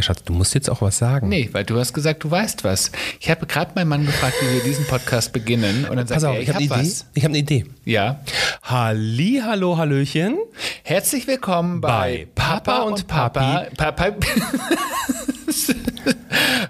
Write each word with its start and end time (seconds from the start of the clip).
Ja, 0.00 0.04
Schatz, 0.04 0.22
du 0.24 0.32
musst 0.32 0.54
jetzt 0.54 0.70
auch 0.70 0.80
was 0.80 0.96
sagen. 0.96 1.28
Nee, 1.28 1.50
weil 1.52 1.62
du 1.64 1.78
hast 1.78 1.92
gesagt, 1.92 2.24
du 2.24 2.30
weißt 2.30 2.64
was. 2.64 2.90
Ich 3.20 3.28
habe 3.28 3.44
gerade 3.44 3.72
meinen 3.74 3.88
Mann 3.88 4.06
gefragt, 4.06 4.32
wie 4.40 4.54
wir 4.54 4.62
diesen 4.62 4.86
Podcast 4.86 5.30
beginnen. 5.34 5.84
Und 5.84 5.98
dann 5.98 6.06
sagt 6.06 6.22
er, 6.22 6.40
ich, 6.40 6.48
ich 6.48 6.54
habe 6.54 6.64
habe 6.64 6.72
eine 6.72 6.82
Idee. 6.82 6.90
was. 6.90 7.06
Ich 7.12 7.22
habe 7.22 7.32
eine 7.32 7.38
Idee. 7.38 7.66
Ja. 7.84 8.20
Halli, 8.62 9.42
hallo, 9.44 9.76
hallöchen. 9.76 10.38
Herzlich 10.84 11.26
willkommen 11.26 11.82
bei, 11.82 12.26
Bei 12.34 12.42
Papa 12.42 12.78
und 12.78 13.06
Papa. 13.08 13.66
Papa 13.76 14.06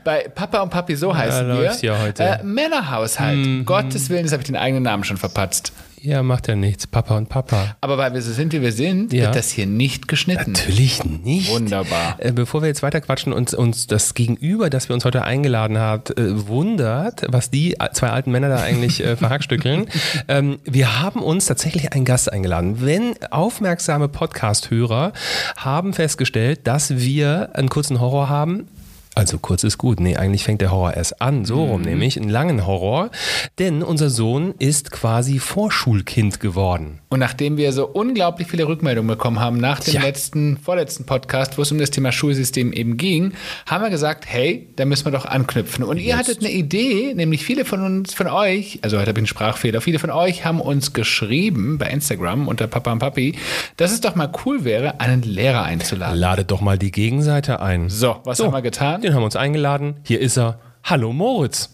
bei 0.02 0.28
Papa 0.34 0.62
und 0.62 0.70
Papi, 0.70 0.96
so 0.96 1.16
heißen 1.16 1.46
wir. 1.46 1.54
läuft's 1.54 1.82
ja 1.82 2.00
heute. 2.02 2.24
Mhm. 2.24 2.28
Äh, 2.28 2.42
Männerhaushalt. 2.42 3.64
Gottes 3.64 4.10
Willen, 4.10 4.24
das 4.24 4.32
habe 4.32 4.42
ich 4.42 4.46
den 4.48 4.56
eigenen 4.56 4.82
Namen 4.82 5.04
schon 5.04 5.18
verpatzt. 5.18 5.72
Ja, 6.02 6.22
macht 6.22 6.48
ja 6.48 6.56
nichts. 6.56 6.86
Papa 6.86 7.16
und 7.16 7.28
Papa. 7.28 7.76
Aber 7.82 7.98
weil 7.98 8.14
wir 8.14 8.22
so 8.22 8.32
sind, 8.32 8.52
wie 8.54 8.62
wir 8.62 8.72
sind, 8.72 9.12
Ja. 9.12 9.24
wird 9.24 9.36
das 9.36 9.50
hier 9.50 9.66
nicht 9.66 10.08
geschnitten. 10.08 10.52
Natürlich 10.52 11.04
nicht. 11.04 11.50
Wunderbar. 11.50 12.16
Äh, 12.18 12.32
Bevor 12.32 12.62
wir 12.62 12.68
jetzt 12.68 12.82
weiter 12.82 13.00
quatschen 13.02 13.32
und 13.34 13.52
uns 13.52 13.86
das 13.86 14.14
Gegenüber, 14.14 14.70
das 14.70 14.88
wir 14.88 14.94
uns 14.94 15.04
heute 15.04 15.24
eingeladen 15.24 15.78
hat, 15.78 16.16
äh, 16.18 16.48
wundert, 16.48 17.24
was 17.28 17.50
die 17.50 17.76
zwei 17.92 18.08
alten 18.10 18.30
Männer 18.30 18.48
da 18.48 18.62
eigentlich 18.62 19.04
äh, 19.04 19.16
verhackstückeln. 19.16 19.88
ähm, 20.28 20.58
wir 20.64 21.00
haben 21.02 21.20
uns 21.22 21.44
tatsächlich 21.46 21.92
einen 21.92 22.04
Gast 22.06 22.32
eingeladen. 22.32 22.76
Wenn 22.80 23.14
aufmerksame 23.30 24.08
Podcast-Hörer 24.08 25.12
haben 25.56 25.92
festgestellt, 25.92 26.60
dass 26.64 26.96
wir 26.96 27.50
einen 27.54 27.68
kurzen 27.68 28.00
Horror 28.00 28.28
haben, 28.30 28.68
also 29.14 29.38
kurz 29.38 29.64
ist 29.64 29.76
gut. 29.78 30.00
Nee, 30.00 30.16
eigentlich 30.16 30.44
fängt 30.44 30.60
der 30.60 30.70
Horror 30.70 30.94
erst 30.94 31.20
an. 31.20 31.44
So 31.44 31.64
rum 31.64 31.82
nämlich. 31.82 32.18
Einen 32.20 32.30
langen 32.30 32.66
Horror. 32.66 33.10
Denn 33.58 33.82
unser 33.82 34.08
Sohn 34.10 34.54
ist 34.58 34.90
quasi 34.90 35.38
Vorschulkind 35.38 36.40
geworden. 36.40 37.00
Und 37.08 37.18
nachdem 37.18 37.56
wir 37.56 37.72
so 37.72 37.86
unglaublich 37.86 38.48
viele 38.48 38.68
Rückmeldungen 38.68 39.08
bekommen 39.08 39.40
haben 39.40 39.58
nach 39.58 39.80
dem 39.80 39.94
Ja. 39.94 40.02
letzten, 40.02 40.56
vorletzten 40.58 41.04
Podcast, 41.06 41.58
wo 41.58 41.62
es 41.62 41.72
um 41.72 41.78
das 41.78 41.90
Thema 41.90 42.12
Schulsystem 42.12 42.72
eben 42.72 42.96
ging, 42.96 43.32
haben 43.66 43.82
wir 43.82 43.90
gesagt, 43.90 44.24
hey, 44.26 44.68
da 44.76 44.84
müssen 44.84 45.04
wir 45.06 45.12
doch 45.12 45.24
anknüpfen. 45.26 45.84
Und 45.84 45.98
ihr 45.98 46.16
hattet 46.16 46.38
eine 46.40 46.50
Idee, 46.50 47.12
nämlich 47.14 47.44
viele 47.44 47.64
von 47.64 47.82
uns, 47.84 48.14
von 48.14 48.28
euch, 48.28 48.78
also 48.82 48.96
heute 48.96 49.08
habe 49.08 49.18
ich 49.18 49.22
einen 49.22 49.26
Sprachfehler, 49.26 49.80
viele 49.80 49.98
von 49.98 50.10
euch 50.10 50.44
haben 50.44 50.60
uns 50.60 50.92
geschrieben 50.92 51.78
bei 51.78 51.90
Instagram 51.90 52.46
unter 52.48 52.66
Papa 52.68 52.92
und 52.92 53.00
Papi, 53.00 53.34
dass 53.76 53.90
es 53.92 54.00
doch 54.00 54.14
mal 54.14 54.30
cool 54.44 54.64
wäre, 54.64 55.00
einen 55.00 55.22
Lehrer 55.22 55.64
einzuladen. 55.64 56.16
Ladet 56.18 56.50
doch 56.50 56.60
mal 56.60 56.78
die 56.78 56.92
Gegenseite 56.92 57.60
ein. 57.60 57.88
So, 57.88 58.16
was 58.24 58.38
haben 58.40 58.52
wir 58.52 58.62
getan? 58.62 59.00
Den 59.02 59.09
haben 59.14 59.22
wir 59.22 59.26
uns 59.26 59.36
eingeladen. 59.36 59.96
Hier 60.04 60.20
ist 60.20 60.36
er. 60.38 60.58
Hallo 60.84 61.12
Moritz. 61.12 61.70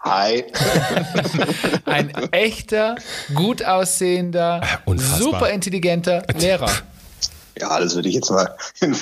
Hi. 0.00 0.44
Ein 1.84 2.10
echter, 2.30 2.96
gut 3.34 3.64
aussehender, 3.64 4.60
Unfassbar. 4.84 5.18
super 5.18 5.50
intelligenter 5.50 6.22
Lehrer. 6.38 6.70
Ja, 7.60 7.80
das 7.80 7.96
würde 7.96 8.08
ich 8.08 8.14
jetzt 8.14 8.30
mal 8.30 8.54
in, 8.80 8.94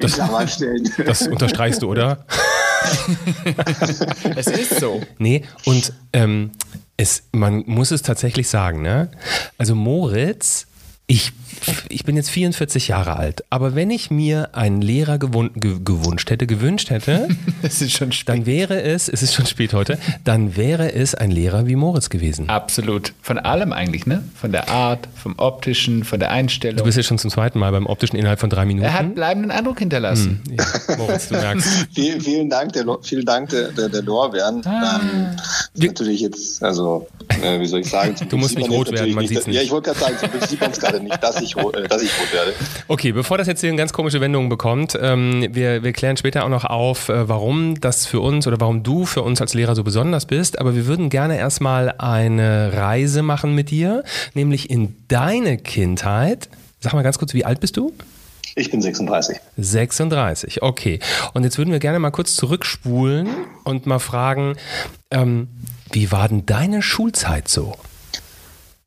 in 0.00 0.08
Klammern 0.08 0.46
stellen. 0.48 0.88
Das 1.04 1.26
unterstreichst 1.26 1.82
du, 1.82 1.90
oder? 1.90 2.24
Es 4.36 4.46
ist 4.46 4.80
so. 4.80 5.02
Nee, 5.18 5.44
und 5.66 5.92
ähm, 6.14 6.52
es, 6.96 7.24
man 7.32 7.64
muss 7.66 7.90
es 7.90 8.00
tatsächlich 8.02 8.48
sagen, 8.48 8.80
ne? 8.80 9.10
Also 9.58 9.74
Moritz, 9.74 10.66
ich, 11.10 11.32
ich 11.88 12.04
bin 12.04 12.14
jetzt 12.14 12.30
44 12.30 12.86
Jahre 12.86 13.16
alt, 13.16 13.42
aber 13.50 13.74
wenn 13.74 13.90
ich 13.90 14.12
mir 14.12 14.50
einen 14.54 14.80
Lehrer 14.80 15.18
gewun 15.18 15.50
ge 15.56 15.78
gewünscht 15.84 16.30
hätte, 16.30 16.46
gewünscht 16.46 16.90
hätte, 16.90 17.26
Es 17.62 17.82
ist 17.82 17.92
schon 17.96 18.12
spät. 18.12 18.28
dann 18.28 18.46
wäre 18.46 18.80
es, 18.80 19.08
es 19.08 19.20
ist 19.24 19.34
schon 19.34 19.44
spät 19.44 19.74
heute, 19.74 19.98
dann 20.22 20.56
wäre 20.56 20.92
es 20.94 21.16
ein 21.16 21.32
Lehrer 21.32 21.66
wie 21.66 21.74
Moritz 21.74 22.10
gewesen. 22.10 22.48
Absolut. 22.48 23.12
Von 23.22 23.38
allem 23.38 23.72
eigentlich, 23.72 24.06
ne? 24.06 24.22
Von 24.40 24.52
der 24.52 24.68
Art, 24.68 25.08
vom 25.16 25.34
optischen, 25.36 26.04
von 26.04 26.20
der 26.20 26.28
Du 26.28 26.34
Einstellung. 26.36 26.84
bist 26.84 26.96
jetzt 26.96 27.06
schon 27.06 27.18
zum 27.18 27.30
zweiten 27.30 27.58
Mal 27.58 27.72
beim 27.72 27.86
optischen 27.86 28.16
innerhalb 28.16 28.38
von 28.38 28.48
drei 28.48 28.64
Minuten. 28.64 28.86
Er 28.86 28.94
hat 28.94 29.14
bleibenden 29.16 29.50
Eindruck 29.50 29.80
hinterlassen. 29.80 30.40
ja, 30.48 30.64
Moritz, 30.96 31.26
du 31.28 31.34
merkst. 31.34 31.86
vielen, 31.92 32.20
vielen 32.20 32.48
Dank, 32.50 32.72
der, 32.74 32.84
vielen 33.02 33.26
Dank 33.26 33.48
der, 33.50 33.72
der, 33.72 33.88
der 33.88 34.02
Lorbeeren. 34.02 34.62
Ähm, 34.64 35.36
ist 35.74 35.82
natürlich 35.82 36.20
jetzt, 36.20 36.62
also, 36.62 37.08
äh, 37.42 37.58
wie 37.58 37.66
soll 37.66 37.80
ich 37.80 37.88
sagen? 37.90 38.14
Du 38.28 38.36
musst 38.36 38.56
nicht 38.56 38.68
sieht 38.68 38.76
rot 38.76 38.92
werden, 38.92 39.12
man 39.12 39.24
natürlich 39.24 39.30
sieht's 39.30 39.46
nicht. 39.48 39.56
Ja, 39.56 39.62
ich 39.62 39.70
wollte 39.72 39.90
gerade 39.92 39.98
sagen, 40.00 40.16
zum 40.32 40.40
sieht 40.48 40.60
man 40.60 40.70
es 40.70 40.78
gerade 40.78 40.99
nicht, 41.02 41.22
dass 41.22 41.40
ich, 41.40 41.56
äh, 41.56 41.88
dass 41.88 42.02
ich 42.02 42.10
rot 42.18 42.32
werde. 42.32 42.54
Okay, 42.88 43.12
bevor 43.12 43.38
das 43.38 43.46
jetzt 43.46 43.60
hier 43.60 43.68
eine 43.68 43.78
ganz 43.78 43.92
komische 43.92 44.20
Wendung 44.20 44.48
bekommt, 44.48 44.98
ähm, 45.00 45.46
wir, 45.50 45.82
wir 45.82 45.92
klären 45.92 46.16
später 46.16 46.44
auch 46.44 46.48
noch 46.48 46.64
auf, 46.64 47.08
äh, 47.08 47.28
warum 47.28 47.80
das 47.80 48.06
für 48.06 48.20
uns 48.20 48.46
oder 48.46 48.60
warum 48.60 48.82
du 48.82 49.06
für 49.06 49.22
uns 49.22 49.40
als 49.40 49.54
Lehrer 49.54 49.74
so 49.74 49.84
besonders 49.84 50.26
bist. 50.26 50.58
Aber 50.58 50.74
wir 50.74 50.86
würden 50.86 51.10
gerne 51.10 51.38
erstmal 51.38 51.94
eine 51.98 52.72
Reise 52.74 53.22
machen 53.22 53.54
mit 53.54 53.70
dir, 53.70 54.04
nämlich 54.34 54.70
in 54.70 54.96
deine 55.08 55.58
Kindheit. 55.58 56.48
Sag 56.80 56.94
mal 56.94 57.02
ganz 57.02 57.18
kurz, 57.18 57.34
wie 57.34 57.44
alt 57.44 57.60
bist 57.60 57.76
du? 57.76 57.92
Ich 58.56 58.70
bin 58.70 58.82
36. 58.82 59.38
36, 59.56 60.62
okay. 60.62 60.98
Und 61.34 61.44
jetzt 61.44 61.58
würden 61.58 61.70
wir 61.70 61.78
gerne 61.78 61.98
mal 61.98 62.10
kurz 62.10 62.34
zurückspulen 62.34 63.28
und 63.64 63.86
mal 63.86 64.00
fragen, 64.00 64.56
ähm, 65.10 65.48
wie 65.92 66.10
war 66.10 66.28
denn 66.28 66.46
deine 66.46 66.82
Schulzeit 66.82 67.48
so? 67.48 67.76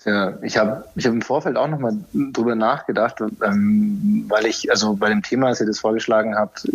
Ja, 0.06 0.34
ich 0.41 0.58
habe 0.58 0.84
ich 0.96 1.06
hab 1.06 1.14
im 1.14 1.22
Vorfeld 1.22 1.56
auch 1.56 1.68
nochmal 1.68 1.96
drüber 2.14 2.56
nachgedacht, 2.56 3.22
ähm, 3.41 4.25
weil 4.28 4.46
ich, 4.46 4.69
also 4.69 4.96
bei 4.96 5.08
dem 5.08 5.24
Thema, 5.24 5.47
als 5.47 5.62
ihr 5.62 5.66
das 5.66 5.80
vorgeschlagen 5.80 6.36
habt, 6.36 6.68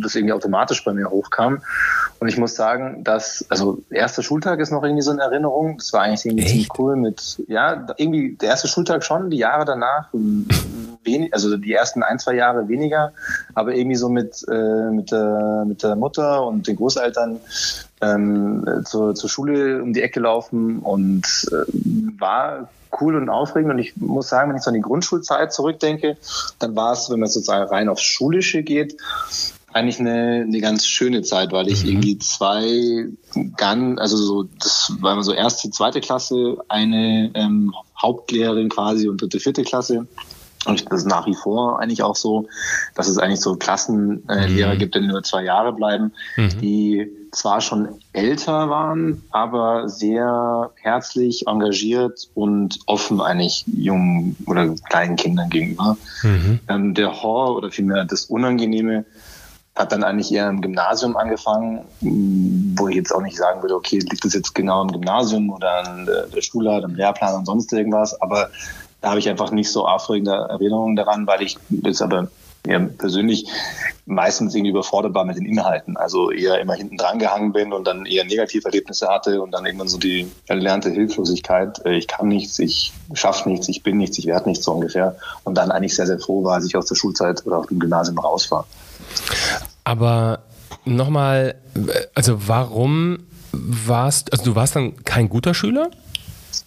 das 0.00 0.14
irgendwie 0.14 0.32
automatisch 0.32 0.84
bei 0.84 0.92
mir 0.92 1.10
hochkam. 1.10 1.60
Und 2.20 2.28
ich 2.28 2.36
muss 2.36 2.54
sagen, 2.54 3.04
dass, 3.04 3.46
also 3.48 3.78
erster 3.90 4.22
Schultag 4.22 4.58
ist 4.58 4.72
noch 4.72 4.82
irgendwie 4.82 5.02
so 5.02 5.12
eine 5.12 5.22
Erinnerung. 5.22 5.78
Das 5.78 5.92
war 5.92 6.02
eigentlich 6.02 6.26
irgendwie 6.26 6.44
Echt? 6.44 6.52
ziemlich 6.52 6.68
cool 6.78 6.96
mit, 6.96 7.42
ja, 7.46 7.86
irgendwie 7.96 8.36
der 8.40 8.50
erste 8.50 8.66
Schultag 8.66 9.04
schon, 9.04 9.30
die 9.30 9.38
Jahre 9.38 9.64
danach, 9.64 10.08
wenig, 11.04 11.32
also 11.32 11.56
die 11.56 11.72
ersten 11.72 12.02
ein, 12.02 12.18
zwei 12.18 12.34
Jahre 12.34 12.68
weniger, 12.68 13.12
aber 13.54 13.74
irgendwie 13.74 13.96
so 13.96 14.08
mit, 14.08 14.44
äh, 14.50 14.90
mit, 14.90 15.12
der, 15.12 15.64
mit 15.66 15.82
der 15.82 15.94
Mutter 15.94 16.44
und 16.44 16.66
den 16.66 16.76
Großeltern 16.76 17.40
ähm, 18.00 18.66
äh, 18.66 18.82
zur, 18.84 19.14
zur 19.14 19.30
Schule 19.30 19.82
um 19.82 19.92
die 19.92 20.02
Ecke 20.02 20.20
laufen 20.20 20.80
und 20.80 21.24
äh, 21.52 21.72
war 22.18 22.68
cool 23.00 23.16
und 23.16 23.28
aufregend. 23.28 23.70
Und 23.70 23.78
ich 23.78 23.96
muss 23.96 24.28
sagen, 24.28 24.50
wenn 24.50 24.56
ich 24.56 24.62
so 24.62 24.70
an 24.70 24.74
die 24.74 24.80
Grundschulzeit 24.80 25.52
zurückdenke, 25.52 26.16
dann 26.58 26.74
war 26.74 26.92
es, 26.92 27.10
wenn 27.10 27.20
man 27.20 27.28
sozusagen 27.28 27.68
rein 27.68 27.88
aufs 27.88 28.02
Schulische 28.02 28.62
geht, 28.62 28.96
eigentlich 29.72 30.00
eine, 30.00 30.44
eine 30.46 30.60
ganz 30.60 30.86
schöne 30.86 31.22
Zeit, 31.22 31.52
weil 31.52 31.68
ich 31.68 31.84
irgendwie 31.84 32.18
zwei 32.18 33.06
ganz, 33.56 34.00
also 34.00 34.16
so, 34.16 34.42
das 34.58 34.92
war 35.00 35.12
immer 35.12 35.22
so 35.22 35.32
erste, 35.32 35.70
zweite 35.70 36.00
Klasse, 36.00 36.56
eine 36.68 37.30
ähm, 37.34 37.74
Hauptlehrerin 38.00 38.68
quasi 38.68 39.08
und 39.08 39.20
dritte, 39.20 39.40
vierte 39.40 39.62
Klasse. 39.62 40.06
Und 40.64 40.90
das 40.90 41.00
ist 41.00 41.06
nach 41.06 41.26
wie 41.26 41.34
vor 41.34 41.80
eigentlich 41.80 42.02
auch 42.02 42.16
so, 42.16 42.48
dass 42.94 43.08
es 43.08 43.16
eigentlich 43.18 43.40
so 43.40 43.56
Klassenlehrer 43.56 44.42
äh, 44.42 44.46
Lehrer 44.48 44.76
gibt, 44.76 44.94
die 44.96 45.00
nur 45.00 45.22
zwei 45.22 45.44
Jahre 45.44 45.72
bleiben, 45.72 46.12
die 46.60 47.08
zwar 47.30 47.60
schon 47.60 47.88
älter 48.12 48.68
waren, 48.68 49.22
aber 49.30 49.88
sehr 49.88 50.72
herzlich, 50.74 51.46
engagiert 51.46 52.28
und 52.34 52.80
offen 52.86 53.20
eigentlich 53.20 53.64
jungen 53.66 54.36
oder 54.46 54.74
kleinen 54.90 55.16
Kindern 55.16 55.48
gegenüber. 55.48 55.96
Ähm, 56.68 56.94
der 56.94 57.22
Horror 57.22 57.56
oder 57.56 57.70
vielmehr 57.70 58.04
das 58.04 58.24
Unangenehme 58.24 59.04
hat 59.78 59.92
dann 59.92 60.02
eigentlich 60.02 60.32
eher 60.32 60.48
im 60.48 60.60
Gymnasium 60.60 61.16
angefangen, 61.16 61.84
wo 62.00 62.88
ich 62.88 62.96
jetzt 62.96 63.14
auch 63.14 63.22
nicht 63.22 63.36
sagen 63.36 63.62
würde, 63.62 63.76
okay, 63.76 64.00
liegt 64.00 64.24
das 64.24 64.34
jetzt 64.34 64.54
genau 64.54 64.82
im 64.82 64.92
Gymnasium 64.92 65.50
oder 65.50 65.86
an 65.86 66.06
der, 66.06 66.42
Schulart, 66.42 66.84
am 66.84 66.96
Lehrplan 66.96 67.36
und 67.36 67.46
sonst 67.46 67.72
irgendwas, 67.72 68.20
aber 68.20 68.50
da 69.00 69.10
habe 69.10 69.20
ich 69.20 69.28
einfach 69.28 69.52
nicht 69.52 69.70
so 69.70 69.86
aufregende 69.86 70.32
Erinnerungen 70.32 70.96
daran, 70.96 71.26
weil 71.28 71.42
ich 71.42 71.56
jetzt 71.70 72.02
aber 72.02 72.28
eher 72.66 72.80
persönlich 72.80 73.46
meistens 74.04 74.54
irgendwie 74.54 74.70
überfordert 74.70 75.14
war 75.14 75.24
mit 75.24 75.36
den 75.36 75.46
Inhalten. 75.46 75.96
Also 75.96 76.30
eher 76.30 76.60
immer 76.60 76.74
hinten 76.74 76.96
dran 76.96 77.20
gehangen 77.20 77.52
bin 77.52 77.72
und 77.72 77.86
dann 77.86 78.04
eher 78.04 78.24
Negativerlebnisse 78.24 79.08
hatte 79.08 79.40
und 79.40 79.52
dann 79.52 79.64
irgendwann 79.64 79.88
so 79.88 79.98
die 79.98 80.28
erlernte 80.46 80.90
Hilflosigkeit. 80.90 81.84
äh, 81.86 81.96
Ich 81.96 82.08
kann 82.08 82.26
nichts, 82.28 82.58
ich 82.58 82.92
schaffe 83.12 83.48
nichts, 83.48 83.68
ich 83.68 83.82
bin 83.84 83.98
nichts, 83.98 84.18
ich 84.18 84.26
werde 84.26 84.48
nichts 84.48 84.64
so 84.64 84.72
ungefähr. 84.72 85.16
Und 85.44 85.56
dann 85.56 85.70
eigentlich 85.70 85.94
sehr, 85.94 86.06
sehr 86.06 86.18
froh 86.18 86.42
war, 86.42 86.54
als 86.54 86.66
ich 86.66 86.76
aus 86.76 86.86
der 86.86 86.96
Schulzeit 86.96 87.46
oder 87.46 87.58
aus 87.58 87.66
dem 87.68 87.78
Gymnasium 87.78 88.18
raus 88.18 88.50
war. 88.50 88.66
Aber 89.88 90.44
nochmal, 90.84 91.54
also 92.14 92.46
warum 92.46 93.20
warst, 93.52 94.30
also 94.34 94.44
du 94.44 94.54
warst 94.54 94.76
dann 94.76 95.02
kein 95.04 95.30
guter 95.30 95.54
Schüler? 95.54 95.90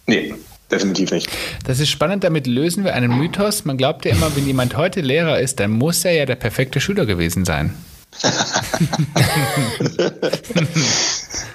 Nee, 0.08 0.34
definitiv 0.72 1.12
nicht. 1.12 1.30
Das 1.68 1.80
ist 1.80 1.90
spannend, 1.90 2.24
damit 2.24 2.48
lösen 2.48 2.84
wir 2.84 2.96
einen 2.96 3.16
Mythos. 3.16 3.64
Man 3.64 3.78
glaubt 3.78 4.06
ja 4.06 4.12
immer, 4.14 4.36
wenn 4.36 4.48
jemand 4.48 4.76
heute 4.76 5.02
Lehrer 5.02 5.40
ist, 5.40 5.60
dann 5.60 5.70
muss 5.70 6.04
er 6.04 6.14
ja 6.14 6.26
der 6.26 6.36
perfekte 6.36 6.82
Schüler 6.82 7.06
gewesen 7.06 7.46
sein. 7.46 7.76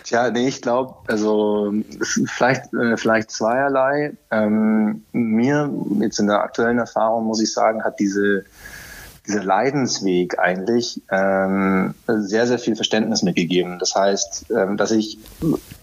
Tja, 0.05 0.31
nee, 0.31 0.47
ich 0.47 0.63
glaube, 0.63 0.95
also 1.09 1.75
vielleicht, 2.27 2.73
äh, 2.75 2.97
vielleicht 2.97 3.33
zweierlei. 3.33 4.13
Ähm, 4.31 5.03
mir, 5.11 5.69
jetzt 5.99 6.21
in 6.21 6.29
der 6.29 6.45
aktuellen 6.45 6.79
Erfahrung, 6.79 7.25
muss 7.25 7.43
ich 7.43 7.53
sagen, 7.53 7.83
hat 7.83 7.99
diese, 7.99 8.45
dieser 9.27 9.43
Leidensweg 9.43 10.39
eigentlich 10.39 11.03
ähm, 11.11 11.95
sehr, 12.07 12.47
sehr 12.47 12.59
viel 12.59 12.77
Verständnis 12.77 13.23
mitgegeben. 13.23 13.79
Das 13.79 13.95
heißt, 13.95 14.47
ähm, 14.51 14.77
dass 14.77 14.91
ich 14.91 15.19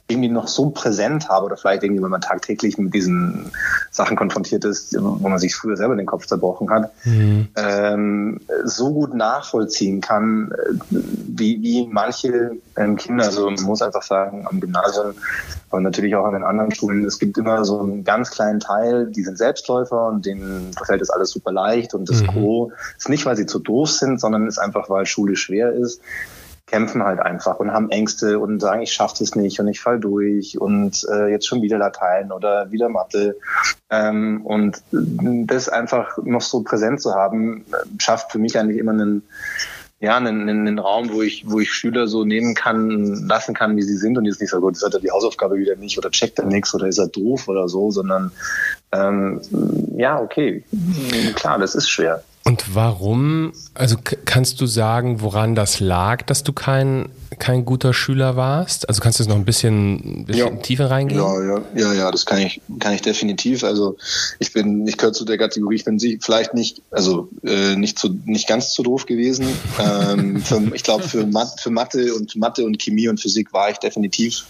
irgendwie 0.08 0.30
noch 0.30 0.50
so 0.50 0.70
präsent 0.70 1.30
habe 1.30 1.46
oder 1.46 1.56
vielleicht 1.56 1.84
irgendwie, 1.84 2.04
wenn 2.04 2.10
man 2.10 2.20
tagtäglich 2.20 2.78
mit 2.78 2.94
diesen 2.94 3.52
Sachen 3.90 4.18
konfrontiert 4.18 4.66
ist, 4.66 4.94
wo 5.00 5.30
man 5.30 5.40
sich 5.40 5.56
früher 5.56 5.78
selber 5.78 5.96
den 5.96 6.06
Kopf 6.06 6.26
zerbrochen 6.26 6.70
hat, 6.70 6.92
mhm. 7.06 7.48
ähm, 7.56 8.42
so 8.66 8.94
gut 8.94 9.14
nachvollziehen 9.14 10.02
kann, 10.02 10.52
äh, 10.52 10.76
wie, 10.92 11.62
wie 11.62 11.88
manche 11.90 12.58
ähm, 12.76 12.98
Kinder, 12.98 13.26
also 13.26 13.50
man 13.50 13.64
muss 13.64 13.82
einfach 13.82 14.04
sagen, 14.04 14.46
am 14.50 14.60
Gymnasium, 14.60 15.14
aber 15.70 15.80
natürlich 15.80 16.16
auch 16.16 16.26
an 16.26 16.34
den 16.34 16.44
anderen 16.44 16.76
Schulen, 16.76 17.06
es 17.06 17.18
gibt 17.18 17.38
immer 17.38 17.64
so 17.64 17.80
einen 17.80 18.04
ganz 18.04 18.30
kleinen 18.30 18.60
Teil, 18.60 19.08
die 19.08 19.24
sind 19.24 19.38
Selbstläufer 19.38 20.10
und 20.10 20.26
denen 20.26 20.72
fällt 20.86 21.02
das 21.02 21.12
alles 21.12 21.30
super 21.30 21.54
leicht 21.54 21.94
und 21.94 22.10
das 22.10 22.22
mhm. 22.22 22.28
Gros 22.28 22.72
ist 22.98 23.08
nicht, 23.08 23.26
weil 23.26 23.38
sie 23.38 23.46
zu 23.46 23.60
doof 23.60 23.90
sind, 23.90 24.20
sondern 24.20 24.48
ist 24.48 24.60
einfach, 24.60 24.90
weil 24.90 25.06
Schule 25.06 25.38
schwer 25.38 25.72
ist 25.72 26.02
kämpfen 26.74 27.04
halt 27.04 27.20
einfach 27.20 27.60
und 27.60 27.72
haben 27.72 27.92
Ängste 27.92 28.40
und 28.40 28.60
sagen, 28.60 28.82
ich 28.82 28.92
schaffe 28.92 29.24
es 29.24 29.36
nicht 29.36 29.60
und 29.60 29.68
ich 29.68 29.80
fall 29.80 30.00
durch 30.00 30.60
und 30.60 31.06
äh, 31.08 31.28
jetzt 31.28 31.46
schon 31.46 31.62
wieder 31.62 31.78
Latein 31.78 32.32
oder 32.32 32.72
wieder 32.72 32.90
Mathe. 32.90 33.36
Ähm, 33.92 34.42
und 34.44 34.82
das 34.92 35.70
einfach 35.70 36.18
noch 36.24 36.42
so 36.42 36.64
präsent 36.64 37.00
zu 37.00 37.14
haben, 37.14 37.64
schafft 38.00 38.32
für 38.32 38.40
mich 38.40 38.58
eigentlich 38.58 38.80
immer 38.80 38.94
einen, 38.94 39.22
ja, 40.00 40.18
einen, 40.18 40.50
einen 40.50 40.80
Raum, 40.80 41.14
wo 41.14 41.22
ich, 41.22 41.48
wo 41.48 41.60
ich 41.60 41.72
Schüler 41.72 42.08
so 42.08 42.26
nehmen 42.26 42.56
kann, 42.56 43.28
lassen 43.28 43.54
kann, 43.54 43.78
wie 43.78 43.84
sie 43.84 43.98
sind 43.98 44.18
und 44.18 44.26
jetzt 44.26 44.42
nicht 44.42 44.50
so 44.50 44.60
gut, 44.60 44.74
ist 44.74 44.84
hat 44.84 44.96
er 44.96 45.00
die 45.00 45.12
Hausaufgabe 45.12 45.58
wieder 45.58 45.76
nicht 45.76 46.00
oder 46.00 46.10
checkt 46.10 46.40
er 46.40 46.46
nichts 46.46 46.74
oder 46.74 46.88
ist 46.88 46.98
er 46.98 47.08
doof 47.08 47.48
oder 47.50 47.70
so, 47.70 47.92
sondern 47.92 48.32
ähm, 48.92 49.42
ja, 49.96 50.20
okay, 50.20 50.64
klar, 51.36 51.60
das 51.60 51.76
ist 51.76 51.88
schwer. 51.88 52.24
Und 52.46 52.76
warum, 52.76 53.54
also 53.74 53.96
kannst 54.26 54.60
du 54.60 54.66
sagen, 54.66 55.22
woran 55.22 55.56
das 55.56 55.80
lag, 55.80 56.24
dass 56.24 56.44
du 56.44 56.52
kein, 56.52 57.08
kein 57.40 57.64
guter 57.64 57.94
Schüler 57.94 58.36
warst? 58.36 58.90
Also 58.90 59.02
kannst 59.02 59.20
du 59.20 59.24
es 59.24 59.30
noch 59.30 59.38
ein 59.38 59.46
bisschen, 59.46 60.26
bisschen 60.26 60.56
ja. 60.58 60.62
tiefer 60.62 60.92
reingehen? 60.92 61.22
Ja, 61.22 61.42
ja, 61.42 61.62
ja, 61.74 61.94
ja, 61.94 62.12
das 62.12 62.26
kann 62.26 62.40
ich, 62.40 62.60
kann 62.80 62.94
ich 62.94 63.02
definitiv. 63.02 63.64
Also 63.64 63.96
ich 64.40 64.52
bin, 64.52 64.86
ich 64.86 64.98
gehöre 64.98 65.14
zu 65.14 65.24
der 65.24 65.38
Kategorie, 65.38 65.76
ich 65.76 65.86
bin 65.86 65.98
vielleicht 66.20 66.54
nicht, 66.54 66.82
also 66.92 67.30
äh, 67.46 67.78
nicht 67.78 67.98
zu, 67.98 68.10
nicht 68.26 68.50
ganz 68.50 68.74
zu 68.74 68.84
doof 68.84 69.06
gewesen. 69.06 69.48
ähm, 69.80 70.42
für, 70.42 70.62
ich 70.74 70.84
glaube, 70.84 71.08
für, 71.08 71.26
Mat 71.26 71.62
für 71.62 71.70
Mathe 71.70 72.14
und 72.14 72.36
Mathe 72.36 72.66
und 72.66 72.78
Chemie 72.78 73.08
und 73.08 73.22
Physik 73.22 73.54
war 73.54 73.70
ich 73.70 73.78
definitiv 73.78 74.44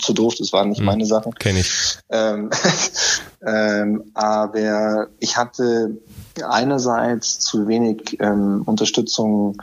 zu 0.00 0.12
doof. 0.14 0.36
Das 0.38 0.54
waren 0.54 0.70
nicht 0.70 0.78
hm, 0.78 0.86
meine 0.86 1.04
Sachen. 1.04 1.34
Kenn 1.34 1.58
ich. 1.58 1.70
Ähm, 2.08 2.48
ähm, 3.46 4.04
aber 4.14 5.08
ich 5.20 5.36
hatte 5.36 5.98
einerseits 6.42 7.38
zu 7.38 7.68
wenig 7.68 8.18
ähm, 8.20 8.62
Unterstützung 8.64 9.56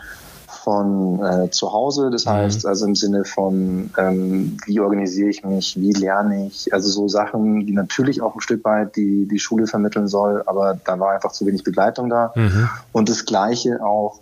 von 0.64 1.20
äh, 1.24 1.50
zu 1.50 1.74
Hause, 1.74 2.10
das 2.12 2.26
mhm. 2.26 2.32
heißt 2.32 2.66
also 2.66 2.86
im 2.86 2.96
Sinne 2.96 3.26
von, 3.26 3.90
ähm, 3.98 4.58
wie 4.66 4.80
organisiere 4.80 5.30
ich 5.30 5.44
mich, 5.44 5.80
wie 5.80 5.92
lerne 5.92 6.48
ich, 6.48 6.72
also 6.74 6.90
so 6.90 7.08
Sachen, 7.08 7.66
die 7.66 7.74
natürlich 7.74 8.22
auch 8.22 8.36
ein 8.36 8.42
Stück 8.42 8.64
weit 8.64 8.96
die, 8.96 9.28
die 9.28 9.40
Schule 9.40 9.66
vermitteln 9.66 10.08
soll, 10.08 10.44
aber 10.46 10.80
da 10.86 11.00
war 11.00 11.14
einfach 11.14 11.32
zu 11.32 11.46
wenig 11.48 11.64
Begleitung 11.64 12.10
da. 12.10 12.32
Mhm. 12.36 12.70
Und 12.92 13.10
das 13.10 13.26
Gleiche 13.26 13.84
auch 13.84 14.20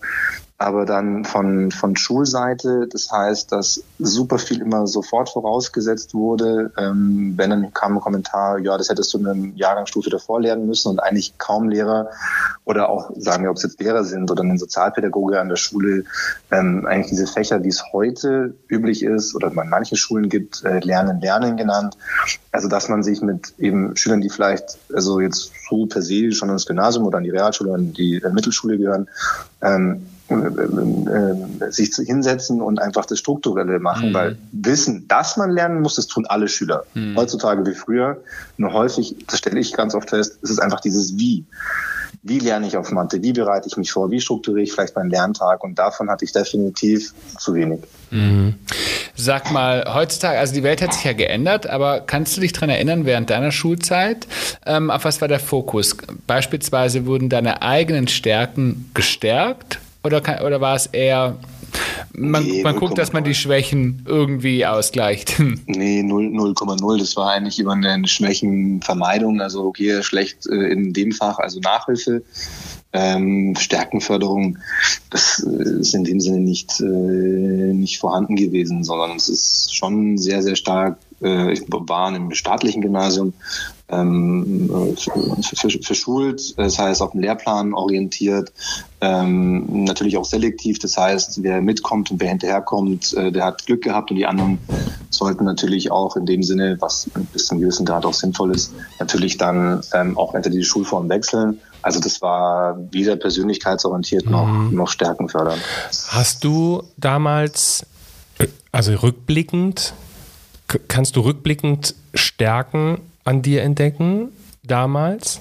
aber 0.62 0.86
dann 0.86 1.24
von, 1.24 1.72
von 1.72 1.96
Schulseite, 1.96 2.86
das 2.92 3.10
heißt, 3.10 3.50
dass 3.54 3.82
super 3.98 4.38
viel 4.38 4.62
immer 4.62 4.88
sofort 4.88 5.30
vorausgesetzt 5.30 6.14
wurde, 6.14 6.74
ähm, 6.78 7.34
wenn 7.38 7.50
dann 7.50 7.74
kam 7.74 7.96
ein 7.96 8.02
Kommentar, 8.02 8.60
ja, 8.60 8.78
das 8.78 8.90
hättest 8.90 9.14
du 9.14 9.20
in 9.20 9.28
einem 9.28 9.56
Jahrgangsstufe 9.56 10.10
davor 10.10 10.42
lernen 10.42 10.68
müssen 10.68 10.90
und 10.90 11.00
eigentlich 11.00 11.38
kaum 11.38 11.70
Lehrer 11.70 12.10
oder 12.66 12.90
auch, 12.90 13.10
sagen 13.16 13.44
wir, 13.44 13.52
ob 13.52 13.56
es 13.56 13.64
jetzt 13.64 13.80
Lehrer 13.80 14.04
sind 14.04 14.30
oder 14.30 14.44
eine 14.44 14.60
Sozialpädagoge 14.60 15.40
an 15.40 15.48
der 15.48 15.56
Schule, 15.56 16.04
ähm, 16.52 16.86
eigentlich 16.86 17.12
diese 17.12 17.28
Fächer, 17.28 17.64
wie 17.64 17.70
es 17.70 17.94
heute 17.94 18.54
üblich 18.68 19.02
ist 19.02 19.36
oder 19.36 19.52
man 19.52 19.70
manche 19.70 19.96
Schulen 19.96 20.28
gibt, 20.28 20.66
äh, 20.66 20.80
Lernen, 20.80 21.22
Lernen 21.22 21.56
genannt. 21.56 21.96
Also, 22.52 22.68
dass 22.68 22.90
man 22.90 23.02
sich 23.02 23.22
mit 23.22 23.54
eben 23.60 23.96
Schülern, 23.96 24.20
die 24.20 24.30
vielleicht, 24.30 24.78
also 24.94 25.22
jetzt 25.22 25.54
so 25.70 25.86
per 25.86 26.02
se 26.02 26.34
schon 26.34 26.50
ins 26.50 26.66
Gymnasium 26.66 27.06
oder 27.06 27.20
an 27.20 27.24
die 27.24 27.30
Realschule 27.30 27.70
oder 27.70 27.80
an 27.80 27.94
die 27.94 28.16
äh, 28.16 28.30
Mittelschule 28.30 28.78
gehören, 28.78 29.08
ähm, 29.62 29.94
äh, 29.96 30.00
äh, 30.02 30.19
sich 31.70 31.96
hinsetzen 31.96 32.62
und 32.62 32.80
einfach 32.80 33.06
das 33.06 33.20
Strukturelle 33.20 33.80
machen, 33.80 34.10
mhm. 34.10 34.14
weil 34.14 34.38
Wissen, 34.52 35.08
dass 35.08 35.38
man 35.38 35.50
lernen 35.50 35.82
muss, 35.82 35.96
das 35.96 36.08
tun 36.08 36.26
alle 36.28 36.48
Schüler. 36.48 36.84
Mhm. 36.94 37.16
Heutzutage 37.16 37.66
wie 37.66 37.74
früher. 37.74 38.18
Nur 38.58 38.74
häufig, 38.74 39.16
das 39.28 39.40
stelle 39.40 39.60
ich 39.60 39.74
ganz 39.74 39.96
oft 39.96 40.10
fest, 40.10 40.38
ist 40.42 40.52
es 40.52 40.60
einfach 40.60 40.80
dieses 40.80 41.18
Wie. 41.18 41.46
Wie 42.22 42.40
lerne 42.40 42.68
ich 42.68 42.76
auf 42.76 42.92
Mathe? 42.92 43.22
Wie 43.22 43.32
bereite 43.32 43.68
ich 43.68 43.78
mich 43.78 43.92
vor? 43.92 44.12
Wie 44.12 44.20
strukturiere 44.20 44.64
ich 44.64 44.74
vielleicht 44.74 44.96
meinen 44.96 45.10
Lerntag? 45.10 45.64
Und 45.64 45.80
davon 45.80 46.10
hatte 46.10 46.26
ich 46.26 46.34
definitiv 46.34 47.14
zu 47.38 47.54
wenig. 47.54 47.80
Mhm. 48.12 48.56
Sag 49.16 49.52
mal, 49.52 49.94
heutzutage, 49.94 50.38
also 50.38 50.54
die 50.54 50.64
Welt 50.64 50.82
hat 50.82 50.94
sich 50.94 51.04
ja 51.04 51.14
geändert, 51.14 51.68
aber 51.68 52.02
kannst 52.02 52.36
du 52.36 52.42
dich 52.42 52.52
daran 52.52 52.70
erinnern, 52.70 53.06
während 53.06 53.30
deiner 53.30 53.52
Schulzeit, 53.52 54.28
ähm, 54.66 54.92
auf 54.92 55.06
was 55.06 55.22
war 55.22 55.28
der 55.28 55.40
Fokus? 55.40 55.96
Beispielsweise 56.28 57.06
wurden 57.06 57.30
deine 57.30 57.62
eigenen 57.62 58.08
Stärken 58.08 58.92
gestärkt 58.94 59.80
oder, 60.04 60.22
kann, 60.22 60.46
oder 60.46 60.62
war 60.62 60.76
es 60.76 60.86
eher, 60.88 61.38
man, 62.14 62.44
nee, 62.44 62.64
man 62.64 62.76
guckt, 62.76 62.98
dass 62.98 63.14
man 63.14 63.24
die 63.24 63.36
Schwächen 63.36 64.04
irgendwie 64.08 64.66
ausgleicht? 64.66 65.36
Nee, 65.66 66.02
0,0. 66.02 67.00
Das 67.00 67.16
war 67.16 67.32
eigentlich 67.32 67.60
immer 67.60 67.74
eine 67.74 68.08
Schwächenvermeidung. 68.08 69.42
Also 69.42 69.64
okay, 69.66 70.02
schlecht 70.04 70.48
äh, 70.48 70.72
in 70.72 70.94
dem 70.94 71.12
Fach, 71.12 71.40
also 71.40 71.60
Nachhilfe. 71.60 72.24
Ähm, 72.92 73.56
Stärkenförderung, 73.56 74.58
das 75.12 75.46
äh, 75.46 75.80
ist 75.82 75.94
in 75.94 76.06
dem 76.06 76.20
Sinne 76.20 76.40
nicht, 76.40 76.80
äh, 76.80 76.84
nicht 76.84 78.00
vorhanden 78.00 78.36
gewesen, 78.36 78.84
sondern 78.84 79.16
es 79.16 79.30
ist 79.30 79.76
schon 79.76 80.18
sehr, 80.18 80.42
sehr 80.42 80.56
stark 80.56 80.98
äh, 81.22 81.52
ich 81.54 81.62
war 81.70 82.10
in 82.10 82.16
einem 82.16 82.34
staatlichen 82.34 82.82
Gymnasium 82.82 83.34
ähm, 83.92 84.96
verschult, 85.82 86.58
das 86.58 86.80
heißt 86.80 87.02
auf 87.02 87.12
dem 87.12 87.22
Lehrplan 87.22 87.74
orientiert, 87.74 88.52
ähm, 89.02 89.86
natürlich 89.86 90.18
auch 90.18 90.26
selektiv, 90.26 90.80
das 90.80 90.98
heißt, 90.98 91.42
wer 91.44 91.62
mitkommt 91.62 92.12
und 92.12 92.20
wer 92.20 92.30
hinterherkommt, 92.30 93.14
äh, 93.14 93.32
der 93.32 93.46
hat 93.46 93.66
Glück 93.66 93.84
gehabt 93.84 94.12
und 94.12 94.18
die 94.18 94.26
anderen 94.26 94.60
sollten 95.10 95.46
natürlich 95.46 95.92
auch 95.92 96.16
in 96.16 96.26
dem 96.26 96.44
Sinne, 96.44 96.78
was 96.80 97.10
bis 97.34 97.48
zu 97.48 97.54
einem 97.54 97.62
gewissen 97.62 97.86
Grad 97.86 98.06
auch 98.06 98.14
sinnvoll 98.14 98.52
ist, 98.56 98.74
natürlich 99.00 99.38
dann 99.38 99.82
ähm, 99.94 100.18
auch 100.18 100.34
entweder 100.36 100.56
die 100.56 100.64
Schulform 100.64 101.10
wechseln. 101.10 101.60
Also 101.82 102.00
das 102.00 102.22
war 102.22 102.78
weder 102.92 103.16
persönlichkeitsorientiert 103.16 104.30
noch, 104.30 104.48
mhm. 104.48 104.76
noch 104.76 104.90
stärkenfördernd. 104.90 105.62
Hast 106.10 106.44
du 106.44 106.84
damals, 106.98 107.86
also 108.72 108.94
rückblickend, 108.94 109.94
kannst 110.90 111.16
du 111.16 111.22
rückblickend 111.22 111.96
Stärken 112.14 113.00
an 113.30 113.44
dir 113.44 113.62
entdecken 113.62 114.32
damals? 114.64 115.40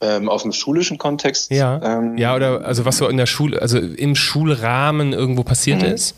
Ähm, 0.00 0.28
aus 0.28 0.42
dem 0.42 0.52
schulischen 0.52 0.98
Kontext? 0.98 1.50
Ja. 1.50 1.80
Ähm, 1.82 2.16
ja, 2.16 2.34
oder 2.34 2.64
also 2.64 2.84
was 2.84 2.96
so 2.96 3.06
in 3.08 3.18
der 3.18 3.26
Schule, 3.26 3.60
also 3.60 3.78
im 3.78 4.16
Schulrahmen 4.16 5.12
irgendwo 5.12 5.44
passiert 5.44 5.82
mhm. 5.82 5.88
ist? 5.88 6.14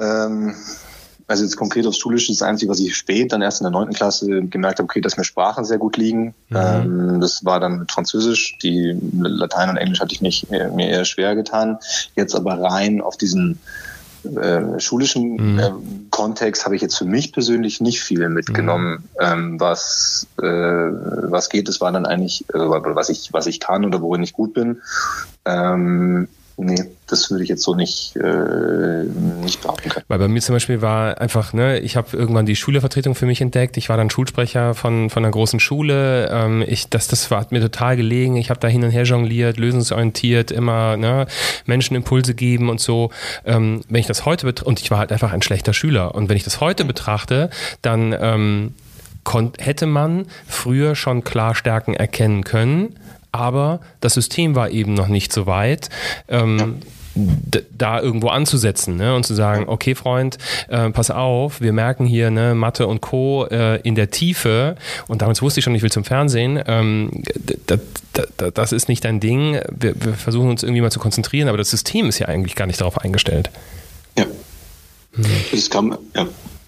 Ähm, 0.00 0.54
also 1.26 1.44
jetzt 1.44 1.56
konkret 1.56 1.86
aufs 1.86 1.98
Schulische 1.98 2.32
ist 2.32 2.40
das 2.40 2.48
Einzige, 2.48 2.70
was 2.70 2.80
ich 2.80 2.96
spät, 2.96 3.30
dann 3.30 3.42
erst 3.42 3.60
in 3.60 3.64
der 3.64 3.70
neunten 3.72 3.94
Klasse 3.94 4.42
gemerkt 4.42 4.78
habe, 4.78 4.84
okay, 4.84 5.02
dass 5.02 5.16
mir 5.16 5.24
Sprachen 5.24 5.64
sehr 5.64 5.78
gut 5.78 5.96
liegen. 5.98 6.34
Mhm. 6.48 6.56
Ähm, 6.56 7.20
das 7.20 7.44
war 7.44 7.60
dann 7.60 7.80
mit 7.80 7.92
Französisch. 7.92 8.58
Die 8.62 8.98
Latein 9.12 9.68
und 9.68 9.76
Englisch 9.76 10.00
hatte 10.00 10.14
ich 10.14 10.22
mich, 10.22 10.48
mir 10.50 10.88
eher 10.88 11.04
schwer 11.04 11.36
getan. 11.36 11.78
Jetzt 12.16 12.34
aber 12.34 12.58
rein 12.60 13.02
auf 13.02 13.18
diesen 13.18 13.60
äh, 14.24 14.80
schulischen 14.80 15.54
mhm. 15.54 15.58
äh, 15.58 15.70
Kontext 16.10 16.64
habe 16.64 16.76
ich 16.76 16.82
jetzt 16.82 16.96
für 16.96 17.04
mich 17.04 17.32
persönlich 17.32 17.80
nicht 17.80 18.02
viel 18.02 18.28
mitgenommen, 18.28 19.04
mhm. 19.14 19.20
ähm, 19.20 19.60
was, 19.60 20.26
äh, 20.38 20.44
was 20.44 21.48
geht. 21.48 21.68
Es 21.68 21.80
war 21.80 21.92
dann 21.92 22.06
eigentlich, 22.06 22.44
äh, 22.52 22.58
was 22.58 23.08
ich, 23.08 23.32
was 23.32 23.46
ich 23.46 23.60
kann 23.60 23.84
oder 23.84 24.00
worin 24.00 24.22
ich 24.22 24.32
gut 24.32 24.54
bin. 24.54 24.80
Ähm, 25.44 26.28
Nee, 26.56 26.84
das 27.08 27.30
würde 27.30 27.42
ich 27.42 27.50
jetzt 27.50 27.62
so 27.62 27.74
nicht, 27.74 28.14
äh, 28.16 29.02
nicht 29.42 29.60
behaupten 29.62 29.88
können. 29.88 30.04
Weil 30.06 30.18
bei 30.20 30.28
mir 30.28 30.40
zum 30.40 30.54
Beispiel 30.54 30.82
war 30.82 31.20
einfach, 31.20 31.52
ne, 31.52 31.80
ich 31.80 31.96
habe 31.96 32.16
irgendwann 32.16 32.46
die 32.46 32.54
Schülervertretung 32.54 33.16
für 33.16 33.26
mich 33.26 33.40
entdeckt. 33.40 33.76
Ich 33.76 33.88
war 33.88 33.96
dann 33.96 34.08
Schulsprecher 34.08 34.74
von, 34.74 35.10
von 35.10 35.24
einer 35.24 35.32
großen 35.32 35.58
Schule. 35.58 36.28
Ähm, 36.30 36.64
ich, 36.66 36.88
das, 36.88 37.08
das 37.08 37.28
war, 37.30 37.40
hat 37.40 37.50
mir 37.50 37.60
total 37.60 37.96
gelegen. 37.96 38.36
Ich 38.36 38.50
habe 38.50 38.60
da 38.60 38.68
hin 38.68 38.84
und 38.84 38.90
her 38.90 39.02
jongliert, 39.02 39.56
lösungsorientiert, 39.58 40.52
immer 40.52 40.96
ne, 40.96 41.26
Menschen 41.66 41.96
Impulse 41.96 42.34
geben 42.34 42.68
und 42.68 42.80
so. 42.80 43.10
Ähm, 43.44 43.82
wenn 43.88 44.00
ich 44.00 44.06
das 44.06 44.24
heute 44.24 44.52
und 44.64 44.80
ich 44.80 44.90
war 44.92 44.98
halt 44.98 45.10
einfach 45.10 45.32
ein 45.32 45.42
schlechter 45.42 45.72
Schüler. 45.72 46.14
Und 46.14 46.28
wenn 46.28 46.36
ich 46.36 46.44
das 46.44 46.60
heute 46.60 46.84
betrachte, 46.84 47.50
dann 47.82 48.14
ähm, 48.18 48.74
hätte 49.58 49.86
man 49.86 50.26
früher 50.46 50.94
schon 50.94 51.24
klar 51.24 51.56
Stärken 51.56 51.94
erkennen 51.94 52.44
können 52.44 52.94
aber 53.34 53.80
das 54.00 54.14
System 54.14 54.54
war 54.54 54.70
eben 54.70 54.94
noch 54.94 55.08
nicht 55.08 55.32
so 55.32 55.46
weit. 55.46 55.90
Ähm, 56.28 56.58
ja 56.58 56.66
da 57.70 58.00
irgendwo 58.00 58.28
anzusetzen 58.28 58.96
ne? 58.96 59.14
und 59.14 59.24
zu 59.24 59.34
sagen, 59.34 59.68
okay 59.68 59.94
Freund, 59.94 60.36
äh, 60.68 60.90
pass 60.90 61.10
auf, 61.10 61.60
wir 61.60 61.72
merken 61.72 62.06
hier 62.06 62.30
ne, 62.30 62.54
Mathe 62.54 62.86
und 62.86 63.00
Co. 63.02 63.46
Äh, 63.46 63.80
in 63.82 63.94
der 63.94 64.10
Tiefe 64.10 64.74
und 65.06 65.22
damals 65.22 65.40
wusste 65.40 65.60
ich 65.60 65.64
schon, 65.64 65.74
ich 65.74 65.82
will 65.82 65.92
zum 65.92 66.04
Fernsehen, 66.04 66.60
ähm, 66.66 67.22
das 68.54 68.72
ist 68.72 68.88
nicht 68.88 69.04
dein 69.04 69.20
Ding, 69.20 69.60
wir, 69.70 69.94
wir, 69.94 70.14
versuchen 70.14 70.50
uns 70.50 70.64
irgendwie 70.64 70.80
mal 70.80 70.90
zu 70.90 70.98
konzentrieren, 70.98 71.48
aber 71.48 71.58
das 71.58 71.70
System 71.70 72.08
ist 72.08 72.18
ja 72.18 72.26
eigentlich 72.26 72.56
gar 72.56 72.66
nicht 72.66 72.80
darauf 72.80 72.98
eingestellt. 72.98 73.50
Ja. 74.18 74.26
Das 75.52 75.70
kann, 75.70 75.96
ja. 76.16 76.26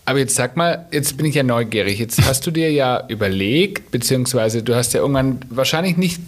Aber 0.09 0.21
jetzt 0.21 0.37
sag 0.37 0.57
mal, 0.57 0.87
jetzt 0.93 1.17
bin 1.17 1.27
ich 1.27 1.35
ja 1.35 1.43
neugierig. 1.43 1.99
Jetzt 1.99 2.25
hast 2.25 2.47
du 2.47 2.53
dir 2.53 2.71
ja 2.71 3.05
überlegt, 3.09 3.91
beziehungsweise 3.91 4.63
du 4.63 4.77
hast 4.77 4.95
ja 4.95 5.01
irgendwann 5.01 5.41
wahrscheinlich 5.51 5.97
nicht, 5.97 6.21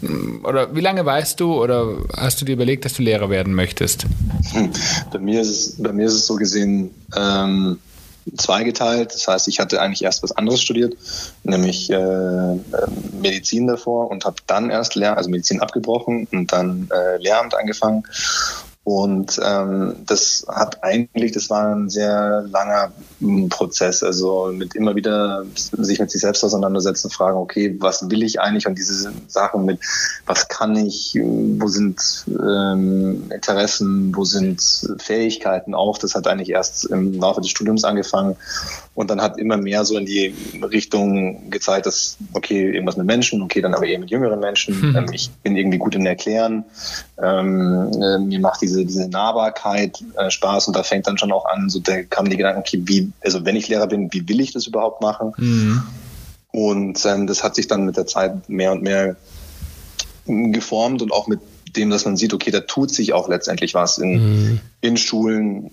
oder 0.43 0.75
wie 0.75 0.81
lange 0.81 1.07
weißt 1.07 1.39
du, 1.39 1.55
oder 1.63 1.97
hast 2.17 2.41
du 2.41 2.45
dir 2.45 2.55
überlegt, 2.55 2.85
dass 2.85 2.95
du 2.95 3.03
Lehrer 3.03 3.31
werden 3.31 3.55
möchtest? 3.55 4.07
Bei 5.13 5.21
mir 5.21 5.41
ist 5.41 5.49
es, 5.49 5.75
bei 5.79 5.93
mir 5.93 6.07
ist 6.07 6.15
es 6.15 6.27
so 6.27 6.35
gesehen 6.35 6.91
ähm, 7.17 7.79
zweigeteilt. 8.37 9.15
Das 9.15 9.29
heißt, 9.29 9.47
ich 9.47 9.61
hatte 9.61 9.81
eigentlich 9.81 10.03
erst 10.03 10.25
was 10.25 10.33
anderes 10.33 10.61
studiert, 10.61 10.97
nämlich 11.45 11.89
äh, 11.89 12.55
Medizin 13.23 13.69
davor 13.69 14.11
und 14.11 14.25
habe 14.25 14.37
dann 14.49 14.71
erst 14.71 14.97
Lehr 14.97 15.17
also 15.17 15.31
Medizin 15.31 15.61
abgebrochen 15.61 16.27
und 16.33 16.53
dann 16.53 16.89
äh, 16.93 17.23
Lehramt 17.23 17.55
angefangen 17.55 18.03
und 18.89 19.39
ähm, 19.45 19.97
das 20.07 20.47
hat 20.49 20.83
eigentlich, 20.83 21.33
das 21.33 21.51
war 21.51 21.75
ein 21.75 21.91
sehr 21.91 22.47
langer 22.51 22.91
hm, 23.21 23.51
Prozess, 23.51 24.03
also 24.03 24.51
mit 24.51 24.75
immer 24.75 24.97
wieder 24.97 25.45
sich 25.55 26.01
mit 26.01 26.11
sich 26.11 26.23
selbst 26.23 26.43
auseinandersetzen, 26.43 27.11
fragen, 27.11 27.37
okay, 27.37 27.77
was 27.81 28.09
will 28.09 28.23
ich 28.23 28.41
eigentlich? 28.41 28.67
Und 28.67 28.79
diese 28.79 29.13
Sachen 29.27 29.67
mit, 29.67 29.81
was 30.25 30.49
kann 30.49 30.75
ich, 30.75 31.19
wo 31.23 31.69
sind 31.69 32.01
ähm, 32.29 33.31
Interessen, 33.31 34.17
wo 34.17 34.25
sind 34.25 34.63
Fähigkeiten 34.97 35.75
auch, 35.75 35.99
das 35.99 36.15
hat 36.15 36.27
eigentlich 36.27 36.49
erst 36.49 36.87
im 36.87 37.13
Laufe 37.13 37.43
des 37.43 37.51
Studiums 37.51 37.85
angefangen. 37.85 38.37
Und 38.95 39.11
dann 39.11 39.21
hat 39.21 39.39
immer 39.39 39.59
mehr 39.59 39.85
so 39.85 39.97
in 39.97 40.07
die 40.07 40.35
Richtung 40.63 41.51
gezeigt, 41.51 41.87
dass, 41.87 42.17
okay, 42.33 42.73
irgendwas 42.73 42.97
mit 42.97 43.07
Menschen, 43.07 43.43
okay, 43.43 43.61
dann 43.61 43.75
aber 43.75 43.87
eher 43.87 43.99
mit 43.99 44.11
jüngeren 44.11 44.41
Menschen. 44.41 44.81
Mhm. 44.81 45.13
ich 45.13 45.31
bin 45.43 45.57
irgendwie 45.57 45.79
gut 45.79 45.95
im 45.95 46.07
Erklären. 46.07 46.65
Ähm, 47.23 47.93
äh, 48.03 48.19
mir 48.19 48.41
macht 48.41 48.63
diese, 48.63 48.78
diese 48.85 49.09
Nahbarkeit 49.09 50.03
äh, 50.17 50.31
Spaß 50.31 50.69
und 50.69 50.77
da 50.77 50.83
fängt 50.83 51.07
dann 51.07 51.19
schon 51.19 51.33
auch 51.33 51.47
an, 51.47 51.69
so 51.69 51.79
da 51.79 52.03
kamen 52.03 52.31
die 52.31 52.37
Gedanken, 52.37 52.61
okay, 52.61 52.81
wie, 52.85 53.13
also 53.23 53.45
wenn 53.45 53.57
ich 53.57 53.69
Lehrer 53.69 53.87
bin, 53.87 54.13
wie 54.13 54.29
will 54.29 54.41
ich 54.41 54.53
das 54.53 54.67
überhaupt 54.67 55.01
machen? 55.03 55.33
Mhm. 55.37 55.83
Und 56.51 57.05
ähm, 57.05 57.27
das 57.27 57.43
hat 57.43 57.55
sich 57.55 57.69
dann 57.69 57.85
mit 57.85 57.97
der 57.97 58.07
Zeit 58.07 58.49
mehr 58.49 58.73
und 58.73 58.83
mehr 58.83 59.17
geformt 60.27 61.03
und 61.03 61.13
auch 61.13 61.27
mit 61.27 61.41
dem, 61.77 61.91
dass 61.91 62.05
man 62.05 62.17
sieht, 62.17 62.33
okay, 62.33 62.51
da 62.51 62.61
tut 62.61 62.91
sich 62.91 63.13
auch 63.13 63.29
letztendlich 63.29 63.75
was 63.75 63.99
in, 63.99 64.13
mhm. 64.13 64.61
in 64.81 64.97
Schulen. 64.97 65.71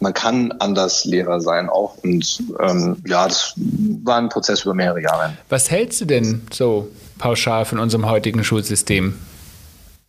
Man 0.00 0.14
kann 0.14 0.52
anders 0.52 1.04
Lehrer 1.04 1.40
sein 1.40 1.68
auch. 1.68 1.96
Und 2.02 2.42
ähm, 2.60 2.96
ja, 3.06 3.28
das 3.28 3.54
war 3.56 4.18
ein 4.18 4.28
Prozess 4.28 4.62
über 4.62 4.74
mehrere 4.74 5.02
Jahre. 5.02 5.36
Was 5.48 5.70
hältst 5.70 6.00
du 6.00 6.04
denn 6.04 6.42
so 6.50 6.88
pauschal 7.18 7.64
von 7.64 7.78
unserem 7.78 8.06
heutigen 8.06 8.44
Schulsystem? 8.44 9.14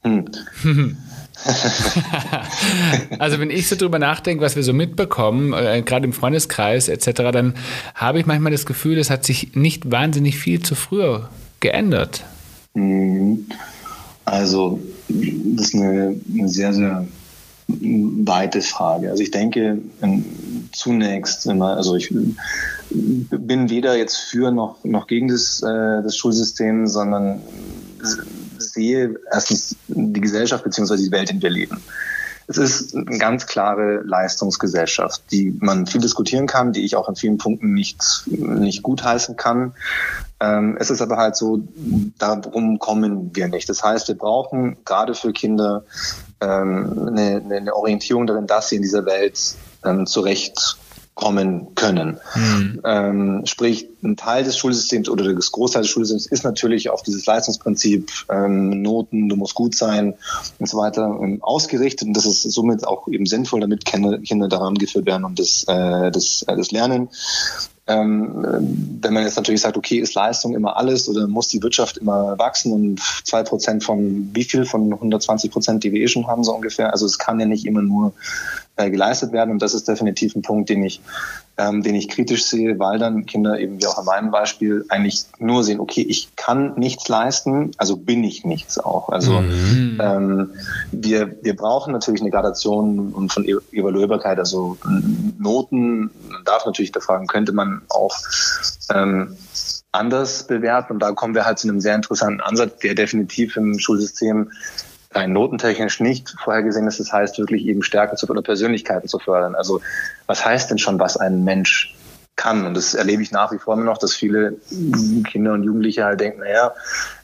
Hm. 0.03 0.25
also 3.19 3.39
wenn 3.39 3.49
ich 3.49 3.67
so 3.67 3.75
drüber 3.75 3.99
nachdenke, 3.99 4.43
was 4.43 4.55
wir 4.55 4.63
so 4.63 4.73
mitbekommen, 4.73 5.53
äh, 5.53 5.81
gerade 5.81 6.05
im 6.05 6.13
Freundeskreis 6.13 6.89
etc., 6.89 7.11
dann 7.31 7.55
habe 7.95 8.19
ich 8.19 8.25
manchmal 8.25 8.51
das 8.51 8.65
Gefühl, 8.65 8.97
es 8.97 9.09
hat 9.09 9.25
sich 9.25 9.55
nicht 9.55 9.91
wahnsinnig 9.91 10.37
viel 10.37 10.61
zu 10.61 10.75
früher 10.75 11.29
geändert. 11.59 12.23
Mhm. 12.73 13.47
Also, 14.25 14.79
das 15.07 15.67
ist 15.67 15.75
eine, 15.75 16.15
eine 16.31 16.49
sehr, 16.49 16.73
sehr 16.73 17.07
weite 17.67 18.61
Frage. 18.61 19.11
Also 19.11 19.21
ich 19.21 19.31
denke 19.31 19.79
ähm, 20.01 20.25
zunächst 20.71 21.45
immer, 21.45 21.77
also 21.77 21.95
ich 21.95 22.13
bin 22.89 23.69
weder 23.69 23.95
jetzt 23.95 24.17
für 24.17 24.51
noch, 24.51 24.83
noch 24.83 25.07
gegen 25.07 25.27
das, 25.27 25.61
äh, 25.61 26.01
das 26.03 26.17
Schulsystem, 26.17 26.87
sondern 26.87 27.41
sehe 28.59 29.15
erstens 29.31 29.75
die 29.87 30.21
Gesellschaft 30.21 30.63
bzw. 30.63 30.97
die 30.97 31.11
Welt, 31.11 31.31
in 31.31 31.39
der 31.39 31.49
wir 31.49 31.57
leben. 31.57 31.83
Es 32.47 32.57
ist 32.57 32.95
eine 32.95 33.19
ganz 33.19 33.45
klare 33.45 34.01
Leistungsgesellschaft, 34.03 35.21
die 35.31 35.55
man 35.59 35.85
viel 35.85 36.01
diskutieren 36.01 36.47
kann, 36.47 36.73
die 36.73 36.83
ich 36.83 36.95
auch 36.95 37.07
in 37.07 37.15
vielen 37.15 37.37
Punkten 37.37 37.75
nicht, 37.75 38.23
nicht 38.25 38.81
gutheißen 38.81 39.35
kann. 39.35 39.73
Ähm, 40.39 40.75
es 40.79 40.89
ist 40.89 41.01
aber 41.01 41.17
halt 41.17 41.35
so, 41.35 41.61
darum 42.17 42.79
kommen 42.79 43.35
wir 43.35 43.47
nicht. 43.49 43.69
Das 43.69 43.83
heißt, 43.83 44.07
wir 44.07 44.15
brauchen 44.15 44.77
gerade 44.83 45.13
für 45.13 45.31
Kinder 45.31 45.83
ähm, 46.41 47.09
eine, 47.09 47.43
eine 47.55 47.75
Orientierung 47.75 48.25
darin, 48.25 48.47
dass 48.47 48.69
sie 48.69 48.77
in 48.77 48.81
dieser 48.81 49.05
Welt 49.05 49.55
ähm, 49.85 50.07
zurecht 50.07 50.77
kommen 51.19 51.75
können. 51.75 52.17
Mhm. 52.33 52.81
Ähm, 52.85 53.41
sprich, 53.43 53.89
ein 54.01 54.15
Teil 54.15 54.45
des 54.45 54.57
Schulsystems 54.57 55.09
oder 55.09 55.33
das 55.33 55.51
Großteil 55.51 55.81
des 55.81 55.91
Schulsystems 55.91 56.27
ist 56.27 56.45
natürlich 56.45 56.89
auf 56.89 57.03
dieses 57.03 57.25
Leistungsprinzip 57.25 58.09
ähm, 58.29 58.81
Noten, 58.81 59.27
du 59.27 59.35
musst 59.35 59.53
gut 59.53 59.75
sein 59.75 60.13
und 60.59 60.69
so 60.69 60.77
weiter 60.77 61.19
ähm, 61.21 61.43
ausgerichtet 61.43 62.07
und 62.07 62.13
das 62.13 62.25
ist 62.25 62.43
somit 62.43 62.87
auch 62.87 63.09
eben 63.09 63.25
sinnvoll, 63.25 63.59
damit 63.59 63.83
Kinder, 63.83 64.17
Kinder 64.19 64.47
daran 64.47 64.75
geführt 64.75 65.07
werden 65.07 65.25
und 65.25 65.39
das, 65.39 65.65
äh, 65.67 66.09
das, 66.09 66.43
äh, 66.43 66.55
das 66.55 66.71
Lernen. 66.71 67.09
Ähm, 67.87 68.99
wenn 69.01 69.13
man 69.13 69.23
jetzt 69.23 69.35
natürlich 69.35 69.61
sagt, 69.61 69.75
okay, 69.75 69.97
ist 69.97 70.13
Leistung 70.13 70.55
immer 70.55 70.77
alles 70.77 71.09
oder 71.09 71.27
muss 71.27 71.47
die 71.49 71.61
Wirtschaft 71.61 71.97
immer 71.97 72.39
wachsen 72.39 72.71
und 72.71 73.01
zwei 73.23 73.43
Prozent 73.43 73.83
von 73.83 74.29
wie 74.31 74.43
viel 74.45 74.63
von 74.63 74.93
120 74.93 75.51
Prozent, 75.51 75.83
die 75.83 75.91
wir 75.91 75.99
eh 75.99 76.07
schon 76.07 76.27
haben, 76.27 76.43
so 76.43 76.53
ungefähr. 76.53 76.93
Also 76.93 77.07
es 77.07 77.17
kann 77.17 77.39
ja 77.39 77.47
nicht 77.47 77.65
immer 77.65 77.81
nur 77.81 78.13
äh, 78.79 78.89
geleistet 78.89 79.33
werden 79.33 79.51
und 79.51 79.61
das 79.61 79.73
ist 79.73 79.87
definitiv 79.87 80.35
ein 80.35 80.41
Punkt, 80.41 80.69
den 80.69 80.83
ich, 80.83 81.01
ähm, 81.57 81.83
den 81.83 81.95
ich 81.95 82.07
kritisch 82.07 82.45
sehe, 82.45 82.79
weil 82.79 82.97
dann 82.97 83.25
Kinder 83.25 83.59
eben 83.59 83.81
wie 83.81 83.87
auch 83.87 83.99
in 83.99 84.05
meinem 84.05 84.31
Beispiel 84.31 84.85
eigentlich 84.87 85.25
nur 85.37 85.65
sehen, 85.65 85.81
okay, 85.81 86.01
ich 86.01 86.33
kann 86.37 86.75
nichts 86.77 87.09
leisten, 87.09 87.71
also 87.77 87.97
bin 87.97 88.23
ich 88.23 88.45
nichts 88.45 88.79
auch. 88.79 89.09
Also 89.09 89.41
mhm. 89.41 89.99
ähm, 90.01 90.49
wir, 90.93 91.35
wir 91.43 91.57
brauchen 91.57 91.91
natürlich 91.91 92.21
eine 92.21 92.31
Gradation 92.31 93.29
von 93.29 93.43
e-, 93.43 93.57
Evaluierbarkeit, 93.73 94.39
also 94.39 94.77
Noten, 95.37 96.09
man 96.29 96.43
darf 96.45 96.65
natürlich 96.65 96.93
da 96.93 97.01
fragen, 97.01 97.27
könnte 97.27 97.51
man 97.51 97.81
auch 97.89 98.15
ähm, 98.93 99.35
anders 99.91 100.47
bewerten. 100.47 100.93
Und 100.93 100.99
da 100.99 101.11
kommen 101.11 101.35
wir 101.35 101.45
halt 101.45 101.59
zu 101.59 101.67
einem 101.67 101.81
sehr 101.81 101.95
interessanten 101.95 102.41
Ansatz, 102.41 102.79
der 102.79 102.95
definitiv 102.95 103.57
im 103.57 103.77
Schulsystem 103.77 104.51
rein 105.11 105.33
notentechnisch 105.33 105.99
nicht 105.99 106.35
vorhergesehen 106.43 106.87
ist. 106.87 106.99
Das 106.99 107.11
heißt, 107.11 107.37
wirklich 107.39 107.65
eben 107.65 107.81
Stärken 107.81 108.17
zu 108.17 108.27
oder 108.27 108.41
Persönlichkeiten 108.41 109.07
zu 109.07 109.19
fördern. 109.19 109.55
Also 109.55 109.81
was 110.27 110.45
heißt 110.45 110.69
denn 110.69 110.77
schon, 110.77 110.99
was 110.99 111.17
ein 111.17 111.43
Mensch 111.43 111.95
kann? 112.35 112.65
Und 112.65 112.75
das 112.75 112.93
erlebe 112.93 113.23
ich 113.23 113.31
nach 113.31 113.51
wie 113.51 113.57
vor 113.57 113.73
immer 113.73 113.83
noch, 113.83 113.97
dass 113.97 114.13
viele 114.13 114.57
Kinder 115.25 115.53
und 115.53 115.63
Jugendliche 115.63 116.05
halt 116.05 116.19
denken, 116.19 116.41
naja, 116.41 116.73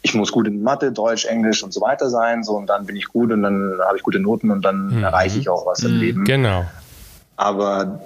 ich 0.01 0.13
muss 0.15 0.31
gut 0.31 0.47
in 0.47 0.63
Mathe, 0.63 0.91
Deutsch, 0.91 1.25
Englisch 1.25 1.63
und 1.63 1.73
so 1.73 1.81
weiter 1.81 2.09
sein, 2.09 2.43
so 2.43 2.53
und 2.53 2.67
dann 2.67 2.85
bin 2.85 2.95
ich 2.95 3.07
gut 3.07 3.31
und 3.31 3.43
dann 3.43 3.77
habe 3.85 3.97
ich 3.97 4.03
gute 4.03 4.19
Noten 4.19 4.51
und 4.51 4.63
dann 4.65 4.87
mhm. 4.87 5.03
erreiche 5.03 5.39
ich 5.39 5.47
auch 5.47 5.65
was 5.65 5.83
im 5.83 5.95
mhm. 5.95 5.99
Leben. 5.99 6.23
Genau. 6.25 6.65
Aber 7.37 8.01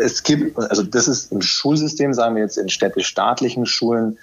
es 0.00 0.22
gibt, 0.24 0.58
also 0.58 0.82
das 0.82 1.06
ist 1.06 1.30
im 1.30 1.40
Schulsystem, 1.42 2.12
sagen 2.12 2.34
wir 2.34 2.42
jetzt 2.42 2.58
in 2.58 2.68
städtisch-staatlichen 2.68 3.66
Schulen, 3.66 4.18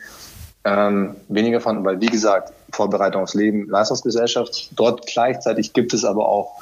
ähm, 0.66 1.16
weniger 1.30 1.62
von, 1.62 1.86
weil 1.86 2.02
wie 2.02 2.08
gesagt, 2.08 2.52
Vorbereitung 2.72 3.24
aufs 3.24 3.36
Leben, 3.36 3.70
Leistungsgesellschaft. 3.70 4.72
Dort 4.76 5.06
gleichzeitig 5.06 5.74
gibt 5.74 5.94
es 5.94 6.04
aber 6.04 6.28
auch 6.28 6.62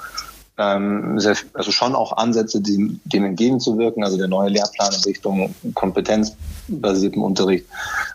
ähm, 0.57 1.19
sehr, 1.19 1.36
also 1.53 1.72
schon 1.72 1.95
auch 1.95 2.15
Ansätze, 2.17 2.62
die, 2.62 3.00
dem 3.05 3.25
entgegenzuwirken, 3.25 4.03
also 4.03 4.17
der 4.17 4.27
neue 4.27 4.50
Lehrplan 4.50 4.93
in 4.93 5.01
Richtung 5.01 5.55
kompetenzbasierten 5.74 7.22
Unterricht. 7.24 7.65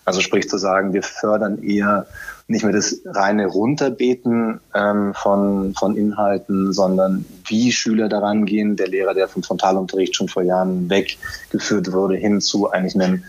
Also 0.05 0.21
sprich 0.21 0.49
zu 0.49 0.59
sagen, 0.59 0.93
wir 0.93 1.03
fördern 1.03 1.63
eher 1.63 2.07
nicht 2.47 2.65
mehr 2.65 2.73
das 2.73 3.01
reine 3.05 3.47
Runterbeten 3.47 4.61
ähm, 4.75 5.15
von, 5.15 5.75
von 5.75 5.97
Inhalten, 5.97 6.73
sondern 6.73 7.25
wie 7.47 7.73
Schüler 7.73 8.09
daran 8.09 8.47
gehen. 8.47 8.77
Der 8.77 8.89
Lehrer, 8.89 9.15
der 9.15 9.29
vom 9.29 9.43
Frontalunterricht 9.43 10.17
schon 10.17 10.29
vor 10.29 10.43
Jahren 10.43 10.89
weggeführt 10.89 11.93
wurde, 11.93 12.17
hin 12.17 12.41
zu 12.41 12.71
eigentlich 12.71 12.95
einem 12.95 13.25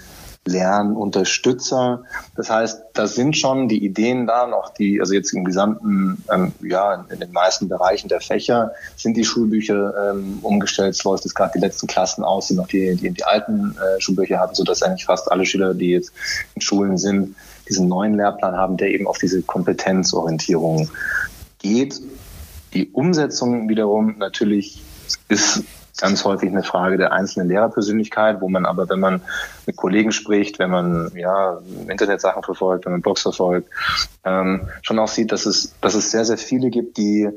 Lernunterstützer. 0.49 2.03
Das 2.35 2.49
heißt, 2.49 2.81
da 2.93 3.07
sind 3.07 3.37
schon 3.37 3.67
die 3.67 3.83
Ideen 3.83 4.27
da, 4.27 4.47
noch 4.47 4.73
die, 4.73 4.99
also 4.99 5.13
jetzt 5.13 5.33
im 5.33 5.43
gesamten, 5.43 6.23
ähm, 6.31 6.53
ja, 6.61 7.05
in 7.09 7.19
den 7.19 7.31
meisten 7.31 7.69
Bereichen 7.69 8.09
der 8.09 8.21
Fächer 8.21 8.71
sind 8.95 9.15
die 9.15 9.23
Schulbücher 9.23 10.11
ähm, 10.11 10.39
umgestellt. 10.41 10.95
Es 10.95 11.03
läuft 11.03 11.25
jetzt 11.25 11.35
gerade 11.35 11.53
die 11.55 11.59
letzten 11.59 11.87
Klassen 11.87 12.23
aus, 12.23 12.47
die 12.47 12.55
noch 12.55 12.67
die, 12.67 12.95
die, 12.95 13.11
die 13.11 13.23
alten 13.23 13.75
äh, 13.77 14.01
Schulbücher 14.01 14.39
haben, 14.39 14.55
sodass 14.55 14.83
eigentlich 14.83 15.05
fast 15.05 15.31
alle 15.31 15.45
Schüler, 15.45 15.73
die 15.73 15.91
jetzt 15.91 16.11
in 16.55 16.61
Schulen 16.61 16.97
sind, 16.97 17.35
diesen 17.67 17.87
neuen 17.87 18.15
Lehrplan 18.15 18.55
haben, 18.55 18.77
der 18.77 18.89
eben 18.89 19.07
auf 19.07 19.19
diese 19.19 19.41
Kompetenzorientierung 19.41 20.89
geht. 21.59 22.01
Die 22.73 22.89
Umsetzung 22.89 23.69
wiederum 23.69 24.17
natürlich 24.17 24.81
ist 25.27 25.63
ganz 26.01 26.23
häufig 26.25 26.49
eine 26.49 26.63
Frage 26.63 26.97
der 26.97 27.11
einzelnen 27.11 27.49
Lehrerpersönlichkeit, 27.49 28.41
wo 28.41 28.49
man 28.49 28.65
aber, 28.65 28.89
wenn 28.89 28.99
man 28.99 29.21
mit 29.65 29.75
Kollegen 29.75 30.11
spricht, 30.11 30.59
wenn 30.59 30.69
man 30.69 31.11
ja 31.15 31.59
Internetsachen 31.87 32.43
verfolgt, 32.43 32.85
wenn 32.85 32.93
man 32.93 33.01
Blogs 33.01 33.21
verfolgt, 33.21 33.69
ähm, 34.23 34.67
schon 34.81 34.99
auch 34.99 35.07
sieht, 35.07 35.31
dass 35.31 35.45
es, 35.45 35.73
dass 35.81 35.95
es 35.95 36.11
sehr, 36.11 36.25
sehr 36.25 36.37
viele 36.37 36.69
gibt, 36.69 36.97
die 36.97 37.29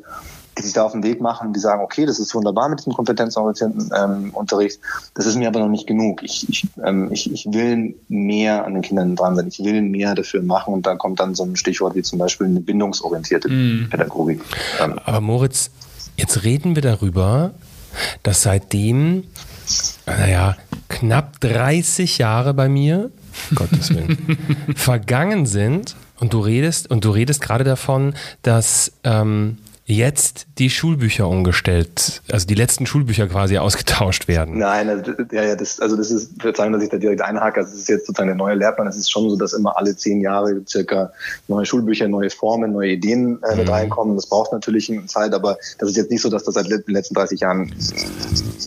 die 0.59 0.63
sich 0.63 0.73
da 0.75 0.85
auf 0.85 0.93
den 0.93 1.03
Weg 1.03 1.21
machen, 1.21 1.53
die 1.53 1.61
sagen, 1.61 1.83
okay, 1.83 2.05
das 2.05 2.19
ist 2.19 2.35
wunderbar 2.35 2.69
mit 2.69 2.81
diesem 2.81 2.93
kompetenzorientierten 2.93 3.91
ähm, 3.97 4.31
Unterricht, 4.35 4.81
das 5.15 5.27
ist 5.27 5.37
mir 5.37 5.49
aber 5.49 5.61
noch 5.61 5.69
nicht 5.69 5.87
genug. 5.87 6.23
Ich, 6.23 6.49
ich, 6.49 6.67
ähm, 6.85 7.11
ich, 7.11 7.33
ich 7.33 7.47
will 7.51 7.95
mehr 8.09 8.65
an 8.65 8.75
den 8.75 8.83
Kindern 8.83 9.17
dran 9.17 9.35
sein, 9.37 9.49
ich 9.49 9.59
will 9.61 9.81
mehr 9.83 10.15
dafür 10.15 10.43
machen 10.43 10.75
und 10.75 10.87
da 10.87 10.95
kommt 10.97 11.21
dann 11.21 11.35
so 11.35 11.45
ein 11.45 11.57
Stichwort 11.57 11.95
wie 11.95 12.03
zum 12.03 12.19
Beispiel 12.19 12.47
eine 12.47 12.61
bindungsorientierte 12.61 13.49
mm. 13.49 13.89
Pädagogik. 13.91 14.43
Ähm. 14.81 14.99
Aber 15.05 15.21
Moritz, 15.21 15.71
jetzt 16.17 16.45
reden 16.45 16.75
wir 16.75 16.83
darüber, 16.83 17.53
dass 18.23 18.43
seitdem, 18.43 19.25
naja, 20.07 20.57
knapp 20.89 21.41
30 21.41 22.19
Jahre 22.19 22.55
bei 22.55 22.69
mir, 22.69 23.11
Gottes 23.55 23.95
Willen, 23.95 24.39
vergangen 24.77 25.47
sind. 25.47 25.97
Und 26.19 26.35
du 26.35 26.41
redest, 26.41 26.89
und 26.89 27.05
du 27.05 27.11
redest 27.11 27.41
gerade 27.41 27.65
davon, 27.65 28.15
dass 28.43 28.93
ähm, 29.03 29.59
jetzt 29.85 30.47
die 30.59 30.71
Schulbücher 30.71 31.29
umgestellt, 31.29 32.23
also 32.31 32.47
die 32.47 32.55
letzten 32.55 32.87
Schulbücher 32.87 33.27
quasi 33.27 33.59
ausgetauscht 33.59 34.29
werden. 34.29 34.59
Nein, 34.59 34.89
also, 34.89 35.13
ja, 35.33 35.45
ja, 35.45 35.57
das, 35.57 35.81
also 35.81 35.97
das 35.97 36.11
ist, 36.11 36.33
ich 36.37 36.45
würde 36.45 36.57
sagen, 36.57 36.73
dass 36.73 36.83
ich 36.83 36.89
da 36.89 36.99
direkt 36.99 37.21
einhake. 37.21 37.61
Also 37.61 37.73
das 37.73 37.81
ist 37.81 37.89
jetzt 37.89 38.07
sozusagen 38.07 38.29
der 38.29 38.37
neue 38.37 38.55
Lehrplan. 38.55 38.87
Es 38.87 38.97
ist 38.97 39.11
schon 39.11 39.29
so, 39.29 39.37
dass 39.37 39.53
immer 39.53 39.77
alle 39.77 39.97
zehn 39.97 40.21
Jahre 40.21 40.63
circa 40.67 41.13
neue 41.49 41.67
Schulbücher, 41.67 42.07
neue 42.07 42.31
Formen, 42.31 42.73
neue 42.73 42.93
Ideen 42.93 43.43
äh, 43.43 43.57
mit 43.57 43.67
mhm. 43.67 43.73
reinkommen. 43.73 44.15
Das 44.15 44.27
braucht 44.27 44.53
natürlich 44.53 44.91
eine 44.91 45.07
Zeit, 45.07 45.35
aber 45.35 45.59
das 45.79 45.91
ist 45.91 45.97
jetzt 45.97 46.11
nicht 46.11 46.23
so, 46.23 46.31
dass 46.31 46.45
das 46.45 46.55
seit 46.55 46.71
den 46.71 46.83
letzten 46.87 47.15
30 47.15 47.41
Jahren 47.41 47.75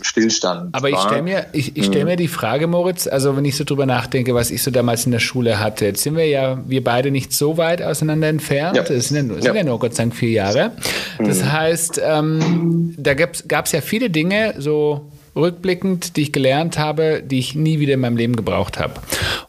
Stillstand 0.01 0.75
Aber 0.75 0.89
ich 0.89 0.97
stelle 0.97 1.21
mir, 1.21 1.45
ich, 1.53 1.77
ich 1.77 1.85
stell 1.85 2.01
mhm. 2.01 2.09
mir 2.09 2.15
die 2.17 2.27
Frage, 2.27 2.67
Moritz, 2.67 3.07
also 3.07 3.37
wenn 3.37 3.45
ich 3.45 3.55
so 3.55 3.63
drüber 3.63 3.85
nachdenke, 3.85 4.35
was 4.35 4.51
ich 4.51 4.61
so 4.61 4.69
damals 4.69 5.05
in 5.05 5.13
der 5.13 5.19
Schule 5.19 5.59
hatte, 5.59 5.85
jetzt 5.85 6.03
sind 6.03 6.17
wir 6.17 6.27
ja, 6.27 6.59
wir 6.67 6.83
beide 6.83 7.09
nicht 7.09 7.31
so 7.31 7.57
weit 7.57 7.81
auseinander 7.81 8.27
entfernt. 8.27 8.75
Ja. 8.75 8.83
Das 8.83 9.07
sind 9.07 9.29
ja 9.29 9.35
sind 9.35 9.45
ja. 9.45 9.53
ja 9.53 9.63
nur 9.63 9.79
Gott 9.79 9.95
sei 9.95 10.03
Dank 10.03 10.15
vier 10.15 10.31
Jahre. 10.31 10.71
Das 11.19 11.41
mhm. 11.41 11.51
heißt, 11.51 12.01
ähm, 12.03 12.95
da 12.97 13.13
gab 13.13 13.65
es 13.65 13.71
ja 13.71 13.81
viele 13.81 14.09
Dinge, 14.09 14.55
so 14.57 15.09
rückblickend, 15.35 16.15
die 16.15 16.23
ich 16.23 16.31
gelernt 16.31 16.77
habe, 16.77 17.21
die 17.23 17.39
ich 17.39 17.55
nie 17.55 17.79
wieder 17.79 17.95
in 17.95 17.99
meinem 17.99 18.15
Leben 18.15 18.35
gebraucht 18.35 18.79
habe. 18.79 18.93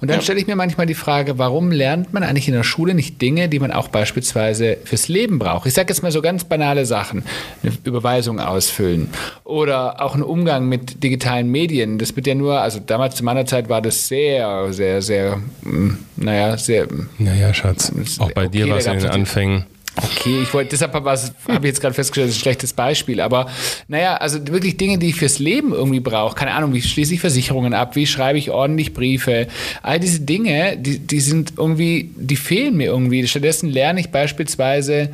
Und 0.01 0.09
dann 0.09 0.19
ja. 0.19 0.23
stelle 0.23 0.41
ich 0.41 0.47
mir 0.47 0.57
manchmal 0.57 0.87
die 0.87 0.95
Frage, 0.95 1.39
warum 1.39 1.71
lernt 1.71 2.13
man 2.13 2.23
eigentlich 2.23 2.49
in 2.49 2.55
der 2.55 2.65
Schule 2.65 2.95
nicht 2.95 3.23
Dinge, 3.23 3.49
die 3.49 3.61
man 3.61 3.71
auch 3.71 3.89
beispielsweise 3.89 4.79
fürs 4.85 5.09
Leben 5.09 5.39
braucht? 5.39 5.67
Ich 5.67 5.75
sage 5.75 5.89
jetzt 5.89 6.03
mal 6.03 6.11
so 6.11 6.23
ganz 6.23 6.45
banale 6.45 6.87
Sachen, 6.87 7.23
eine 7.63 7.73
Überweisung 7.85 8.41
ausfüllen 8.41 9.09
oder 9.45 10.03
auch 10.03 10.15
einen 10.15 10.25
Umgang 10.25 10.69
mit 10.69 11.05
digitalen 11.05 11.51
Medien. 11.51 11.99
Das 11.99 12.17
wird 12.17 12.27
ja 12.27 12.35
nur, 12.35 12.61
also 12.61 12.81
damals 12.85 13.15
zu 13.15 13.25
meiner 13.25 13.47
Zeit 13.47 13.69
war 13.69 13.81
das 13.81 14.09
sehr, 14.09 14.73
sehr, 14.73 15.03
sehr, 15.03 15.41
hm, 15.63 15.99
naja, 16.17 16.57
sehr. 16.57 16.89
Naja, 17.19 17.55
Schatz, 17.55 17.93
auch 18.19 18.33
bei 18.33 18.47
okay, 18.47 18.51
dir 18.51 18.69
war 18.69 18.79
es 18.79 18.87
in 18.87 18.99
den 18.99 19.07
Anfängen. 19.07 19.67
Okay, 19.97 20.41
ich 20.43 20.53
wollte, 20.53 20.71
deshalb 20.71 20.93
habe 20.93 21.19
ich 21.19 21.65
jetzt 21.65 21.81
gerade 21.81 21.95
festgestellt, 21.95 22.29
das 22.29 22.37
ist 22.37 22.41
ein 22.41 22.43
schlechtes 22.43 22.73
Beispiel. 22.73 23.21
Aber 23.21 23.49
naja, 23.89 24.17
also 24.17 24.47
wirklich 24.49 24.77
Dinge, 24.77 24.99
die 24.99 25.09
ich 25.09 25.17
fürs 25.17 25.39
Leben 25.39 25.73
irgendwie 25.73 26.01
brauche. 26.01 26.35
Keine 26.35 26.53
Ahnung, 26.53 26.75
wie 26.75 26.83
schließe 26.83 27.15
ich 27.15 27.21
Versicherungen 27.21 27.73
ab, 27.73 27.97
wie 27.97 28.07
schreibe 28.07 28.39
ich 28.39 28.51
ordentlich 28.51 28.93
Briefe. 28.93 29.47
All 29.83 29.99
diese 29.99 30.21
Dinge, 30.21 30.77
die, 30.77 30.99
die 30.99 31.21
sind 31.21 31.55
irgendwie, 31.57 32.11
die 32.17 32.37
fehlen 32.37 32.77
mir 32.77 32.87
irgendwie. 32.87 33.27
Stattdessen 33.27 33.71
lerne 33.71 34.01
ich 34.01 34.11
beispielsweise 34.11 35.11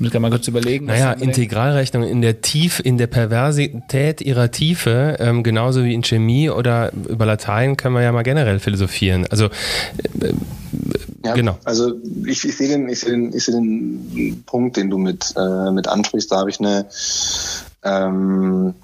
ich 0.00 0.12
muss 0.12 0.20
mal 0.20 0.30
kurz 0.30 0.46
überlegen. 0.46 0.86
Naja, 0.86 1.12
Integralrechnung 1.12 2.04
in 2.04 2.22
der 2.22 2.40
Tief, 2.40 2.80
in 2.82 2.98
der 2.98 3.08
Perversität 3.08 4.20
ihrer 4.20 4.52
Tiefe, 4.52 5.16
ähm, 5.18 5.42
genauso 5.42 5.82
wie 5.82 5.92
in 5.92 6.04
Chemie 6.04 6.50
oder 6.50 6.92
über 6.92 7.26
Latein 7.26 7.76
können 7.76 7.96
wir 7.96 8.02
ja 8.02 8.12
mal 8.12 8.22
generell 8.22 8.60
philosophieren. 8.60 9.26
Also 9.28 9.46
äh, 9.46 10.32
ja, 11.28 11.34
genau. 11.34 11.58
Also 11.64 11.94
ich, 12.26 12.44
ich 12.46 12.56
sehe 12.56 12.68
den, 12.68 12.88
ich 12.88 13.00
sehe 13.00 13.10
den, 13.10 13.34
ich 13.34 13.44
sehe 13.44 13.54
den 13.54 14.42
Punkt, 14.46 14.76
den 14.76 14.90
du 14.90 14.98
mit, 14.98 15.34
äh, 15.36 15.70
mit 15.70 15.88
ansprichst. 15.88 16.30
Da 16.30 16.38
habe 16.38 16.50
ich 16.50 16.60
eine, 16.60 16.86
ähm, 17.82 18.74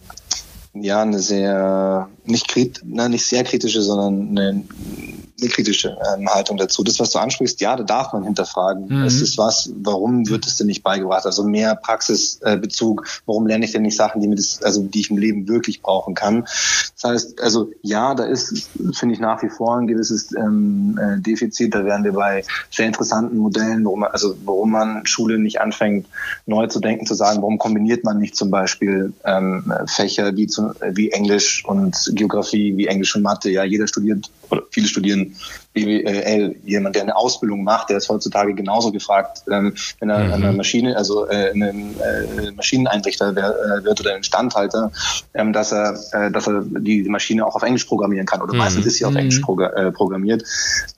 ja, 0.74 1.02
eine 1.02 1.20
sehr, 1.20 2.08
nicht, 2.24 2.48
krit, 2.48 2.80
na, 2.84 3.08
nicht 3.08 3.26
sehr 3.26 3.44
kritische, 3.44 3.82
sondern 3.82 4.30
eine 4.30 4.64
eine 5.40 5.50
kritische 5.50 5.96
ähm, 6.16 6.28
Haltung 6.28 6.56
dazu. 6.56 6.84
Das, 6.84 7.00
was 7.00 7.10
du 7.10 7.18
ansprichst, 7.18 7.60
ja, 7.60 7.76
da 7.76 7.82
darf 7.82 8.12
man 8.12 8.24
hinterfragen. 8.24 8.86
Mhm. 8.88 9.04
Es 9.04 9.20
ist 9.20 9.36
was, 9.36 9.70
warum 9.76 10.28
wird 10.28 10.46
es 10.46 10.56
denn 10.56 10.66
nicht 10.66 10.82
beigebracht? 10.82 11.26
Also 11.26 11.44
mehr 11.44 11.74
Praxisbezug. 11.74 13.06
warum 13.26 13.46
lerne 13.46 13.64
ich 13.64 13.72
denn 13.72 13.82
nicht 13.82 13.96
Sachen, 13.96 14.20
die 14.20 14.28
mir 14.28 14.36
das, 14.36 14.62
also 14.62 14.82
die 14.82 15.00
ich 15.00 15.10
im 15.10 15.18
Leben 15.18 15.48
wirklich 15.48 15.82
brauchen 15.82 16.14
kann? 16.14 16.42
Das 16.42 17.04
heißt, 17.04 17.40
also 17.40 17.70
ja, 17.82 18.14
da 18.14 18.24
ist, 18.24 18.68
finde 18.94 19.14
ich, 19.14 19.20
nach 19.20 19.42
wie 19.42 19.48
vor 19.48 19.76
ein 19.76 19.86
gewisses 19.86 20.32
ähm, 20.32 20.98
äh, 21.00 21.20
Defizit. 21.20 21.74
Da 21.74 21.84
wären 21.84 22.04
wir 22.04 22.12
bei 22.12 22.44
sehr 22.70 22.86
interessanten 22.86 23.38
Modellen, 23.38 23.84
warum 23.84 24.00
man, 24.00 24.10
also 24.12 24.36
warum 24.44 24.70
man 24.70 25.06
Schule 25.06 25.38
nicht 25.38 25.60
anfängt, 25.60 26.06
neu 26.46 26.66
zu 26.68 26.80
denken, 26.80 27.06
zu 27.06 27.14
sagen, 27.14 27.42
warum 27.42 27.58
kombiniert 27.58 28.04
man 28.04 28.18
nicht 28.18 28.36
zum 28.36 28.50
Beispiel 28.50 29.12
ähm, 29.24 29.72
Fächer 29.86 30.36
wie, 30.36 30.46
zu, 30.46 30.72
wie 30.92 31.10
Englisch 31.10 31.64
und 31.64 31.94
Geografie, 32.14 32.76
wie 32.76 32.86
Englisch 32.86 33.14
und 33.16 33.22
Mathe. 33.22 33.50
Ja, 33.50 33.64
jeder 33.64 33.86
studiert 33.86 34.30
oder 34.50 34.62
viele 34.70 34.88
studieren 34.88 35.36
BWL, 35.74 36.54
jemand, 36.64 36.94
der 36.94 37.02
eine 37.02 37.16
Ausbildung 37.16 37.64
macht, 37.64 37.90
der 37.90 37.96
ist 37.96 38.08
heutzutage 38.08 38.54
genauso 38.54 38.92
gefragt, 38.92 39.42
ähm, 39.50 39.74
wenn 39.98 40.08
er 40.08 40.24
mhm. 40.24 40.32
eine 40.32 40.52
Maschine, 40.52 40.96
also 40.96 41.26
äh, 41.26 41.50
ein 41.50 41.96
äh, 42.00 42.52
Maschineneinrichter 42.52 43.30
äh, 43.30 43.84
wird 43.84 44.00
oder 44.00 44.16
Instandhalter, 44.16 44.92
ähm, 45.34 45.52
dass 45.52 45.72
er, 45.72 45.98
äh, 46.12 46.30
dass 46.30 46.46
er 46.46 46.62
die 46.62 47.02
Maschine 47.08 47.44
auch 47.44 47.56
auf 47.56 47.62
Englisch 47.62 47.84
programmieren 47.84 48.26
kann 48.26 48.40
oder 48.40 48.52
mhm. 48.52 48.60
meistens 48.60 48.86
ist 48.86 48.98
sie 48.98 49.04
auf 49.04 49.16
Englisch 49.16 49.40
mhm. 49.40 49.60
äh, 49.60 49.90
programmiert, 49.90 50.44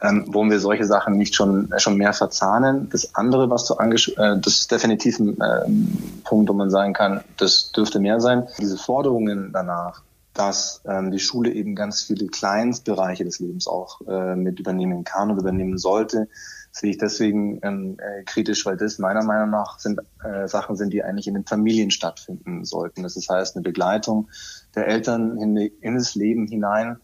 ähm, 0.03 0.27
wo 0.29 0.45
wir 0.45 0.61
solche 0.61 0.85
Sachen 0.85 1.17
nicht 1.17 1.35
schon 1.35 1.73
schon 1.79 1.97
mehr 1.97 2.13
verzahnen. 2.13 2.89
Das 2.91 3.15
andere, 3.15 3.49
was 3.49 3.67
du 3.67 3.75
angesch 3.75 4.09
äh, 4.19 4.37
das 4.39 4.59
ist 4.59 4.71
definitiv 4.71 5.19
ein 5.19 5.41
äh, 5.41 6.25
Punkt, 6.25 6.51
wo 6.51 6.53
man 6.53 6.71
sagen 6.71 6.93
kann, 6.93 7.23
das 7.39 7.73
dürfte 7.73 7.99
mehr 7.99 8.21
sein. 8.21 8.47
Diese 8.61 8.77
Forderungen 8.77 9.51
danach, 9.53 10.03
dass 10.39 10.83
ähm, 10.87 11.11
die 11.11 11.19
Schule 11.19 11.53
eben 11.53 11.75
ganz 11.75 12.03
viele 12.03 12.27
Kleinstbereiche 12.27 13.25
des 13.25 13.39
Lebens 13.39 13.67
auch 13.67 14.01
äh, 14.07 14.37
mit 14.37 14.61
übernehmen 14.61 15.05
kann 15.05 15.31
und 15.31 15.39
übernehmen 15.39 15.79
sollte, 15.79 16.29
sehe 16.73 16.91
ich 16.91 16.99
deswegen 16.99 17.59
ähm, 17.63 17.97
äh, 17.99 18.23
kritisch, 18.25 18.67
weil 18.67 18.77
das 18.77 18.99
meiner 18.99 19.25
Meinung 19.25 19.51
nach 19.51 19.79
sind 19.79 20.01
äh, 20.23 20.47
Sachen 20.47 20.77
sind, 20.77 20.93
die 20.93 21.03
eigentlich 21.03 21.27
in 21.27 21.35
den 21.35 21.47
Familien 21.47 21.91
stattfinden 21.91 22.65
sollten. 22.65 23.03
Das 23.03 23.17
heißt 23.17 23.57
eine 23.57 23.63
Begleitung 23.63 24.29
der 24.75 24.87
Eltern 24.87 25.39
in, 25.39 25.57
in 25.57 25.95
das 25.95 26.15
Leben 26.15 26.47
hinein, 26.47 26.99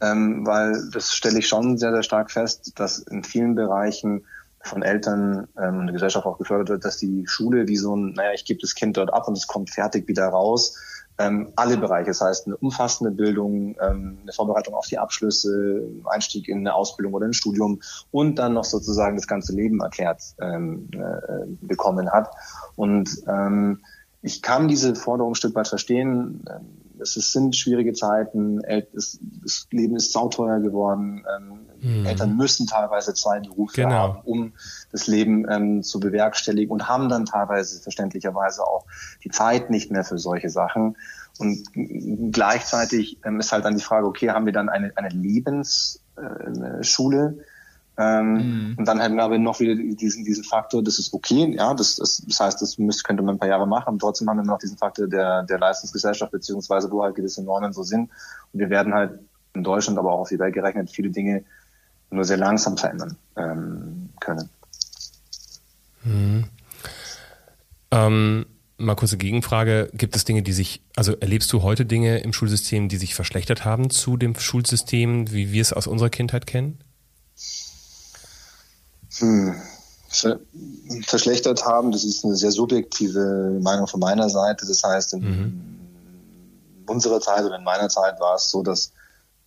ähm, 0.00 0.46
weil 0.46 0.90
das 0.92 1.14
stelle 1.14 1.38
ich 1.38 1.48
schon 1.48 1.78
sehr, 1.78 1.92
sehr 1.92 2.02
stark 2.02 2.30
fest, 2.30 2.72
dass 2.76 2.98
in 2.98 3.24
vielen 3.24 3.54
Bereichen 3.54 4.26
von 4.60 4.82
Eltern 4.82 5.48
ähm, 5.58 5.80
und 5.80 5.86
der 5.86 5.94
Gesellschaft 5.94 6.26
auch 6.26 6.38
gefördert 6.38 6.68
wird, 6.68 6.84
dass 6.84 6.98
die 6.98 7.24
Schule 7.26 7.68
wie 7.68 7.76
so 7.76 7.96
ein, 7.96 8.12
naja, 8.12 8.32
ich 8.34 8.44
gebe 8.44 8.60
das 8.60 8.74
Kind 8.74 8.96
dort 8.96 9.12
ab 9.12 9.28
und 9.28 9.36
es 9.36 9.46
kommt 9.46 9.70
fertig 9.70 10.08
wieder 10.08 10.26
raus, 10.26 10.76
ähm, 11.18 11.52
alle 11.56 11.76
Bereiche. 11.76 12.10
Das 12.10 12.20
heißt, 12.20 12.46
eine 12.46 12.56
umfassende 12.56 13.10
Bildung, 13.10 13.76
ähm, 13.80 14.18
eine 14.22 14.32
Vorbereitung 14.32 14.74
auf 14.74 14.86
die 14.86 14.98
Abschlüsse, 14.98 15.82
Einstieg 16.04 16.48
in 16.48 16.58
eine 16.58 16.74
Ausbildung 16.74 17.14
oder 17.14 17.26
ein 17.26 17.32
Studium 17.32 17.80
und 18.10 18.36
dann 18.38 18.54
noch 18.54 18.64
sozusagen 18.64 19.16
das 19.16 19.26
ganze 19.26 19.54
Leben 19.54 19.80
erklärt 19.80 20.22
ähm, 20.40 20.88
äh, 20.92 21.46
bekommen 21.60 22.10
hat. 22.10 22.30
Und 22.76 23.22
ähm, 23.26 23.80
ich 24.22 24.42
kann 24.42 24.68
diese 24.68 24.94
Forderung 24.94 25.32
ein 25.32 25.36
Stück 25.36 25.54
weit 25.54 25.68
verstehen. 25.68 26.44
Es 27.00 27.14
sind 27.14 27.56
schwierige 27.56 27.92
Zeiten, 27.92 28.60
das 28.92 29.18
Leben 29.70 29.96
ist 29.96 30.12
sauteuer 30.12 30.60
geworden. 30.60 31.24
Ähm, 31.36 31.60
mhm. 31.80 32.06
Eltern 32.06 32.36
müssen 32.36 32.66
teilweise 32.66 33.14
zwei 33.14 33.40
Berufe 33.40 33.82
genau. 33.82 33.94
haben, 33.94 34.20
um 34.24 34.52
das 34.92 35.06
Leben 35.06 35.46
ähm, 35.50 35.82
zu 35.82 36.00
bewerkstelligen 36.00 36.70
und 36.70 36.88
haben 36.88 37.08
dann 37.08 37.24
teilweise 37.26 37.80
verständlicherweise 37.80 38.66
auch 38.66 38.86
die 39.24 39.30
Zeit 39.30 39.70
nicht 39.70 39.90
mehr 39.90 40.04
für 40.04 40.18
solche 40.18 40.50
Sachen. 40.50 40.96
Und 41.38 41.64
gleichzeitig 42.32 43.18
ähm, 43.24 43.40
ist 43.40 43.50
halt 43.52 43.64
dann 43.64 43.76
die 43.76 43.82
Frage, 43.82 44.06
okay, 44.06 44.30
haben 44.30 44.46
wir 44.46 44.52
dann 44.52 44.68
eine, 44.68 44.92
eine 44.96 45.08
Lebensschule? 45.08 45.98
Ähm, 47.96 48.32
mhm. 48.32 48.74
Und 48.76 48.88
dann 48.88 49.00
hätten 49.00 49.14
wir 49.14 49.22
aber 49.22 49.38
noch 49.38 49.60
wieder 49.60 49.74
diesen, 49.76 50.24
diesen 50.24 50.42
Faktor, 50.42 50.82
das 50.82 50.98
ist 50.98 51.14
okay, 51.14 51.54
ja, 51.54 51.74
das, 51.74 51.96
das, 51.96 52.22
das 52.26 52.40
heißt, 52.40 52.62
das 52.62 52.76
müsste, 52.78 53.04
könnte 53.04 53.22
man 53.22 53.36
ein 53.36 53.38
paar 53.38 53.48
Jahre 53.48 53.68
machen, 53.68 53.88
aber 53.88 53.98
trotzdem 53.98 54.28
haben 54.28 54.38
wir 54.38 54.44
noch 54.44 54.58
diesen 54.58 54.76
Faktor 54.76 55.06
der, 55.06 55.44
der 55.44 55.58
Leistungsgesellschaft, 55.58 56.32
beziehungsweise 56.32 56.90
wo 56.90 57.02
halt 57.04 57.14
gewisse 57.14 57.44
Normen 57.44 57.72
so 57.72 57.84
sind. 57.84 58.10
Und 58.52 58.60
wir 58.60 58.70
werden 58.70 58.92
halt 58.94 59.20
in 59.54 59.62
Deutschland, 59.62 59.98
aber 59.98 60.12
auch 60.12 60.20
auf 60.20 60.28
die 60.28 60.38
Welt 60.38 60.54
gerechnet, 60.54 60.90
viele 60.90 61.10
Dinge 61.10 61.44
nur 62.10 62.24
sehr 62.24 62.36
langsam 62.36 62.76
verändern 62.76 63.16
ähm, 63.36 64.10
können. 64.20 64.48
Mhm. 66.02 66.44
Ähm, 67.92 68.46
mal 68.76 68.96
kurze 68.96 69.16
Gegenfrage. 69.16 69.90
Gibt 69.94 70.16
es 70.16 70.24
Dinge, 70.24 70.42
die 70.42 70.52
sich, 70.52 70.82
also 70.96 71.16
erlebst 71.16 71.52
du 71.52 71.62
heute 71.62 71.86
Dinge 71.86 72.18
im 72.18 72.32
Schulsystem, 72.32 72.88
die 72.88 72.96
sich 72.96 73.14
verschlechtert 73.14 73.64
haben 73.64 73.90
zu 73.90 74.16
dem 74.16 74.34
Schulsystem, 74.34 75.30
wie 75.32 75.52
wir 75.52 75.62
es 75.62 75.72
aus 75.72 75.86
unserer 75.86 76.10
Kindheit 76.10 76.46
kennen? 76.46 76.78
Hm. 79.18 79.54
Verschlechtert 81.06 81.64
haben, 81.64 81.90
das 81.90 82.04
ist 82.04 82.24
eine 82.24 82.36
sehr 82.36 82.52
subjektive 82.52 83.58
Meinung 83.60 83.88
von 83.88 83.98
meiner 83.98 84.28
Seite. 84.30 84.64
Das 84.66 84.84
heißt, 84.84 85.14
in 85.14 85.20
mhm. 85.20 85.60
unserer 86.86 87.20
Zeit 87.20 87.44
oder 87.44 87.56
in 87.56 87.64
meiner 87.64 87.88
Zeit 87.88 88.20
war 88.20 88.36
es 88.36 88.48
so, 88.48 88.62
dass 88.62 88.92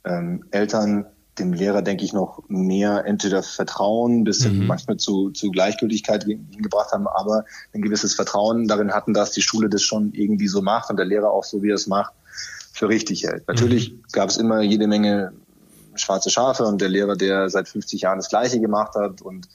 ähm, 0.04 0.44
Eltern 0.52 1.06
dem 1.40 1.54
Lehrer, 1.54 1.82
denke 1.82 2.04
ich, 2.04 2.14
noch 2.14 2.44
mehr 2.48 3.06
entweder 3.06 3.44
Vertrauen 3.44 4.24
bis 4.24 4.46
mhm. 4.46 4.68
manchmal 4.68 4.98
zu, 4.98 5.30
zu 5.30 5.52
Gleichgültigkeit 5.52 6.24
hingebracht 6.24 6.92
haben, 6.92 7.08
aber 7.08 7.46
ein 7.74 7.82
gewisses 7.82 8.16
Vertrauen 8.16 8.68
darin 8.68 8.92
hatten, 8.92 9.14
dass 9.14 9.32
die 9.32 9.42
Schule 9.42 9.70
das 9.70 9.84
schon 9.84 10.14
irgendwie 10.14 10.48
so 10.48 10.62
macht 10.62 10.90
und 10.90 10.98
der 10.98 11.06
Lehrer 11.06 11.32
auch 11.32 11.44
so, 11.44 11.62
wie 11.62 11.70
er 11.70 11.76
es 11.76 11.88
macht, 11.88 12.14
für 12.74 12.90
richtig 12.90 13.24
hält. 13.24 13.48
Natürlich 13.48 13.94
mhm. 13.94 14.04
gab 14.12 14.30
es 14.30 14.38
immer 14.38 14.62
jede 14.62 14.88
Menge 14.88 15.34
schwarze 16.02 16.30
Schafe 16.30 16.64
und 16.64 16.82
der 16.82 16.90
Lehrer, 16.90 17.16
der 17.16 17.50
seit 17.50 17.68
50 17.68 18.02
Jahren 18.02 18.18
das 18.18 18.30
Gleiche 18.30 18.60
gemacht 18.60 18.96
hat 18.96 19.22
und 19.22 19.48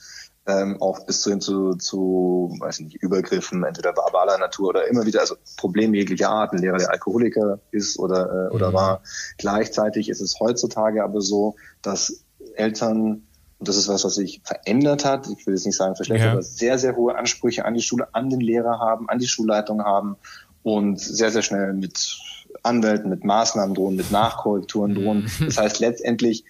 ähm, 0.46 0.80
auch 0.80 1.06
bis 1.06 1.22
hin 1.24 1.40
zu, 1.40 1.76
zu, 1.76 2.56
weiß 2.58 2.80
nicht, 2.80 2.96
Übergriffen, 2.96 3.62
entweder 3.62 3.94
verbaler 3.94 4.38
Natur 4.38 4.70
oder 4.70 4.88
immer 4.88 5.06
wieder, 5.06 5.20
also 5.20 5.36
Probleme 5.56 5.96
jeglicher 5.96 6.30
Art, 6.30 6.52
ein 6.52 6.58
Lehrer, 6.58 6.78
der 6.78 6.90
Alkoholiker 6.90 7.60
ist 7.70 7.98
oder, 7.98 8.48
äh, 8.48 8.54
oder 8.54 8.70
mhm. 8.70 8.74
war. 8.74 9.02
Gleichzeitig 9.38 10.08
ist 10.08 10.20
es 10.20 10.40
heutzutage 10.40 11.04
aber 11.04 11.20
so, 11.20 11.54
dass 11.80 12.24
Eltern, 12.56 13.28
und 13.58 13.68
das 13.68 13.76
ist 13.76 13.88
was, 13.88 14.04
was 14.04 14.16
sich 14.16 14.40
verändert 14.44 15.04
hat, 15.04 15.28
ich 15.28 15.46
will 15.46 15.54
jetzt 15.54 15.64
nicht 15.64 15.76
sagen 15.76 15.94
verschlechtert, 15.94 16.26
ja. 16.26 16.32
aber 16.32 16.42
sehr, 16.42 16.78
sehr 16.78 16.96
hohe 16.96 17.14
Ansprüche 17.14 17.64
an 17.64 17.74
die 17.74 17.82
Schule, 17.82 18.08
an 18.12 18.28
den 18.28 18.40
Lehrer 18.40 18.80
haben, 18.80 19.08
an 19.08 19.20
die 19.20 19.28
Schulleitung 19.28 19.84
haben 19.84 20.16
und 20.64 20.98
sehr, 20.98 21.30
sehr 21.30 21.42
schnell 21.42 21.72
mit 21.72 22.18
Anwälten, 22.62 23.10
mit 23.10 23.24
Maßnahmen 23.24 23.74
drohen, 23.74 23.96
mit 23.96 24.10
Nachkorrekturen 24.10 24.94
drohen. 24.94 25.28
Mhm. 25.38 25.46
Das 25.46 25.58
heißt 25.58 25.80
letztendlich, 25.80 26.44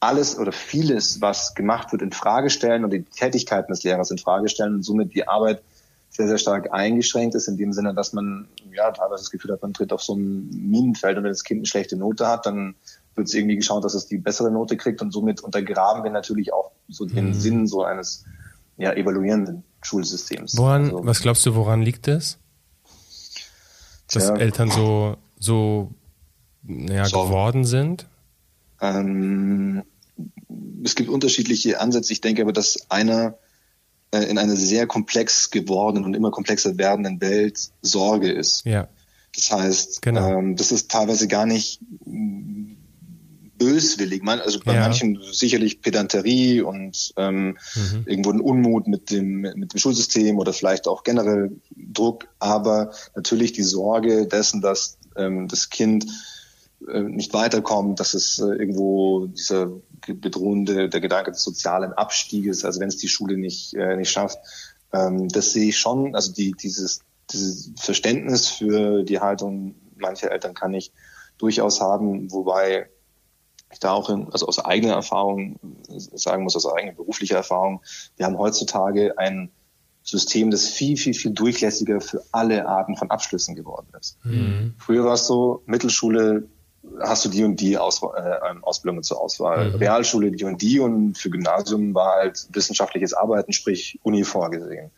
alles 0.00 0.38
oder 0.38 0.52
vieles, 0.52 1.20
was 1.20 1.54
gemacht 1.54 1.92
wird, 1.92 2.02
in 2.02 2.12
Frage 2.12 2.50
stellen 2.50 2.84
und 2.84 2.92
die 2.92 3.02
Tätigkeiten 3.02 3.72
des 3.72 3.82
Lehrers 3.82 4.10
in 4.10 4.18
Frage 4.18 4.48
stellen 4.48 4.74
und 4.74 4.82
somit 4.82 5.14
die 5.14 5.26
Arbeit 5.26 5.62
sehr, 6.10 6.28
sehr 6.28 6.38
stark 6.38 6.72
eingeschränkt 6.72 7.34
ist, 7.34 7.48
in 7.48 7.56
dem 7.56 7.72
Sinne, 7.72 7.94
dass 7.94 8.12
man 8.12 8.48
ja 8.72 8.90
teilweise 8.90 9.22
das 9.22 9.30
Gefühl 9.30 9.52
hat, 9.52 9.62
man 9.62 9.74
tritt 9.74 9.92
auf 9.92 10.02
so 10.02 10.14
ein 10.14 10.48
Minenfeld 10.50 11.16
und 11.16 11.24
wenn 11.24 11.30
das 11.30 11.44
Kind 11.44 11.60
eine 11.60 11.66
schlechte 11.66 11.96
Note 11.96 12.26
hat, 12.28 12.46
dann 12.46 12.74
wird 13.14 13.28
es 13.28 13.34
irgendwie 13.34 13.56
geschaut, 13.56 13.84
dass 13.84 13.94
es 13.94 14.06
die 14.06 14.18
bessere 14.18 14.50
Note 14.50 14.76
kriegt 14.76 15.00
und 15.02 15.12
somit 15.12 15.40
untergraben 15.40 16.04
wir 16.04 16.10
natürlich 16.10 16.52
auch 16.52 16.70
so 16.88 17.06
den 17.06 17.28
mhm. 17.28 17.34
Sinn 17.34 17.66
so 17.66 17.82
eines 17.82 18.24
ja, 18.76 18.92
evaluierenden 18.92 19.64
Schulsystems. 19.82 20.56
Woran, 20.56 20.84
also, 20.84 21.06
was 21.06 21.20
glaubst 21.20 21.46
du, 21.46 21.54
woran 21.54 21.82
liegt 21.82 22.08
es? 22.08 22.38
Dass 24.12 24.26
tja, 24.26 24.36
Eltern 24.36 24.70
so, 24.70 25.16
so 25.38 25.92
so. 27.04 27.24
geworden 27.24 27.64
sind? 27.64 28.06
Ähm, 28.80 29.84
es 30.84 30.94
gibt 30.94 31.08
unterschiedliche 31.08 31.80
Ansätze. 31.80 32.12
Ich 32.12 32.20
denke 32.20 32.42
aber, 32.42 32.52
dass 32.52 32.90
einer 32.90 33.38
äh, 34.12 34.22
in 34.24 34.38
einer 34.38 34.56
sehr 34.56 34.86
komplex 34.86 35.50
gewordenen 35.50 36.04
und 36.04 36.14
immer 36.14 36.30
komplexer 36.30 36.78
werdenden 36.78 37.20
Welt 37.20 37.70
Sorge 37.82 38.30
ist. 38.30 38.64
Ja. 38.64 38.88
Das 39.34 39.50
heißt, 39.52 40.02
genau. 40.02 40.38
ähm, 40.38 40.56
das 40.56 40.72
ist 40.72 40.90
teilweise 40.90 41.28
gar 41.28 41.44
nicht 41.44 41.80
böswillig. 43.58 44.22
Man, 44.22 44.40
also 44.40 44.60
bei 44.64 44.74
ja. 44.74 44.80
manchen 44.80 45.18
sicherlich 45.32 45.82
Pedanterie 45.82 46.60
und 46.60 47.12
ähm, 47.16 47.58
mhm. 47.74 48.04
irgendwo 48.06 48.30
ein 48.30 48.40
Unmut 48.40 48.86
mit 48.86 49.10
dem, 49.10 49.40
mit 49.40 49.72
dem 49.72 49.78
Schulsystem 49.78 50.38
oder 50.38 50.52
vielleicht 50.52 50.86
auch 50.88 51.04
generell 51.04 51.50
Druck, 51.74 52.28
aber 52.38 52.92
natürlich 53.14 53.52
die 53.52 53.62
Sorge 53.62 54.26
dessen, 54.26 54.60
dass 54.60 54.98
ähm, 55.16 55.48
das 55.48 55.70
Kind 55.70 56.06
äh, 56.88 57.00
nicht 57.00 57.32
weiterkommt, 57.32 58.00
dass 58.00 58.14
es 58.14 58.38
äh, 58.38 58.44
irgendwo 58.44 59.26
dieser 59.26 59.70
bedrohende, 60.06 60.88
der 60.88 61.00
Gedanke 61.00 61.32
des 61.32 61.42
sozialen 61.42 61.92
Abstieges, 61.92 62.64
also 62.64 62.80
wenn 62.80 62.88
es 62.88 62.98
die 62.98 63.08
Schule 63.08 63.36
nicht, 63.36 63.74
äh, 63.74 63.96
nicht 63.96 64.10
schafft, 64.10 64.38
ähm, 64.92 65.28
das 65.28 65.52
sehe 65.52 65.70
ich 65.70 65.78
schon, 65.78 66.14
also 66.14 66.32
die, 66.32 66.52
dieses, 66.52 67.00
dieses 67.32 67.72
Verständnis 67.78 68.48
für 68.48 69.02
die 69.02 69.20
Haltung 69.20 69.74
mancher 69.96 70.30
Eltern 70.30 70.54
kann 70.54 70.74
ich 70.74 70.92
durchaus 71.38 71.80
haben, 71.80 72.30
wobei 72.30 72.88
ich 73.72 73.80
da 73.80 73.92
auch 73.92 74.08
in, 74.10 74.30
also 74.30 74.46
aus 74.46 74.64
eigener 74.64 74.94
Erfahrung 74.94 75.58
sagen 75.88 76.44
muss, 76.44 76.56
aus 76.56 76.66
eigener 76.66 76.92
beruflicher 76.92 77.36
Erfahrung, 77.36 77.82
wir 78.16 78.26
haben 78.26 78.38
heutzutage 78.38 79.18
ein 79.18 79.50
System, 80.06 80.50
das 80.50 80.68
viel, 80.68 80.96
viel, 80.96 81.14
viel 81.14 81.32
durchlässiger 81.32 82.00
für 82.00 82.22
alle 82.32 82.66
Arten 82.66 82.96
von 82.96 83.10
Abschlüssen 83.10 83.56
geworden 83.56 83.88
ist. 83.98 84.18
Mhm. 84.24 84.74
Früher 84.78 85.04
war 85.04 85.14
es 85.14 85.26
so, 85.26 85.62
Mittelschule 85.66 86.48
hast 87.00 87.24
du 87.24 87.28
die 87.28 87.42
und 87.42 87.60
die 87.60 87.76
Aus, 87.76 88.00
äh, 88.02 88.50
ähm, 88.50 88.62
Ausbildungen 88.62 89.02
zur 89.02 89.20
Auswahl. 89.20 89.70
Mhm. 89.70 89.76
Realschule 89.76 90.30
die 90.30 90.44
und 90.44 90.62
die 90.62 90.78
und 90.78 91.18
für 91.18 91.30
Gymnasium 91.30 91.94
war 91.94 92.14
halt 92.14 92.46
wissenschaftliches 92.52 93.12
Arbeiten, 93.14 93.52
sprich 93.52 93.98
Uni 94.04 94.22
vorgesehen. 94.22 94.92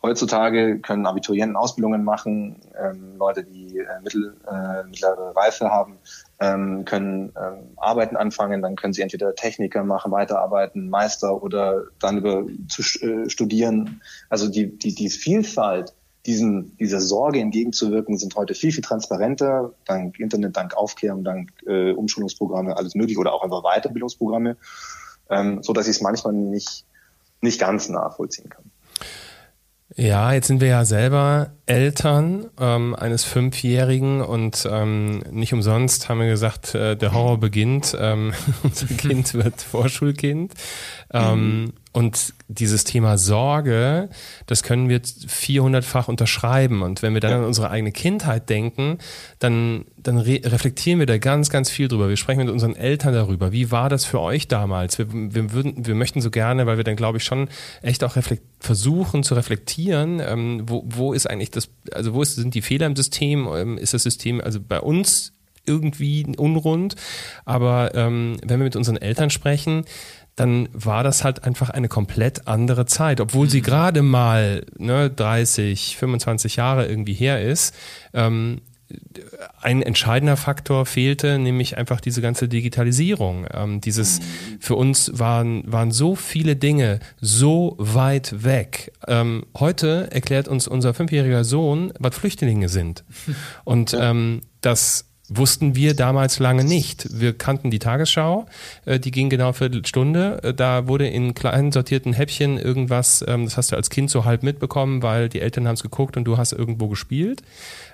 Heutzutage 0.00 0.78
können 0.78 1.06
Abiturienten 1.06 1.56
Ausbildungen 1.56 2.04
machen, 2.04 2.60
ähm, 2.80 3.16
Leute, 3.18 3.42
die 3.42 3.78
äh, 3.78 4.00
mittel, 4.02 4.36
äh, 4.46 4.84
mittlere 4.84 5.34
Reife 5.34 5.70
haben, 5.70 5.98
ähm, 6.38 6.84
können 6.84 7.32
ähm, 7.36 7.70
Arbeiten 7.76 8.16
anfangen, 8.16 8.62
dann 8.62 8.76
können 8.76 8.92
sie 8.92 9.02
entweder 9.02 9.34
Techniker 9.34 9.82
machen, 9.82 10.12
weiterarbeiten, 10.12 10.88
Meister 10.88 11.42
oder 11.42 11.86
dann 11.98 12.18
über 12.18 12.44
zu 12.68 12.82
äh, 13.04 13.28
studieren. 13.28 14.00
Also 14.30 14.48
die, 14.48 14.78
die, 14.78 14.94
die 14.94 15.10
Vielfalt 15.10 15.92
diesen, 16.26 16.76
dieser 16.76 17.00
Sorge 17.00 17.40
entgegenzuwirken, 17.40 18.18
sind 18.18 18.36
heute 18.36 18.54
viel, 18.54 18.70
viel 18.70 18.84
transparenter, 18.84 19.72
dank 19.84 20.20
Internet, 20.20 20.56
dank 20.56 20.76
Aufklärung, 20.76 21.24
dank 21.24 21.50
äh, 21.66 21.92
Umschulungsprogramme, 21.92 22.76
alles 22.76 22.94
möglich 22.94 23.18
oder 23.18 23.32
auch 23.32 23.42
einfach 23.42 23.62
Weiterbildungsprogramme, 23.62 24.56
ähm, 25.30 25.62
so 25.62 25.72
dass 25.72 25.88
ich 25.88 25.96
es 25.96 26.02
manchmal 26.02 26.34
nicht, 26.34 26.84
nicht 27.40 27.58
ganz 27.58 27.88
nachvollziehen 27.88 28.48
kann. 28.48 28.70
Ja, 29.98 30.32
jetzt 30.32 30.46
sind 30.46 30.60
wir 30.60 30.68
ja 30.68 30.84
selber 30.84 31.50
Eltern 31.66 32.46
ähm, 32.60 32.94
eines 32.94 33.24
Fünfjährigen 33.24 34.20
und 34.20 34.66
ähm, 34.70 35.24
nicht 35.32 35.52
umsonst 35.52 36.08
haben 36.08 36.20
wir 36.20 36.28
gesagt, 36.28 36.76
äh, 36.76 36.96
der 36.96 37.12
Horror 37.12 37.38
beginnt. 37.40 37.96
Ähm, 37.98 38.32
unser 38.62 38.86
Kind 38.86 39.34
wird 39.34 39.60
Vorschulkind. 39.60 40.54
Ähm, 41.12 41.62
mhm. 41.62 41.72
Und 41.98 42.32
dieses 42.46 42.84
Thema 42.84 43.18
Sorge, 43.18 44.08
das 44.46 44.62
können 44.62 44.88
wir 44.88 45.00
400-fach 45.00 46.06
unterschreiben. 46.06 46.82
Und 46.82 47.02
wenn 47.02 47.12
wir 47.12 47.20
dann 47.20 47.32
an 47.32 47.44
unsere 47.44 47.70
eigene 47.70 47.90
Kindheit 47.90 48.48
denken, 48.48 48.98
dann, 49.40 49.84
dann 49.96 50.18
re 50.18 50.40
reflektieren 50.44 51.00
wir 51.00 51.06
da 51.06 51.18
ganz, 51.18 51.50
ganz 51.50 51.70
viel 51.70 51.88
drüber. 51.88 52.08
Wir 52.08 52.16
sprechen 52.16 52.38
mit 52.38 52.50
unseren 52.50 52.76
Eltern 52.76 53.14
darüber. 53.14 53.50
Wie 53.50 53.72
war 53.72 53.88
das 53.88 54.04
für 54.04 54.20
euch 54.20 54.46
damals? 54.46 54.96
Wir, 54.96 55.08
wir, 55.12 55.52
würden, 55.52 55.86
wir 55.86 55.96
möchten 55.96 56.20
so 56.20 56.30
gerne, 56.30 56.66
weil 56.66 56.76
wir 56.76 56.84
dann, 56.84 56.94
glaube 56.94 57.18
ich, 57.18 57.24
schon 57.24 57.48
echt 57.82 58.04
auch 58.04 58.16
versuchen 58.60 59.24
zu 59.24 59.34
reflektieren, 59.34 60.20
ähm, 60.24 60.68
wo, 60.68 60.84
wo 60.86 61.12
ist 61.12 61.28
eigentlich 61.28 61.50
das, 61.50 61.68
also 61.90 62.14
wo 62.14 62.22
ist, 62.22 62.36
sind 62.36 62.54
die 62.54 62.62
Fehler 62.62 62.86
im 62.86 62.94
System? 62.94 63.48
Ähm, 63.52 63.76
ist 63.76 63.92
das 63.92 64.04
System 64.04 64.40
also 64.40 64.60
bei 64.60 64.78
uns 64.78 65.32
irgendwie 65.68 66.26
unrund? 66.36 66.96
Aber 67.44 67.94
ähm, 67.94 68.36
wenn 68.42 68.60
wir 68.60 68.64
mit 68.64 68.76
unseren 68.76 68.96
Eltern 68.96 69.30
sprechen, 69.30 69.84
dann 70.38 70.68
war 70.72 71.02
das 71.02 71.24
halt 71.24 71.42
einfach 71.42 71.70
eine 71.70 71.88
komplett 71.88 72.46
andere 72.46 72.86
Zeit. 72.86 73.20
Obwohl 73.20 73.50
sie 73.50 73.58
mhm. 73.58 73.64
gerade 73.64 74.02
mal 74.02 74.64
ne, 74.78 75.10
30, 75.10 75.96
25 75.96 76.56
Jahre 76.56 76.86
irgendwie 76.86 77.14
her 77.14 77.42
ist, 77.42 77.74
ähm, 78.14 78.60
ein 79.60 79.82
entscheidender 79.82 80.36
Faktor 80.36 80.86
fehlte, 80.86 81.38
nämlich 81.38 81.76
einfach 81.76 82.00
diese 82.00 82.22
ganze 82.22 82.48
Digitalisierung. 82.48 83.46
Ähm, 83.52 83.80
dieses, 83.80 84.20
mhm. 84.20 84.24
für 84.60 84.76
uns 84.76 85.10
waren, 85.18 85.70
waren 85.70 85.90
so 85.90 86.14
viele 86.14 86.54
Dinge 86.54 87.00
so 87.20 87.74
weit 87.78 88.44
weg. 88.44 88.92
Ähm, 89.08 89.44
heute 89.58 90.08
erklärt 90.12 90.46
uns 90.46 90.68
unser 90.68 90.94
fünfjähriger 90.94 91.42
Sohn, 91.42 91.92
was 91.98 92.16
Flüchtlinge 92.16 92.68
sind. 92.68 93.04
Und 93.64 93.94
ähm, 93.98 94.42
das 94.60 95.07
wussten 95.28 95.74
wir 95.74 95.94
damals 95.94 96.38
lange 96.38 96.64
nicht. 96.64 97.06
Wir 97.10 97.36
kannten 97.36 97.70
die 97.70 97.78
Tagesschau, 97.78 98.46
äh, 98.86 98.98
die 98.98 99.10
ging 99.10 99.28
genau 99.28 99.46
eine 99.46 99.54
Viertelstunde. 99.54 100.42
Äh, 100.42 100.54
da 100.54 100.88
wurde 100.88 101.06
in 101.06 101.34
kleinen 101.34 101.72
sortierten 101.72 102.12
Häppchen 102.12 102.58
irgendwas, 102.58 103.24
ähm, 103.26 103.44
das 103.44 103.56
hast 103.56 103.72
du 103.72 103.76
als 103.76 103.90
Kind 103.90 104.10
so 104.10 104.24
halb 104.24 104.42
mitbekommen, 104.42 105.02
weil 105.02 105.28
die 105.28 105.40
Eltern 105.40 105.66
haben 105.66 105.74
es 105.74 105.82
geguckt 105.82 106.16
und 106.16 106.24
du 106.24 106.38
hast 106.38 106.52
irgendwo 106.52 106.88
gespielt. 106.88 107.42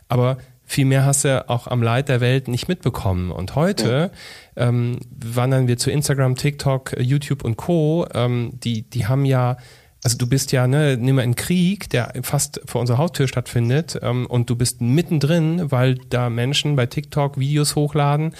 Aber 0.09 0.39
viel 0.67 0.87
mehr 0.87 1.05
hast 1.05 1.25
du 1.25 1.49
auch 1.49 1.67
am 1.67 1.83
Leid 1.83 2.09
der 2.09 2.21
Welt 2.21 2.49
nicht 2.49 2.69
mitbekommen. 2.69 3.31
Und 3.31 3.55
heute 3.55 4.11
ähm, 4.57 4.99
wandern 5.11 5.69
wir 5.69 5.77
zu 5.77 5.91
Instagram, 5.91 6.37
TikTok, 6.37 6.97
YouTube 6.99 7.45
und 7.45 7.57
Co. 7.57 8.07
Ähm, 8.15 8.53
die, 8.63 8.83
die 8.83 9.07
haben 9.07 9.25
ja 9.25 9.57
also 10.05 10.19
du 10.19 10.27
bist 10.27 10.53
ja, 10.53 10.67
ne, 10.67 10.97
nimm 10.99 11.17
mal 11.17 11.23
einen 11.23 11.35
Krieg, 11.35 11.89
der 11.89 12.13
fast 12.23 12.61
vor 12.67 12.83
unserer 12.83 12.99
Haustür 12.99 13.27
stattfindet, 13.27 13.99
ähm, 14.03 14.27
und 14.27 14.51
du 14.51 14.55
bist 14.55 14.83
mittendrin, 14.83 15.73
weil 15.73 15.95
da 15.95 16.29
Menschen 16.31 16.77
bei 16.77 16.87
TikTok 16.87 17.39
Videos 17.39 17.75
hochladen, 17.75 18.35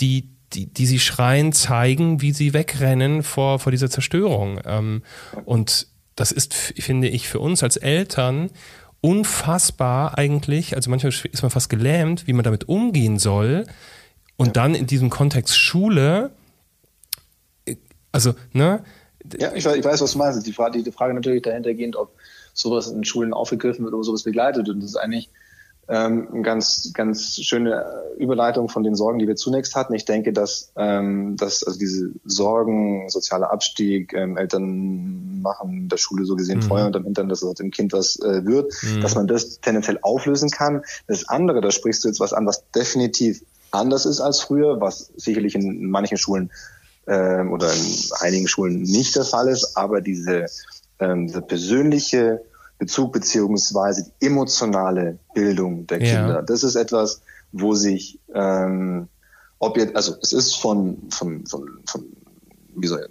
die 0.00 0.30
die, 0.54 0.66
die 0.72 0.86
sie 0.86 0.98
schreien, 0.98 1.52
zeigen, 1.52 2.22
wie 2.22 2.32
sie 2.32 2.54
wegrennen 2.54 3.22
vor, 3.22 3.58
vor 3.58 3.70
dieser 3.70 3.90
Zerstörung. 3.90 4.60
Ähm, 4.64 5.02
und 5.44 5.88
das 6.16 6.32
ist, 6.32 6.54
finde 6.54 7.08
ich, 7.08 7.28
für 7.28 7.38
uns 7.38 7.62
als 7.62 7.76
Eltern 7.76 8.50
unfassbar 9.00 10.16
eigentlich, 10.16 10.74
also 10.74 10.88
manchmal 10.90 11.12
ist 11.12 11.42
man 11.42 11.50
fast 11.50 11.68
gelähmt, 11.68 12.26
wie 12.26 12.32
man 12.32 12.44
damit 12.44 12.68
umgehen 12.68 13.18
soll. 13.18 13.66
Und 14.36 14.56
dann 14.56 14.74
in 14.74 14.86
diesem 14.86 15.10
Kontext 15.10 15.58
Schule, 15.58 16.30
äh, 17.66 17.76
also, 18.10 18.34
ne, 18.52 18.82
ja, 19.38 19.52
ich 19.54 19.64
weiß, 19.64 19.76
ich 19.76 19.84
weiß, 19.84 20.00
was 20.00 20.12
du 20.12 20.18
meinst. 20.18 20.46
Die 20.46 20.52
Frage, 20.52 20.82
die 20.82 20.92
Frage 20.92 21.14
natürlich 21.14 21.42
dahintergehend, 21.42 21.96
ob 21.96 22.10
sowas 22.54 22.88
in 22.88 23.04
Schulen 23.04 23.32
aufgegriffen 23.32 23.84
wird 23.84 23.94
oder 23.94 24.04
sowas 24.04 24.22
begleitet. 24.22 24.68
Und 24.68 24.82
das 24.82 24.90
ist 24.90 24.96
eigentlich 24.96 25.30
ähm, 25.88 26.28
eine 26.32 26.42
ganz, 26.42 26.92
ganz 26.92 27.36
schöne 27.40 27.84
Überleitung 28.18 28.68
von 28.68 28.82
den 28.82 28.94
Sorgen, 28.94 29.18
die 29.18 29.26
wir 29.26 29.36
zunächst 29.36 29.74
hatten. 29.74 29.94
Ich 29.94 30.04
denke, 30.04 30.32
dass, 30.32 30.70
ähm, 30.76 31.36
dass 31.36 31.62
also 31.62 31.78
diese 31.78 32.10
Sorgen, 32.24 33.08
sozialer 33.08 33.50
Abstieg, 33.50 34.12
ähm, 34.12 34.36
Eltern 34.36 35.40
machen 35.40 35.88
der 35.88 35.96
Schule 35.96 36.26
so 36.26 36.36
gesehen 36.36 36.58
mhm. 36.58 36.62
Feuer 36.62 36.86
unterm 36.86 37.04
Hintern, 37.04 37.28
dass 37.28 37.42
es 37.42 37.54
dem 37.54 37.70
Kind 37.70 37.92
was 37.92 38.20
äh, 38.20 38.44
wird, 38.44 38.72
mhm. 38.82 39.00
dass 39.00 39.14
man 39.14 39.26
das 39.26 39.60
tendenziell 39.60 39.98
auflösen 40.02 40.50
kann. 40.50 40.82
Das 41.06 41.28
andere, 41.28 41.60
da 41.60 41.70
sprichst 41.70 42.04
du 42.04 42.08
jetzt 42.08 42.20
was 42.20 42.34
an, 42.34 42.46
was 42.46 42.70
definitiv 42.72 43.42
anders 43.70 44.04
ist 44.04 44.20
als 44.20 44.40
früher, 44.40 44.80
was 44.80 45.10
sicherlich 45.16 45.54
in 45.54 45.90
manchen 45.90 46.18
Schulen 46.18 46.50
ähm, 47.08 47.52
oder 47.52 47.72
in 47.72 47.94
einigen 48.20 48.48
Schulen 48.48 48.82
nicht 48.82 49.16
der 49.16 49.24
Fall 49.24 49.48
ist, 49.48 49.76
aber 49.76 50.00
diese 50.00 50.46
ähm, 51.00 51.26
dieser 51.26 51.40
persönliche 51.40 52.40
Bezug 52.78 53.12
beziehungsweise 53.12 54.04
die 54.20 54.26
emotionale 54.26 55.18
Bildung 55.34 55.86
der 55.86 55.98
Kinder. 55.98 56.34
Ja. 56.34 56.42
Das 56.42 56.62
ist 56.62 56.76
etwas, 56.76 57.20
wo 57.52 57.74
sich 57.74 58.20
ähm, 58.34 59.08
ob 59.58 59.76
jetzt, 59.76 59.96
also 59.96 60.14
es 60.22 60.32
ist 60.32 60.54
von, 60.54 60.98
von, 61.10 61.44
von, 61.46 61.68
von 61.86 62.04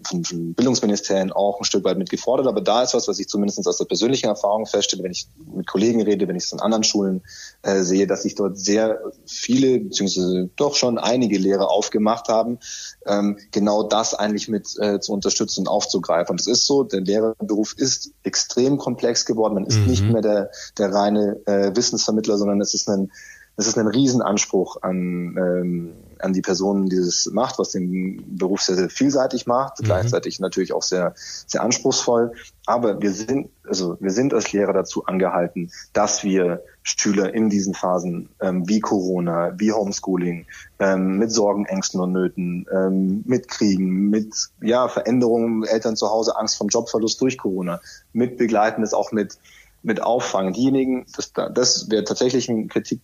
von, 0.03 0.23
von 0.23 0.53
Bildungsministerien 0.53 1.31
auch 1.31 1.59
ein 1.59 1.65
Stück 1.65 1.83
weit 1.83 1.97
mit 1.97 2.09
gefordert, 2.09 2.47
aber 2.47 2.61
da 2.61 2.83
ist 2.83 2.93
was, 2.93 3.07
was 3.07 3.19
ich 3.19 3.27
zumindest 3.27 3.67
aus 3.67 3.77
der 3.77 3.85
persönlichen 3.85 4.27
Erfahrung 4.27 4.65
feststelle, 4.65 5.03
wenn 5.03 5.11
ich 5.11 5.27
mit 5.53 5.67
Kollegen 5.67 6.01
rede, 6.01 6.27
wenn 6.27 6.35
ich 6.35 6.45
es 6.45 6.53
an 6.53 6.59
anderen 6.59 6.83
Schulen 6.83 7.21
äh, 7.63 7.81
sehe, 7.81 8.07
dass 8.07 8.23
sich 8.23 8.35
dort 8.35 8.57
sehr 8.57 8.99
viele, 9.25 9.79
beziehungsweise 9.79 10.49
doch 10.55 10.75
schon 10.75 10.97
einige 10.97 11.37
Lehrer 11.37 11.69
aufgemacht 11.69 12.29
haben, 12.29 12.59
ähm, 13.05 13.37
genau 13.51 13.83
das 13.83 14.13
eigentlich 14.13 14.47
mit 14.47 14.77
äh, 14.79 14.99
zu 14.99 15.13
unterstützen 15.13 15.61
und 15.61 15.67
aufzugreifen. 15.67 16.33
Und 16.33 16.41
es 16.41 16.47
ist 16.47 16.65
so, 16.65 16.83
der 16.83 17.01
Lehrerberuf 17.01 17.73
ist 17.77 18.11
extrem 18.23 18.77
komplex 18.77 19.25
geworden. 19.25 19.55
Man 19.55 19.65
ist 19.65 19.79
mhm. 19.79 19.87
nicht 19.87 20.03
mehr 20.03 20.21
der, 20.21 20.51
der 20.77 20.93
reine 20.93 21.41
äh, 21.45 21.75
Wissensvermittler, 21.75 22.37
sondern 22.37 22.61
es 22.61 22.73
ist 22.73 22.89
ein 22.89 23.11
es 23.57 23.67
ist 23.67 23.77
ein 23.77 23.87
Riesenanspruch 23.87 24.83
an, 24.83 25.35
ähm, 25.35 25.93
an 26.19 26.33
die 26.33 26.41
Person, 26.41 26.87
die 26.87 26.97
es 26.97 27.29
macht, 27.31 27.59
was 27.59 27.71
den 27.71 28.37
Beruf 28.37 28.61
sehr, 28.61 28.75
sehr 28.75 28.89
vielseitig 28.89 29.47
macht, 29.47 29.79
mhm. 29.79 29.85
gleichzeitig 29.85 30.39
natürlich 30.39 30.73
auch 30.73 30.83
sehr, 30.83 31.13
sehr 31.15 31.61
anspruchsvoll. 31.61 32.33
Aber 32.65 33.01
wir 33.01 33.11
sind, 33.11 33.49
also 33.67 33.97
wir 33.99 34.11
sind 34.11 34.33
als 34.33 34.51
Lehrer 34.51 34.73
dazu 34.73 35.05
angehalten, 35.05 35.71
dass 35.93 36.23
wir 36.23 36.63
Schüler 36.83 37.33
in 37.33 37.49
diesen 37.49 37.73
Phasen 37.73 38.29
ähm, 38.39 38.67
wie 38.67 38.79
Corona, 38.79 39.53
wie 39.57 39.71
Homeschooling, 39.71 40.45
ähm, 40.79 41.17
mit 41.17 41.31
Sorgen, 41.31 41.65
Ängsten 41.65 41.99
und 41.99 42.13
Nöten, 42.13 42.65
ähm, 42.71 43.23
mit 43.25 43.47
Kriegen, 43.47 44.09
mit 44.09 44.33
ja, 44.61 44.87
Veränderungen, 44.87 45.63
Eltern 45.63 45.95
zu 45.95 46.09
Hause, 46.09 46.37
Angst 46.37 46.57
vom 46.57 46.69
Jobverlust 46.69 47.19
durch 47.21 47.37
Corona, 47.37 47.81
mit 48.13 48.37
begleiten 48.37 48.83
es 48.83 48.93
auch 48.93 49.11
mit, 49.11 49.37
mit 49.83 50.01
auffangen. 50.01 50.53
Diejenigen, 50.53 51.05
das, 51.15 51.33
das 51.53 51.89
wäre 51.89 52.03
tatsächlich 52.03 52.49
ein 52.49 52.67
Kritik 52.67 53.01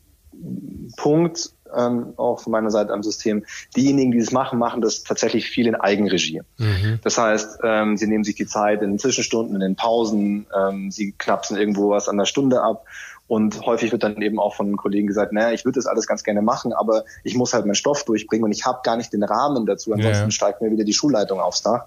Punkt 0.98 1.54
ähm, 1.76 2.14
auch 2.18 2.42
von 2.42 2.52
meiner 2.52 2.72
Seite 2.72 2.94
am 2.94 3.04
System. 3.04 3.46
Diejenigen, 3.76 4.12
die 4.12 4.20
das 4.20 4.32
machen, 4.32 4.60
machen 4.60 4.82
das 4.82 5.04
tatsächlich 5.04 5.50
viel 5.50 5.68
in 5.68 5.76
Eigenregie. 5.76 6.42
Mhm. 6.58 7.00
Das 7.04 7.18
heißt, 7.18 7.60
ähm, 7.64 7.98
sie 7.98 8.08
nehmen 8.08 8.24
sich 8.24 8.36
die 8.36 8.46
Zeit 8.46 8.82
in 8.82 8.92
den 8.92 9.00
Zwischenstunden, 9.00 9.56
in 9.56 9.62
den 9.62 9.76
Pausen, 9.76 10.48
ähm, 10.58 10.92
sie 10.92 11.14
knapsen 11.18 11.58
irgendwo 11.58 11.90
was 11.90 12.10
an 12.10 12.18
der 12.18 12.26
Stunde 12.26 12.62
ab. 12.62 12.86
Und 13.28 13.66
häufig 13.66 13.92
wird 13.92 14.04
dann 14.04 14.22
eben 14.22 14.40
auch 14.40 14.54
von 14.54 14.76
Kollegen 14.76 15.08
gesagt, 15.08 15.32
naja, 15.32 15.52
ich 15.52 15.66
würde 15.66 15.80
das 15.80 15.88
alles 15.88 16.08
ganz 16.08 16.24
gerne 16.24 16.42
machen, 16.42 16.74
aber 16.74 17.06
ich 17.24 17.36
muss 17.36 17.54
halt 17.54 17.66
meinen 17.66 17.76
Stoff 17.76 18.04
durchbringen 18.04 18.44
und 18.44 18.52
ich 18.52 18.66
habe 18.66 18.82
gar 18.84 18.98
nicht 18.98 19.14
den 19.14 19.24
Rahmen 19.24 19.66
dazu, 19.66 19.94
ansonsten 19.94 20.26
ja. 20.26 20.32
steigt 20.32 20.62
mir 20.62 20.72
wieder 20.72 20.84
die 20.84 20.94
Schulleitung 20.94 21.40
aufs 21.40 21.64
Dach. 21.64 21.86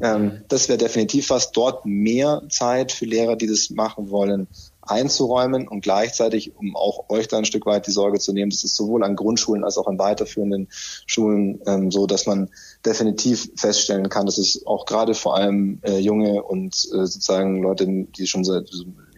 Ähm, 0.00 0.42
das 0.48 0.68
wäre 0.68 0.78
definitiv 0.78 1.30
was, 1.30 1.52
dort 1.52 1.86
mehr 1.86 2.42
Zeit 2.48 2.92
für 2.92 3.06
Lehrer, 3.06 3.36
die 3.36 3.46
das 3.46 3.70
machen 3.70 4.10
wollen, 4.10 4.48
einzuräumen 4.86 5.68
und 5.68 5.80
gleichzeitig, 5.80 6.56
um 6.56 6.76
auch 6.76 7.08
euch 7.08 7.28
da 7.28 7.38
ein 7.38 7.44
Stück 7.44 7.66
weit 7.66 7.86
die 7.86 7.92
Sorge 7.92 8.18
zu 8.18 8.32
nehmen, 8.32 8.50
das 8.50 8.64
ist 8.64 8.76
sowohl 8.76 9.04
an 9.04 9.16
Grundschulen 9.16 9.64
als 9.64 9.78
auch 9.78 9.86
an 9.86 9.98
weiterführenden 9.98 10.68
Schulen 11.06 11.60
ähm, 11.66 11.90
so, 11.90 12.06
dass 12.06 12.26
man 12.26 12.50
definitiv 12.84 13.50
feststellen 13.56 14.08
kann, 14.08 14.26
dass 14.26 14.38
es 14.38 14.66
auch 14.66 14.86
gerade 14.86 15.14
vor 15.14 15.36
allem 15.36 15.80
äh, 15.82 15.98
junge 15.98 16.42
und 16.42 16.74
äh, 16.74 17.06
sozusagen 17.06 17.62
Leute, 17.62 17.86
die 17.86 18.26
schon 18.26 18.44
seit 18.44 18.70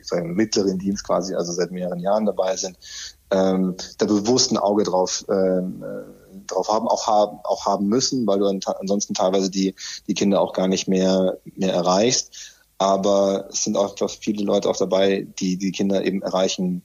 sagen, 0.02 0.34
mittleren 0.34 0.78
Dienst 0.78 1.04
quasi, 1.04 1.34
also 1.34 1.52
seit 1.52 1.72
mehreren 1.72 1.98
Jahren 1.98 2.26
dabei 2.26 2.56
sind, 2.56 2.78
ähm, 3.30 3.74
da 3.98 4.06
bewusst 4.06 4.52
ein 4.52 4.56
Auge 4.56 4.84
drauf 4.84 5.24
ähm, 5.28 5.82
äh, 5.82 6.26
drauf 6.46 6.68
haben, 6.68 6.86
auch 6.86 7.06
haben, 7.06 7.38
auch 7.42 7.66
haben 7.66 7.88
müssen, 7.88 8.26
weil 8.26 8.38
du 8.38 8.46
ansonsten 8.46 9.14
teilweise 9.14 9.50
die, 9.50 9.74
die 10.06 10.14
Kinder 10.14 10.40
auch 10.40 10.52
gar 10.52 10.68
nicht 10.68 10.86
mehr, 10.86 11.38
mehr 11.44 11.72
erreichst 11.72 12.55
aber 12.78 13.48
es 13.50 13.64
sind 13.64 13.76
auch 13.76 13.94
viele 14.20 14.44
Leute 14.44 14.68
auch 14.68 14.76
dabei, 14.76 15.26
die 15.38 15.56
die 15.56 15.72
Kinder 15.72 16.04
eben 16.04 16.22
erreichen 16.22 16.82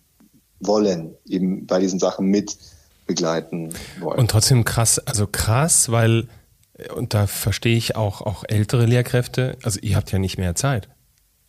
wollen, 0.59 1.15
eben 1.27 1.65
bei 1.65 1.79
diesen 1.79 1.99
Sachen 1.99 2.27
mit 2.27 2.55
begleiten 3.07 3.73
wollen. 3.99 4.19
Und 4.19 4.31
trotzdem 4.31 4.63
krass, 4.63 4.99
also 4.99 5.27
krass, 5.27 5.91
weil, 5.91 6.27
und 6.95 7.13
da 7.13 7.27
verstehe 7.27 7.75
ich 7.75 7.95
auch, 7.95 8.21
auch 8.21 8.43
ältere 8.47 8.85
Lehrkräfte, 8.85 9.57
also 9.63 9.79
ihr 9.81 9.95
habt 9.95 10.11
ja 10.11 10.19
nicht 10.19 10.37
mehr 10.37 10.55
Zeit. 10.55 10.89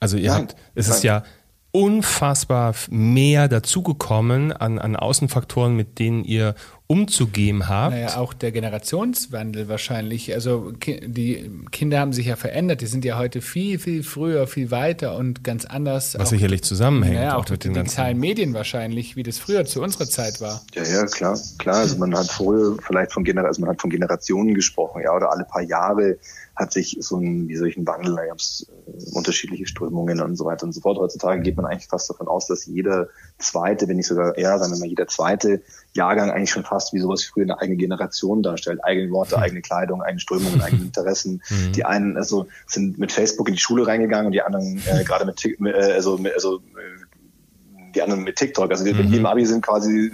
Also 0.00 0.16
ihr 0.16 0.30
nein, 0.30 0.42
habt, 0.42 0.56
es 0.74 0.88
nein. 0.88 0.96
ist 0.96 1.04
ja 1.04 1.22
unfassbar 1.70 2.74
mehr 2.90 3.48
dazugekommen 3.48 4.52
an, 4.52 4.78
an 4.78 4.96
Außenfaktoren, 4.96 5.74
mit 5.74 5.98
denen 5.98 6.24
ihr 6.24 6.54
umzugehen 6.86 7.68
habt. 7.68 7.94
Naja, 7.94 8.16
auch 8.16 8.34
der 8.34 8.52
Generationswandel 8.52 9.68
wahrscheinlich. 9.68 10.34
Also 10.34 10.72
die 10.72 11.50
Kinder 11.70 12.00
haben 12.00 12.12
sich 12.12 12.26
ja 12.26 12.36
verändert. 12.36 12.80
Die 12.80 12.86
sind 12.86 13.04
ja 13.04 13.16
heute 13.16 13.40
viel, 13.40 13.78
viel 13.78 14.02
früher, 14.02 14.46
viel 14.46 14.70
weiter 14.70 15.16
und 15.16 15.42
ganz 15.42 15.64
anders. 15.64 16.14
Was 16.18 16.28
auch, 16.28 16.30
sicherlich 16.30 16.62
zusammenhängt. 16.62 17.16
Naja, 17.16 17.36
auch, 17.36 17.44
auch 17.44 17.50
mit 17.50 17.64
den 17.64 17.74
digitalen 17.74 18.18
Medien 18.18 18.52
wahrscheinlich, 18.52 19.16
wie 19.16 19.22
das 19.22 19.38
früher 19.38 19.64
zu 19.64 19.80
unserer 19.82 20.06
Zeit 20.06 20.40
war. 20.40 20.62
Ja, 20.74 20.82
ja, 20.82 21.06
klar, 21.06 21.38
klar. 21.58 21.76
Also 21.76 21.96
man 21.96 22.14
hat 22.14 22.26
früher 22.26 22.76
vielleicht 22.86 23.12
von, 23.12 23.24
Gener 23.24 23.44
also 23.44 23.60
man 23.62 23.70
hat 23.70 23.80
von 23.80 23.90
Generationen 23.90 24.54
gesprochen, 24.54 25.02
ja, 25.02 25.14
oder 25.14 25.32
alle 25.32 25.44
paar 25.44 25.62
Jahre 25.62 26.18
hat 26.54 26.72
sich 26.72 26.98
so 27.00 27.16
ein, 27.16 27.48
wie 27.48 27.56
soll 27.56 27.68
ich, 27.68 27.76
ein 27.76 27.86
Wandel, 27.86 28.14
da 28.14 28.26
gab 28.26 28.38
es 28.38 28.66
äh, 28.86 29.16
unterschiedliche 29.16 29.66
Strömungen 29.66 30.20
und 30.20 30.36
so 30.36 30.44
weiter 30.44 30.64
und 30.64 30.72
so 30.72 30.80
fort. 30.80 30.98
Heutzutage 30.98 31.40
geht 31.40 31.56
man 31.56 31.64
eigentlich 31.64 31.88
fast 31.88 32.10
davon 32.10 32.28
aus, 32.28 32.46
dass 32.46 32.66
jeder 32.66 33.08
zweite, 33.38 33.88
wenn 33.88 33.96
nicht 33.96 34.06
sogar 34.06 34.36
eher, 34.36 34.58
sagen 34.58 34.72
wir 34.72 34.80
mal, 34.80 34.88
jeder 34.88 35.08
zweite 35.08 35.62
Jahrgang 35.94 36.30
eigentlich 36.30 36.50
schon 36.50 36.64
fast 36.64 36.92
wie 36.92 36.98
sowas 36.98 37.22
wie 37.22 37.28
früher 37.28 37.44
eine 37.44 37.60
eigene 37.60 37.76
Generation 37.76 38.42
darstellt. 38.42 38.82
Eigene 38.82 39.10
Worte, 39.10 39.36
mhm. 39.36 39.42
eigene 39.42 39.62
Kleidung, 39.62 40.02
eigene 40.02 40.20
Strömungen, 40.20 40.60
eigene 40.62 40.82
Interessen. 40.82 41.42
Mhm. 41.48 41.72
Die 41.72 41.84
einen 41.84 42.16
also 42.16 42.48
sind 42.66 42.98
mit 42.98 43.12
Facebook 43.12 43.48
in 43.48 43.54
die 43.54 43.60
Schule 43.60 43.86
reingegangen 43.86 44.26
und 44.26 44.32
die 44.32 44.42
anderen 44.42 44.82
äh, 44.86 45.04
gerade 45.04 45.26
mit, 45.26 45.44
äh, 45.44 45.92
also, 45.92 46.18
also 46.34 46.56
äh, 46.56 47.90
die 47.94 48.02
anderen 48.02 48.24
mit 48.24 48.36
TikTok. 48.36 48.70
Also 48.70 48.84
die 48.84 48.90
im 48.90 49.26
Abi 49.26 49.44
sind 49.44 49.62
quasi 49.62 50.10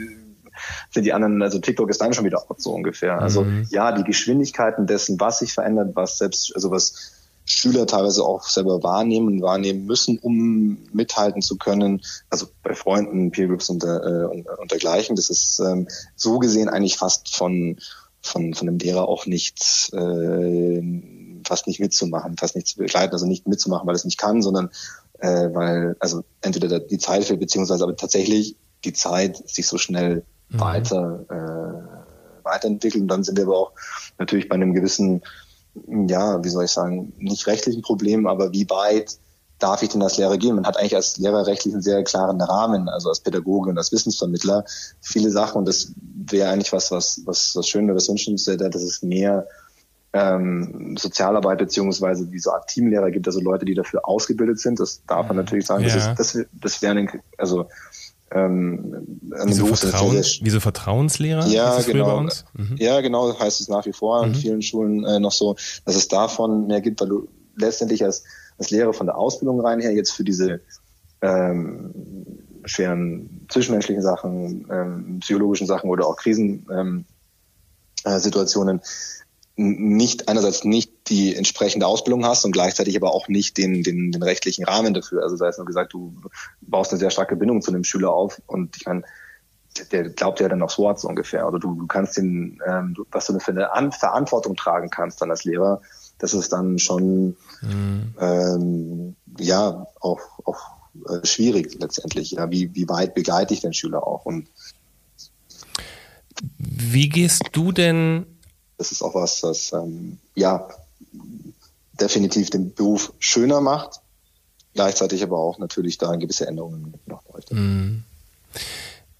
sind 0.91 1.05
die 1.05 1.13
anderen, 1.13 1.41
also 1.43 1.61
TikTok 1.61 1.89
ist 1.89 2.01
dann 2.01 2.13
schon 2.13 2.25
wieder 2.25 2.39
out, 2.39 2.61
so 2.61 2.73
ungefähr. 2.73 3.21
Also 3.21 3.45
mhm. 3.45 3.67
ja, 3.71 3.93
die 3.93 4.05
Geschwindigkeiten 4.05 4.87
dessen, 4.87 5.21
was 5.21 5.39
sich 5.39 5.53
verändert, 5.53 5.95
was 5.95 6.19
selbst, 6.19 6.53
also 6.55 6.71
was 6.71 7.18
Schüler 7.49 7.87
teilweise 7.87 8.25
auch 8.25 8.45
selber 8.45 8.83
wahrnehmen 8.83 9.29
und 9.29 9.43
wahrnehmen 9.43 9.87
müssen, 9.87 10.19
um 10.19 10.79
mithalten 10.93 11.41
zu 11.41 11.57
können. 11.57 12.03
Also 12.29 12.47
bei 12.63 12.75
Freunden, 12.75 13.31
Peer 13.31 13.49
Groups 13.49 13.71
und, 13.71 13.85
äh, 13.85 13.87
und, 13.87 14.47
und 14.47 14.71
dergleichen. 14.71 15.17
Das 15.17 15.31
ist 15.31 15.59
ähm, 15.61 15.89
so 16.15 16.39
gesehen 16.39 16.69
eigentlich 16.69 16.99
fast 16.99 17.35
von, 17.35 17.79
von, 18.21 18.53
von 18.53 18.67
dem 18.67 18.79
Lehrer 18.79 19.09
auch 19.09 19.25
nicht, 19.25 19.91
äh, 19.95 20.83
fast 21.47 21.67
nicht 21.67 21.81
mitzumachen, 21.81 22.37
fast 22.37 22.55
nicht 22.55 22.69
zu 22.69 22.77
begleiten, 22.77 23.15
also 23.15 23.27
nicht 23.27 23.49
mitzumachen, 23.49 23.87
weil 23.87 23.95
es 23.95 24.05
nicht 24.05 24.19
kann, 24.19 24.43
sondern 24.43 24.71
äh, 25.19 25.49
weil, 25.53 25.97
also 26.01 26.25
entweder 26.43 26.81
die 26.81 26.99
Zeit 26.99 27.25
fehlt, 27.25 27.41
beziehungsweise 27.41 27.83
aber 27.83 27.97
tatsächlich 27.97 28.57
die 28.85 28.93
Zeit 28.93 29.49
sich 29.49 29.67
so 29.67 29.79
schnell 29.79 30.23
mhm. 30.51 30.61
weiter 30.61 31.25
äh, 31.31 32.45
weiterentwickeln. 32.45 33.03
Und 33.03 33.09
dann 33.09 33.25
sind 33.25 33.39
wir 33.39 33.45
aber 33.45 33.59
auch 33.59 33.73
natürlich 34.19 34.49
bei 34.49 34.55
einem 34.55 34.75
gewissen, 34.75 35.23
ja, 35.87 36.43
wie 36.43 36.49
soll 36.49 36.65
ich 36.65 36.71
sagen, 36.71 37.13
nicht 37.19 37.47
rechtlichen 37.47 37.83
Problem, 37.83 38.27
aber 38.27 38.53
wie 38.53 38.69
weit 38.69 39.19
darf 39.59 39.83
ich 39.83 39.89
denn 39.89 40.03
als 40.03 40.19
Lehrer 40.19 40.39
gehen? 40.39 40.55
Man 40.55 40.67
hat 40.67 40.77
eigentlich 40.77 40.95
als 40.95 41.17
Lehrer 41.19 41.47
rechtlich 41.47 41.75
einen 41.75 41.83
sehr 41.83 42.03
klaren 42.05 42.41
Rahmen, 42.41 42.89
also 42.89 43.09
als 43.09 43.21
Pädagoge 43.21 43.71
und 43.71 43.79
als 43.79 43.93
Wissensvermittler 43.93 44.65
viele 45.01 45.31
Sachen 45.31 45.59
und 45.59 45.69
das 45.69 45.93
wäre 46.31 46.51
eigentlich 46.51 46.73
was, 46.73 46.91
was, 46.91 47.23
was, 47.25 47.55
was 47.57 47.69
schön 47.69 47.89
wäre, 47.89 47.99
wünschenswert, 47.99 48.61
dass 48.61 48.83
es 48.83 49.03
mehr 49.03 49.47
ähm, 50.13 50.97
Sozialarbeit 50.97 51.59
beziehungsweise 51.59 52.27
diese 52.27 52.53
Art 52.53 52.69
Teamlehrer 52.69 53.11
gibt, 53.11 53.27
also 53.27 53.41
Leute, 53.41 53.65
die 53.65 53.75
dafür 53.75 54.09
ausgebildet 54.09 54.59
sind. 54.59 54.81
Das 54.81 55.03
darf 55.07 55.27
man 55.27 55.37
mhm. 55.37 55.43
natürlich 55.43 55.67
sagen. 55.67 55.85
Ja. 55.85 55.95
Das, 55.95 56.35
ist, 56.35 56.37
das, 56.37 56.47
das 56.53 56.83
wäre, 56.83 57.07
also 57.37 57.69
ähm, 58.31 59.07
wie, 59.21 59.53
so 59.53 59.67
Vertrauen, 59.67 60.17
wie 60.17 60.51
so 60.51 60.61
Vertrauenslehrer? 60.61 61.47
Ja, 61.47 61.81
genau. 61.81 62.21
Mhm. 62.21 62.77
Ja, 62.79 63.01
genau, 63.01 63.39
heißt 63.39 63.61
es 63.61 63.69
nach 63.69 63.87
wie 63.87 63.93
vor 63.93 64.19
mhm. 64.19 64.25
an 64.25 64.35
vielen 64.35 64.63
Schulen 64.63 65.05
äh, 65.05 65.19
noch 65.19 65.33
so, 65.33 65.57
dass 65.85 65.97
es 65.97 66.09
davon 66.09 66.67
mehr 66.67 66.81
gibt, 66.81 67.01
weil 67.01 67.09
du 67.09 67.29
letztendlich 67.57 68.05
als, 68.05 68.25
als 68.59 68.71
Lehrer 68.71 68.93
von 68.93 69.07
der 69.07 69.17
Ausbildung 69.17 69.61
rein 69.61 69.81
her 69.81 69.93
jetzt 69.93 70.13
für 70.13 70.25
diese 70.25 70.61
ähm, 71.23 71.95
schweren 72.65 73.47
zwischenmenschlichen 73.49 74.03
Sachen, 74.03 74.67
ähm, 74.71 75.19
psychologischen 75.21 75.67
Sachen 75.67 75.89
oder 75.89 76.07
auch 76.07 76.17
Krisensituationen 76.17 76.79
ähm, 76.79 77.05
äh, 78.05 78.19
Situationen 78.19 78.81
nicht 79.57 80.29
einerseits 80.29 80.65
nicht 80.65 80.93
die 81.09 81.35
entsprechende 81.35 81.87
Ausbildung 81.87 82.25
hast 82.25 82.45
und 82.45 82.53
gleichzeitig 82.53 82.97
aber 82.97 83.15
auch 83.15 83.29
nicht 83.29 83.57
den, 83.57 83.83
den, 83.83 84.13
den 84.13 84.23
rechtlichen 84.23 84.65
Rahmen 84.65 84.95
dafür. 84.95 85.23
Also 85.23 85.37
sei 85.37 85.49
es 85.49 85.59
nur 85.59 85.67
gesagt, 85.67 85.93
du 85.93 86.15
baust 86.61 86.93
eine 86.93 86.99
sehr 86.99 87.11
starke 87.11 87.37
Bindung 87.37 87.63
zu 87.63 87.71
einem 87.71 87.85
Schüler 87.85 88.13
auf 88.13 88.41
und 88.47 88.77
ich 88.77 88.87
meine, 88.87 89.03
der 89.93 90.09
glaubt 90.11 90.41
ja 90.41 90.49
dann 90.49 90.63
aufs 90.63 90.79
Wort 90.79 90.99
so 90.99 91.09
ungefähr. 91.09 91.47
Oder 91.47 91.59
du, 91.59 91.75
du 91.75 91.87
kannst 91.87 92.17
den, 92.17 92.61
ähm, 92.67 92.97
was 93.13 93.27
du 93.27 93.39
für 93.39 93.53
eine 93.53 93.73
An 93.73 93.93
Verantwortung 93.93 94.57
tragen 94.57 94.91
kannst 94.91 95.21
dann 95.21 95.31
als 95.31 95.45
Lehrer, 95.45 95.83
das 96.19 96.35
ist 96.35 96.53
dann 96.53 96.79
schon 96.79 97.37
mhm. 97.63 98.15
ähm, 98.21 99.17
ja 99.39 99.87
auch, 100.01 100.21
auch 100.45 100.59
äh, 101.09 101.25
schwierig 101.25 101.77
letztendlich. 101.79 102.33
Ja, 102.33 102.51
wie, 102.51 102.75
wie 102.75 102.89
weit 102.89 103.15
begleite 103.15 103.55
ich 103.55 103.61
den 103.61 103.73
Schüler 103.73 104.05
auch? 104.05 104.25
Und 104.27 104.49
wie 106.59 107.09
gehst 107.09 107.51
du 107.53 107.73
denn 107.73 108.27
das 108.79 108.93
ist 108.93 109.03
auch 109.03 109.15
was, 109.15 109.41
das 109.41 109.73
ähm, 109.73 110.19
ja 110.35 110.69
definitiv 112.01 112.51
den 112.51 112.75
Beruf 112.75 113.13
schöner 113.19 113.61
macht. 113.61 114.01
gleichzeitig 114.75 115.23
aber 115.23 115.39
auch 115.39 115.59
natürlich 115.59 115.99
da 115.99 116.15
gewisse 116.15 116.47
Änderungen 116.47 116.95
noch 117.07 117.23
bräuchte. 117.25 117.55
Mhm. 117.55 118.05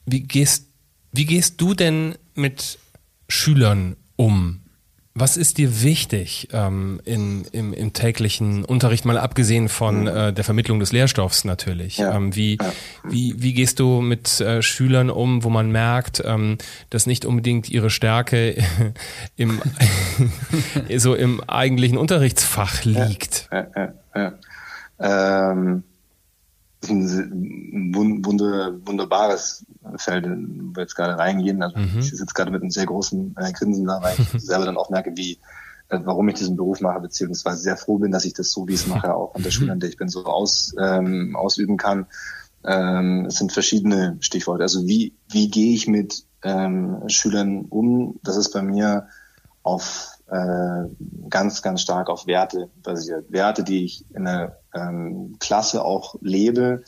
Wie 0.07 0.21
gehst, 0.21 0.67
wie 1.13 1.27
gehst 1.27 1.61
du 1.61 1.75
denn 1.75 2.17
mit 2.35 2.79
Schülern 3.29 3.97
um? 4.17 4.61
Was 5.21 5.37
ist 5.37 5.59
dir 5.59 5.83
wichtig 5.83 6.49
ähm, 6.53 7.01
in, 7.05 7.45
im, 7.51 7.73
im, 7.73 7.93
täglichen 7.93 8.65
Unterricht, 8.65 9.05
mal 9.05 9.19
abgesehen 9.19 9.69
von 9.69 10.03
mhm. 10.03 10.07
äh, 10.07 10.33
der 10.33 10.45
Vermittlung 10.45 10.79
des 10.79 10.93
Lehrstoffs 10.93 11.45
natürlich? 11.45 11.99
Ja. 11.99 12.15
Ähm, 12.15 12.37
wie, 12.37 12.57
ja. 12.61 12.73
wie, 13.03 13.35
wie 13.37 13.53
gehst 13.53 13.81
du 13.81 14.01
mit 14.01 14.41
äh, 14.41 14.63
Schülern 14.63 15.11
um, 15.11 15.43
wo 15.43 15.51
man 15.51 15.73
merkt, 15.73 16.23
ähm, 16.25 16.59
dass 16.91 17.07
nicht 17.07 17.25
unbedingt 17.25 17.69
ihre 17.69 17.91
Stärke 17.91 18.63
im, 19.37 19.61
so 20.97 21.17
im 21.17 21.43
eigentlichen 21.49 21.99
Unterrichtsfach 21.99 22.85
liegt? 22.85 23.49
Ja, 23.51 23.67
ja, 23.75 23.93
ja. 24.15 25.51
Ähm, 25.51 25.83
das 25.83 26.68
ist 26.83 26.91
ein 26.91 27.93
wunder, 27.95 28.73
wunderbares 28.85 29.65
Feld, 29.97 30.27
wo 30.27 30.77
wir 30.77 30.83
jetzt 30.83 30.95
gerade 30.95 31.19
reingehen. 31.19 31.63
Also 31.63 31.79
mhm. 31.79 31.99
ich 31.99 32.11
sitze 32.11 32.35
gerade 32.35 32.51
mit 32.51 32.63
einem 32.63 32.71
sehr 32.71 32.87
großen 32.87 33.35
äh, 33.37 33.53
Grinsen 33.53 33.87
da, 33.87 34.01
weil 34.03 34.17
ich 34.19 34.29
selber 34.43 34.67
dann 34.67 34.77
auch 34.77 34.91
merke, 34.91 35.13
wie, 35.17 35.39
äh, 35.89 35.99
warum 36.05 36.29
ich 36.29 36.37
diesen 36.37 36.57
Beruf 36.57 36.81
mache, 36.81 37.01
beziehungsweise 37.01 37.59
sehr 37.59 37.77
froh 37.77 37.99
bin, 37.99 38.13
dass 38.13 38.25
ich 38.25 38.35
das 38.35 38.53
so, 38.53 38.69
wie 38.69 38.75
ich 38.75 38.83
es 38.83 38.87
mache, 38.95 39.15
auch 39.15 39.35
an 39.35 39.43
der 39.43 39.51
Schule, 39.51 39.73
an 39.73 39.81
der 39.81 39.89
ich 39.89 39.97
bin, 39.97 40.09
so 40.09 40.25
aus, 40.25 40.75
ähm, 40.81 41.35
ausüben 41.37 41.77
kann. 41.77 42.07
Ähm, 42.65 43.27
es 43.27 43.37
sind 43.37 43.53
verschiedene 43.53 44.17
Stichworte. 44.21 44.63
Also 44.63 44.87
wie, 44.87 45.15
wie 45.31 45.49
gehe 45.51 45.75
ich 45.75 45.89
mit 45.89 46.25
ähm, 46.43 47.03
Schülern 47.09 47.65
um? 47.65 48.21
Das 48.23 48.37
ist 48.37 48.53
bei 48.53 48.63
mir 48.63 49.09
auf 49.63 50.18
ganz, 51.31 51.63
ganz 51.63 51.81
stark 51.81 52.09
auf 52.11 52.27
Werte 52.27 52.71
basiert. 52.83 53.31
Werte, 53.33 53.65
die 53.65 53.85
ich 53.85 54.05
in 54.15 54.25
der 54.25 54.59
ähm, 54.75 55.37
Klasse 55.39 55.85
auch 55.85 56.17
lebe. 56.21 56.85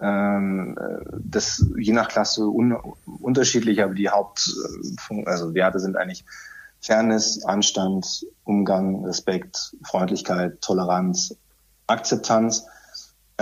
Ähm, 0.00 0.78
das 1.18 1.64
je 1.78 1.92
nach 1.92 2.08
Klasse 2.08 2.46
un 2.46 2.76
unterschiedlich, 3.20 3.82
aber 3.82 3.94
die 3.94 4.10
Haupt, 4.10 4.54
äh, 5.10 5.24
also 5.24 5.54
Werte 5.54 5.78
sind 5.78 5.96
eigentlich 5.96 6.24
Fairness, 6.80 7.44
Anstand, 7.44 8.26
Umgang, 8.44 9.04
Respekt, 9.04 9.76
Freundlichkeit, 9.84 10.60
Toleranz, 10.60 11.36
Akzeptanz. 11.86 12.66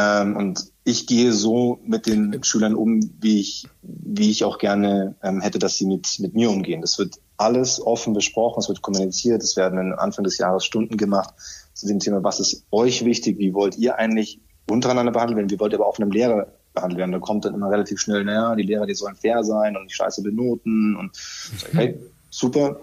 Ähm, 0.00 0.36
und 0.36 0.72
ich 0.84 1.06
gehe 1.06 1.32
so 1.32 1.78
mit 1.84 2.06
den 2.06 2.42
Schülern 2.42 2.74
um, 2.74 3.00
wie 3.20 3.40
ich, 3.40 3.66
wie 3.82 4.30
ich 4.30 4.44
auch 4.44 4.58
gerne 4.58 5.14
ähm, 5.22 5.40
hätte, 5.40 5.58
dass 5.58 5.76
sie 5.76 5.86
mit, 5.86 6.18
mit 6.20 6.34
mir 6.34 6.50
umgehen. 6.50 6.80
Das 6.80 6.98
wird 6.98 7.16
alles 7.36 7.84
offen 7.84 8.12
besprochen, 8.12 8.60
es 8.60 8.68
wird 8.68 8.82
kommuniziert, 8.82 9.42
es 9.42 9.56
werden 9.56 9.92
Anfang 9.94 10.24
des 10.24 10.38
Jahres 10.38 10.64
Stunden 10.64 10.96
gemacht 10.96 11.34
zu 11.74 11.86
dem 11.86 11.98
Thema, 11.98 12.22
was 12.22 12.40
ist 12.40 12.64
euch 12.70 13.04
wichtig, 13.04 13.38
wie 13.38 13.54
wollt 13.54 13.76
ihr 13.78 13.96
eigentlich 13.96 14.40
untereinander 14.68 15.12
behandelt 15.12 15.38
werden, 15.38 15.50
wie 15.50 15.58
wollt 15.58 15.72
ihr 15.72 15.78
aber 15.78 15.86
auch 15.86 15.96
von 15.96 16.04
einem 16.04 16.12
Lehrer 16.12 16.46
behandelt 16.74 16.98
werden. 16.98 17.12
Da 17.12 17.18
kommt 17.18 17.44
dann 17.44 17.54
immer 17.54 17.70
relativ 17.70 18.00
schnell, 18.00 18.24
naja, 18.24 18.54
die 18.54 18.62
Lehrer, 18.62 18.86
die 18.86 18.94
sollen 18.94 19.16
fair 19.16 19.42
sein 19.42 19.76
und 19.76 19.84
nicht 19.84 19.96
scheiße 19.96 20.22
benoten 20.22 20.96
und 20.96 21.16
so, 21.16 21.66
hey, 21.72 21.98
super, 22.30 22.80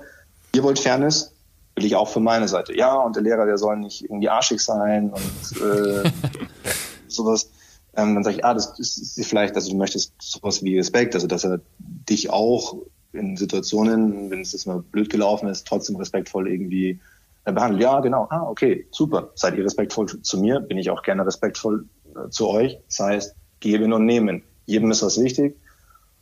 ihr 0.53 0.63
wollt 0.63 0.79
Fairness, 0.79 1.33
will 1.75 1.85
ich 1.85 1.95
auch 1.95 2.09
von 2.09 2.23
meiner 2.23 2.47
Seite. 2.47 2.75
Ja, 2.75 2.95
und 2.95 3.15
der 3.15 3.23
Lehrer, 3.23 3.45
der 3.45 3.57
soll 3.57 3.77
nicht 3.77 4.03
irgendwie 4.03 4.29
arschig 4.29 4.59
sein 4.59 5.11
und 5.11 5.61
äh, 5.61 6.11
sowas. 7.11 7.49
Ähm, 7.95 8.13
dann 8.13 8.23
sage 8.23 8.37
ich, 8.37 8.45
ah, 8.45 8.53
das 8.53 8.77
ist 8.79 9.25
vielleicht, 9.25 9.55
also 9.55 9.71
du 9.71 9.77
möchtest 9.77 10.13
sowas 10.19 10.63
wie 10.63 10.77
Respekt, 10.77 11.15
also 11.15 11.25
dass 11.25 11.43
er 11.43 11.61
dich 11.79 12.29
auch 12.29 12.77
in 13.11 13.37
Situationen, 13.37 14.29
wenn 14.29 14.41
es 14.41 14.53
jetzt 14.53 14.67
mal 14.67 14.79
blöd 14.79 15.09
gelaufen 15.09 15.49
ist, 15.49 15.65
trotzdem 15.65 15.95
respektvoll 15.95 16.47
irgendwie 16.47 16.99
äh, 17.45 17.51
behandelt. 17.51 17.81
Ja, 17.81 17.99
genau. 17.99 18.27
Ah, 18.29 18.43
okay, 18.43 18.85
super. 18.91 19.31
Seid 19.35 19.55
ihr 19.55 19.65
respektvoll 19.65 20.07
zu 20.21 20.39
mir, 20.39 20.59
bin 20.59 20.77
ich 20.77 20.89
auch 20.89 21.01
gerne 21.01 21.25
respektvoll 21.25 21.85
äh, 22.15 22.29
zu 22.29 22.47
euch. 22.47 22.77
Das 22.87 22.99
heißt, 22.99 23.35
geben 23.59 23.93
und 23.93 24.05
nehmen. 24.05 24.43
Jedem 24.65 24.91
ist 24.91 25.01
was 25.01 25.19
wichtig. 25.19 25.57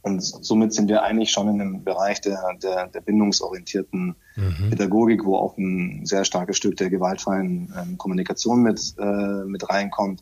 Und 0.01 0.21
somit 0.21 0.71
sind 0.71 0.87
wir 0.87 1.01
eigentlich 1.01 1.31
schon 1.31 1.49
in 1.49 1.59
einem 1.59 1.83
Bereich 1.83 2.21
der, 2.21 2.39
der, 2.61 2.87
der 2.87 3.01
bindungsorientierten 3.01 4.15
mhm. 4.35 4.69
Pädagogik, 4.69 5.25
wo 5.25 5.35
auch 5.35 5.57
ein 5.57 6.05
sehr 6.05 6.25
starkes 6.25 6.57
Stück 6.57 6.77
der 6.77 6.91
gewaltfreien 6.91 7.73
ähm, 7.75 7.97
Kommunikation 7.97 8.61
mit, 8.61 8.93
äh, 8.99 9.43
mit 9.45 9.67
reinkommt 9.67 10.21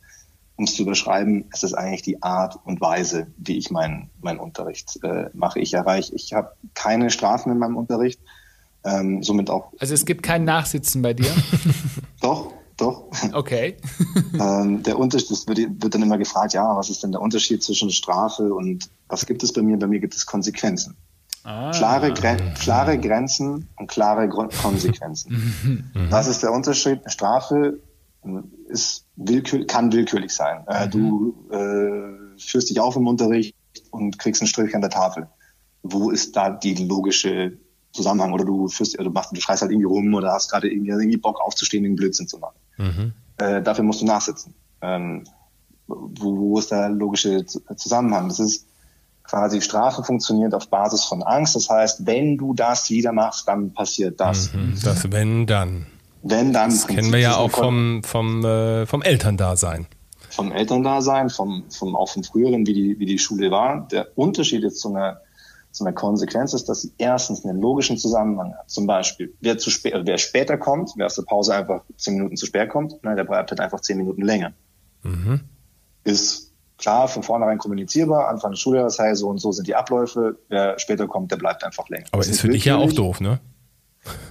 um 0.55 0.65
es 0.65 0.75
zu 0.75 0.85
beschreiben, 0.85 1.45
es 1.51 1.63
ist 1.63 1.73
eigentlich 1.73 2.03
die 2.03 2.21
Art 2.21 2.59
und 2.63 2.79
Weise, 2.79 3.27
wie 3.37 3.57
ich 3.57 3.71
meinen 3.71 4.09
mein 4.21 4.39
Unterricht 4.39 4.99
äh, 5.03 5.29
mache. 5.33 5.59
Ich 5.59 5.73
erreiche, 5.73 6.13
ich 6.13 6.33
habe 6.33 6.51
keine 6.73 7.09
Strafen 7.09 7.51
in 7.51 7.57
meinem 7.57 7.75
Unterricht, 7.75 8.19
ähm, 8.85 9.23
somit 9.23 9.49
auch. 9.49 9.71
Also 9.79 9.93
es 9.93 10.05
gibt 10.05 10.23
kein 10.23 10.43
Nachsitzen 10.43 11.01
bei 11.01 11.13
dir? 11.13 11.31
doch, 12.21 12.53
doch. 12.77 13.05
Okay. 13.33 13.77
ähm, 14.39 14.83
der 14.83 14.99
Unterschied, 14.99 15.31
das 15.31 15.47
wird, 15.47 15.57
wird, 15.57 15.95
dann 15.95 16.03
immer 16.03 16.17
gefragt, 16.17 16.53
ja, 16.53 16.75
was 16.75 16.89
ist 16.89 17.01
denn 17.01 17.11
der 17.11 17.21
Unterschied 17.21 17.63
zwischen 17.63 17.89
Strafe 17.89 18.53
und 18.53 18.89
was 19.07 19.25
gibt 19.25 19.41
es 19.41 19.53
bei 19.53 19.61
mir? 19.61 19.77
Bei 19.77 19.87
mir 19.87 19.99
gibt 19.99 20.15
es 20.15 20.25
Konsequenzen. 20.25 20.95
Ah. 21.45 21.71
Klare, 21.71 22.13
Gren 22.13 22.53
klare 22.53 22.97
Grenzen 22.97 23.67
und 23.77 23.87
klare 23.87 24.29
Grund 24.29 24.53
Konsequenzen. 24.55 25.91
was 26.09 26.27
ist 26.27 26.41
der 26.41 26.53
Unterschied? 26.53 27.01
Strafe 27.07 27.79
ist 28.73 29.05
willkür 29.15 29.65
kann 29.65 29.91
willkürlich 29.91 30.33
sein. 30.33 30.65
Äh, 30.67 30.87
mhm. 30.87 30.91
Du 30.91 31.35
äh, 31.51 32.39
führst 32.39 32.69
dich 32.69 32.79
auf 32.79 32.95
im 32.95 33.07
Unterricht 33.07 33.55
und 33.91 34.19
kriegst 34.19 34.41
einen 34.41 34.47
Strich 34.47 34.75
an 34.75 34.81
der 34.81 34.89
Tafel. 34.89 35.27
Wo 35.83 36.09
ist 36.09 36.35
da 36.35 36.49
die 36.49 36.75
logische 36.75 37.57
Zusammenhang? 37.91 38.33
Oder 38.33 38.45
du 38.45 38.67
führst, 38.67 38.95
oder 38.95 39.05
du 39.05 39.11
machst, 39.11 39.35
du 39.35 39.39
schreist 39.39 39.61
halt 39.61 39.71
irgendwie 39.71 39.87
rum 39.87 40.13
oder 40.13 40.33
hast 40.33 40.49
gerade 40.49 40.69
irgendwie, 40.69 40.91
irgendwie 40.91 41.17
Bock 41.17 41.39
aufzustehen, 41.39 41.83
den 41.83 41.95
Blödsinn 41.95 42.27
zu 42.27 42.39
machen. 42.39 42.57
Mhm. 42.77 43.13
Äh, 43.37 43.61
dafür 43.61 43.83
musst 43.83 44.01
du 44.01 44.05
nachsitzen. 44.05 44.53
Ähm, 44.81 45.25
wo, 45.87 46.37
wo 46.37 46.59
ist 46.59 46.71
der 46.71 46.89
logische 46.89 47.45
Zusammenhang? 47.45 48.29
Das 48.29 48.39
ist 48.39 48.67
quasi 49.23 49.61
Strafe 49.61 50.03
funktioniert 50.03 50.53
auf 50.53 50.69
Basis 50.69 51.03
von 51.03 51.23
Angst. 51.23 51.55
Das 51.55 51.69
heißt, 51.69 52.05
wenn 52.05 52.37
du 52.37 52.53
das 52.53 52.89
wieder 52.89 53.11
machst, 53.11 53.47
dann 53.47 53.73
passiert 53.73 54.19
das. 54.19 54.53
Mhm, 54.53 54.77
das 54.83 55.11
wenn 55.11 55.45
dann. 55.45 55.87
Wenn 56.23 56.53
dann. 56.53 56.69
Das 56.69 56.87
kennen 56.87 57.11
wir 57.11 57.19
ja 57.19 57.37
auch 57.37 57.51
vom, 57.51 58.01
vom, 58.03 58.43
äh, 58.43 58.85
vom 58.85 59.01
Elterndasein. 59.01 59.87
Vom 60.29 60.51
Elterndasein, 60.51 61.29
vom, 61.29 61.65
vom, 61.69 61.95
auch 61.95 62.09
vom 62.09 62.23
früheren, 62.23 62.65
wie 62.65 62.73
die, 62.73 62.99
wie 62.99 63.05
die 63.05 63.19
Schule 63.19 63.51
war. 63.51 63.87
Der 63.91 64.07
Unterschied 64.17 64.63
jetzt 64.63 64.79
zu 64.79 64.89
einer, 64.89 65.21
zu 65.71 65.83
einer 65.83 65.93
Konsequenz 65.93 66.53
ist, 66.53 66.69
dass 66.69 66.81
sie 66.81 66.93
erstens 66.97 67.45
einen 67.45 67.59
logischen 67.59 67.97
Zusammenhang 67.97 68.53
hat. 68.57 68.69
Zum 68.69 68.87
Beispiel, 68.87 69.33
wer 69.41 69.57
zu 69.57 69.69
spät, 69.69 69.93
wer 70.05 70.17
später 70.17 70.57
kommt, 70.57 70.91
wer 70.95 71.05
aus 71.07 71.15
der 71.15 71.23
Pause 71.23 71.53
einfach 71.53 71.81
zehn 71.97 72.15
Minuten 72.15 72.37
zu 72.37 72.45
spät 72.45 72.69
kommt, 72.69 72.95
na, 73.03 73.13
der 73.15 73.25
bleibt 73.25 73.51
halt 73.51 73.59
einfach 73.59 73.81
zehn 73.81 73.97
Minuten 73.97 74.23
länger. 74.23 74.53
Mhm. 75.03 75.41
Ist 76.03 76.51
klar 76.77 77.07
von 77.07 77.21
vornherein 77.21 77.57
kommunizierbar, 77.57 78.29
Anfang 78.29 78.51
des 78.51 78.59
Schuljahres, 78.59 78.97
hey, 78.97 79.15
so 79.15 79.27
und 79.27 79.39
so 79.39 79.51
sind 79.51 79.67
die 79.67 79.75
Abläufe, 79.75 80.37
wer 80.49 80.79
später 80.79 81.07
kommt, 81.07 81.31
der 81.31 81.37
bleibt 81.37 81.63
einfach 81.63 81.87
länger. 81.89 82.05
Aber 82.11 82.21
das 82.21 82.29
ist 82.29 82.41
für 82.41 82.49
dich 82.49 82.65
ja 82.65 82.77
auch 82.77 82.91
doof, 82.91 83.19
ne? 83.19 83.39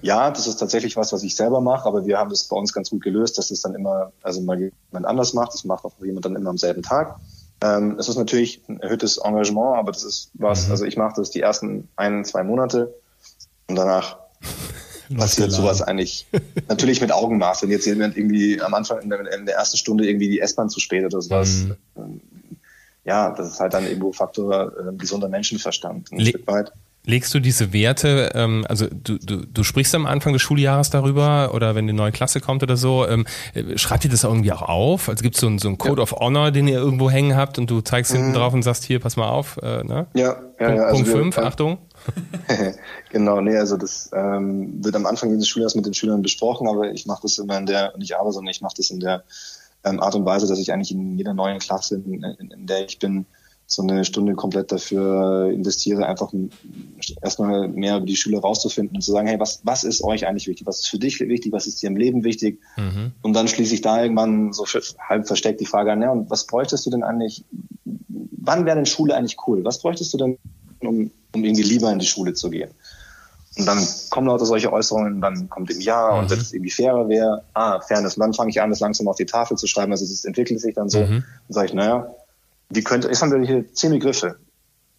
Ja, 0.03 0.31
das 0.31 0.47
ist 0.47 0.57
tatsächlich 0.57 0.97
was, 0.97 1.13
was 1.13 1.23
ich 1.23 1.35
selber 1.35 1.61
mache, 1.61 1.87
aber 1.87 2.05
wir 2.05 2.19
haben 2.19 2.31
das 2.31 2.45
bei 2.45 2.57
uns 2.57 2.73
ganz 2.73 2.91
gut 2.91 3.03
gelöst, 3.03 3.39
dass 3.39 3.51
es 3.51 3.63
dann 3.63 3.75
immer, 3.75 4.13
also 4.23 4.41
mal 4.43 4.59
jemand 4.59 5.07
anders 5.07 5.33
macht, 5.33 5.55
das 5.55 5.65
macht 5.65 5.85
auch 5.85 5.93
jemand 6.03 6.25
dann 6.25 6.37
immer 6.37 6.51
am 6.51 6.59
selben 6.59 6.83
Tag. 6.83 7.17
Ähm, 7.63 7.97
es 7.99 8.09
ist 8.09 8.17
natürlich 8.17 8.63
ein 8.69 8.81
erhöhtes 8.81 9.19
Engagement, 9.19 9.77
aber 9.77 9.93
das 9.93 10.05
ist 10.05 10.31
was, 10.35 10.67
mhm. 10.67 10.73
also 10.73 10.85
ich 10.85 10.97
mache 10.97 11.15
das 11.17 11.31
die 11.31 11.41
ersten 11.41 11.89
ein, 11.97 12.25
zwei 12.25 12.43
Monate 12.43 12.95
und 13.69 13.77
danach 13.77 14.19
passiert 15.17 15.53
sowas 15.53 15.81
eigentlich 15.81 16.27
natürlich 16.69 17.01
mit 17.01 17.13
Augenmaß. 17.13 17.63
Wenn 17.63 17.71
jetzt 17.71 17.87
jemand 17.87 18.17
irgendwie 18.17 18.61
am 18.61 18.75
Anfang 18.75 19.01
in 19.01 19.11
der, 19.11 19.21
in 19.33 19.47
der 19.47 19.55
ersten 19.55 19.77
Stunde 19.77 20.07
irgendwie 20.07 20.29
die 20.29 20.41
S-Bahn 20.41 20.69
zu 20.69 20.81
spät 20.81 21.05
oder 21.05 21.23
sowas, 21.23 21.65
mhm. 21.65 21.77
Ähm, 21.97 22.21
ja, 23.05 23.31
das 23.31 23.49
ist 23.49 23.61
halt 23.61 23.75
dann 23.75 23.87
irgendwo 23.87 24.13
Faktor 24.13 24.73
äh, 24.79 24.97
gesunder 24.97 25.29
Menschenverstand 25.29 26.13
ein 26.13 26.19
Le 26.19 26.27
Stück 26.27 26.47
weit. 26.47 26.73
Legst 27.05 27.35
du 27.35 27.41
diese 27.41 27.73
Werte, 27.73 28.31
ähm, 28.35 28.65
also 28.69 28.87
du, 28.87 29.19
du, 29.19 29.45
du 29.45 29.65
sprichst 29.65 29.93
am 29.97 30.07
Anfang 30.07 30.33
des 30.33 30.43
Schuljahres 30.43 30.91
darüber 30.91 31.53
oder 31.53 31.75
wenn 31.75 31.89
die 31.89 31.93
neue 31.93 32.13
Klasse 32.13 32.41
kommt 32.41 32.63
oder 32.63 32.77
so, 32.77 33.05
ähm, 33.09 33.27
schreibt 33.75 34.05
ihr 34.05 34.11
das 34.11 34.23
irgendwie 34.23 34.53
auch 34.53 34.63
auf? 34.63 35.09
Also 35.09 35.23
gibt 35.23 35.35
es 35.35 35.41
so, 35.41 35.49
ein, 35.49 35.59
so 35.59 35.67
einen 35.67 35.79
Code 35.79 35.97
ja. 35.97 36.03
of 36.05 36.13
Honor, 36.13 36.53
den 36.53 36.69
ihr 36.69 36.79
irgendwo 36.79 37.11
hängen 37.11 37.37
habt 37.37 37.59
und 37.59 37.69
du 37.69 37.81
zeigst 37.81 38.13
mhm. 38.13 38.19
hinten 38.19 38.35
drauf 38.35 38.55
und 38.55 38.63
sagst, 38.63 38.85
hier, 38.85 39.01
pass 39.01 39.17
mal 39.17 39.29
auf. 39.29 39.59
Äh, 39.61 39.83
ne? 39.83 40.07
Ja, 40.15 40.23
ja, 40.23 40.33
Punkt, 40.35 40.59
ja. 40.59 40.83
Also 40.85 40.95
Punkt 40.95 41.09
5, 41.09 41.37
ja. 41.37 41.43
Achtung. 41.43 41.79
genau, 43.11 43.41
nee, 43.41 43.57
also 43.57 43.77
das 43.77 44.11
ähm, 44.15 44.85
wird 44.85 44.95
am 44.95 45.07
Anfang 45.07 45.31
jedes 45.31 45.49
Schuljahres 45.49 45.75
mit 45.75 45.87
den 45.87 45.95
Schülern 45.95 46.23
besprochen, 46.23 46.69
aber 46.69 46.93
ich 46.93 47.07
mache 47.07 47.23
das 47.23 47.39
immer 47.39 47.59
in 47.59 47.67
der, 47.67 47.95
nicht 47.99 48.15
aber, 48.17 48.31
sondern 48.31 48.53
ich 48.53 48.61
mache 48.61 48.75
das 48.77 48.91
in 48.91 49.01
der 49.01 49.25
ähm, 49.83 50.01
Art 50.01 50.15
und 50.15 50.25
Weise, 50.25 50.47
dass 50.47 50.61
ich 50.61 50.73
eigentlich 50.73 50.93
in 50.93 51.19
jeder 51.19 51.35
neuen 51.35 51.59
Klasse, 51.59 51.97
in, 51.97 52.23
in, 52.23 52.51
in 52.53 52.67
der 52.67 52.85
ich 52.85 53.01
bin, 53.01 53.27
so 53.67 53.83
eine 53.83 54.05
Stunde 54.05 54.35
komplett 54.35 54.71
dafür 54.71 55.51
investiere, 55.51 56.07
einfach 56.07 56.33
erstmal 57.23 57.69
mehr 57.69 57.97
über 57.97 58.07
die 58.07 58.17
Schüler 58.17 58.41
rauszufinden 58.41 58.97
und 58.97 59.03
zu 59.03 59.13
sagen, 59.13 59.27
hey, 59.27 59.41
was, 59.41 59.61
was 59.65 59.83
ist 59.85 60.05
euch 60.05 60.27
eigentlich 60.27 60.47
wichtig? 60.47 60.67
Was 60.67 60.81
ist 60.81 60.89
für 60.89 60.99
dich 60.99 61.19
wichtig? 61.21 61.53
Was 61.53 61.67
ist 61.67 61.83
dir 61.83 61.87
im 61.87 61.97
Leben 61.97 62.23
wichtig? 62.25 62.61
Mhm. 62.77 63.13
Und 63.23 63.33
dann 63.35 63.49
schließe 63.49 63.75
ich 63.75 63.81
da 63.81 64.03
irgendwann 64.03 64.53
so 64.53 64.67
halb 64.99 65.27
versteckt 65.27 65.61
die 65.61 65.67
Frage 65.67 65.93
an, 65.93 66.03
ja, 66.03 66.11
und 66.11 66.31
was 66.31 66.47
bräuchtest 66.47 66.85
du 66.85 66.91
denn 66.91 67.03
eigentlich, 67.03 67.45
wann 67.85 68.67
wäre 68.67 68.77
denn 68.77 68.87
Schule 68.87 69.15
eigentlich 69.15 69.39
cool? 69.47 69.65
Was 69.65 69.79
bräuchtest 69.79 70.13
du 70.13 70.19
denn, 70.19 70.39
um, 70.81 71.11
um 71.35 71.45
irgendwie 71.45 71.63
lieber 71.63 71.91
in 71.91 71.99
die 71.99 72.07
Schule 72.07 72.35
zu 72.35 72.51
gehen? 72.51 72.71
Und 73.59 73.67
dann 73.67 73.87
kommen 74.11 74.29
lauter 74.29 74.47
solche 74.47 74.73
Äußerungen, 74.73 75.21
dann 75.21 75.49
kommt 75.51 75.71
im 75.71 75.81
Ja 75.81 76.19
und 76.19 76.31
wenn 76.31 76.39
es 76.39 76.55
irgendwie 76.55 76.71
fairer 76.71 77.09
wäre, 77.09 77.45
ah, 77.53 77.81
Fairness. 77.81 78.17
Und 78.17 78.21
dann 78.21 78.33
fange 78.33 78.51
ich 78.51 78.63
an, 78.63 78.71
das 78.71 78.81
langsam 78.81 79.09
auf 79.09 79.17
die 79.17 79.27
Tafel 79.27 79.59
zu 79.59 79.67
schreiben. 79.67 79.93
Also 79.93 80.07
es 80.07 80.25
entwickelt 80.25 80.59
sich 80.61 80.75
dann 80.75 80.89
so. 80.89 81.01
Mhm. 81.01 81.23
Dann 81.49 81.51
sage 81.51 81.67
ich, 81.67 81.75
naja, 81.75 82.15
wie 82.75 82.83
könnte, 82.83 83.09
jetzt 83.09 83.23
haben 83.23 83.33
wir 83.33 83.47
hier 83.47 83.73
zehn 83.73 83.91
Begriffe. 83.91 84.37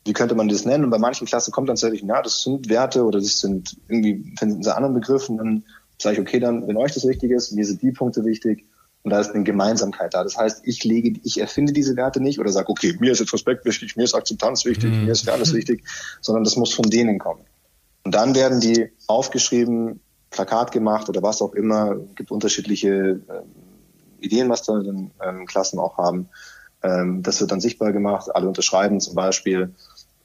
Wie 0.06 0.14
könnte 0.14 0.36
man 0.36 0.50
das 0.50 0.66
nennen? 0.66 0.84
Und 0.84 0.90
bei 0.90 0.98
manchen 0.98 1.28
Klassen 1.28 1.52
kommt 1.52 1.70
dann 1.70 1.76
tatsächlich, 1.76 2.02
ja, 2.02 2.22
das 2.22 2.42
sind 2.44 2.70
Werte 2.70 3.04
oder 3.06 3.20
das 3.20 3.40
sind 3.40 3.78
irgendwie, 3.88 4.34
finden 4.38 4.62
sie 4.62 4.76
anderen 4.76 4.94
Begriffen. 4.94 5.38
Dann 5.38 5.64
sage 5.98 6.16
ich, 6.16 6.22
okay, 6.22 6.40
dann, 6.40 6.68
wenn 6.68 6.78
euch 6.78 6.94
das 6.94 7.08
wichtig 7.08 7.32
ist, 7.32 7.54
mir 7.54 7.66
sind 7.66 7.82
die 7.82 7.92
Punkte 7.92 8.26
wichtig, 8.26 8.66
und 9.04 9.12
da 9.12 9.20
ist 9.20 9.32
eine 9.32 9.44
Gemeinsamkeit 9.44 10.14
da. 10.14 10.24
Das 10.24 10.38
heißt, 10.38 10.62
ich 10.64 10.84
lege, 10.84 11.20
ich 11.24 11.40
erfinde 11.40 11.74
diese 11.74 11.98
Werte 11.98 12.22
nicht 12.22 12.40
oder 12.40 12.52
sage, 12.52 12.70
okay, 12.70 12.96
mir 13.00 13.12
ist 13.12 13.20
jetzt 13.20 13.34
Respekt 13.34 13.66
wichtig, 13.66 13.98
mir 13.98 14.04
ist 14.04 14.16
Akzeptanz 14.16 14.64
wichtig, 14.64 14.92
mhm. 14.92 15.06
mir 15.06 15.12
ist 15.12 15.26
Fairness 15.26 15.54
wichtig, 15.54 15.84
sondern 16.22 16.46
das 16.46 16.56
muss 16.56 16.74
von 16.74 16.90
denen 16.90 17.20
kommen. 17.20 17.42
Und 18.06 18.16
dann 18.16 18.34
werden 18.34 18.62
die 18.62 18.90
aufgeschrieben, 19.08 20.00
Plakat 20.30 20.72
gemacht 20.72 21.10
oder 21.10 21.22
was 21.22 21.42
auch 21.42 21.54
immer. 21.54 21.98
Es 22.10 22.16
gibt 22.16 22.32
unterschiedliche 22.32 23.20
äh, 23.28 24.26
Ideen, 24.26 24.50
was 24.50 24.64
da 24.64 24.80
dann 24.80 25.12
ähm, 25.22 25.46
Klassen 25.46 25.80
auch 25.80 25.98
haben. 25.98 26.30
Ähm, 26.84 27.24
das 27.24 27.40
wird 27.40 27.52
dann 27.52 27.62
sichtbar 27.62 27.94
gemacht. 27.94 28.34
Alle 28.36 28.48
unterschreiben 28.48 29.00
zum 29.00 29.16
Beispiel. 29.16 29.74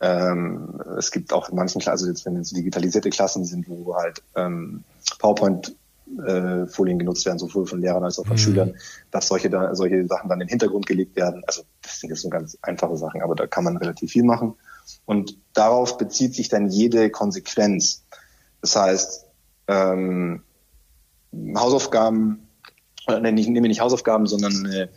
Ähm, 0.00 0.80
es 0.98 1.10
gibt 1.10 1.32
auch 1.32 1.48
in 1.48 1.56
manchen 1.56 1.80
Klassen, 1.80 2.04
also 2.04 2.06
jetzt 2.08 2.26
wenn 2.26 2.36
es 2.36 2.50
digitalisierte 2.50 3.10
Klassen 3.10 3.44
sind, 3.44 3.68
wo 3.68 3.96
halt 3.96 4.22
ähm, 4.36 4.84
PowerPoint 5.18 5.74
äh, 6.26 6.66
Folien 6.66 6.98
genutzt 6.98 7.26
werden, 7.26 7.38
sowohl 7.38 7.66
von 7.66 7.80
Lehrern 7.80 8.04
als 8.04 8.18
auch 8.18 8.26
von 8.26 8.36
mhm. 8.36 8.40
Schülern, 8.40 8.74
dass 9.10 9.28
solche, 9.28 9.50
da, 9.50 9.74
solche 9.74 10.06
Sachen 10.06 10.28
dann 10.28 10.40
in 10.40 10.46
den 10.46 10.50
Hintergrund 10.50 10.86
gelegt 10.86 11.16
werden. 11.16 11.42
Also 11.46 11.62
das 11.82 12.00
sind 12.00 12.10
jetzt 12.10 12.22
so 12.22 12.28
ganz 12.28 12.56
einfache 12.62 12.96
Sachen, 12.96 13.22
aber 13.22 13.34
da 13.34 13.46
kann 13.46 13.64
man 13.64 13.76
relativ 13.76 14.12
viel 14.12 14.24
machen. 14.24 14.54
Und 15.04 15.36
darauf 15.52 15.98
bezieht 15.98 16.34
sich 16.34 16.48
dann 16.48 16.68
jede 16.68 17.10
Konsequenz. 17.10 18.04
Das 18.62 18.76
heißt, 18.76 19.26
ähm, 19.68 20.42
Hausaufgaben, 21.56 22.48
äh, 23.06 23.20
nee, 23.20 23.40
ich 23.40 23.48
nehme 23.48 23.68
nicht 23.68 23.80
Hausaufgaben, 23.80 24.26
sondern 24.26 24.66
eine, 24.66 24.88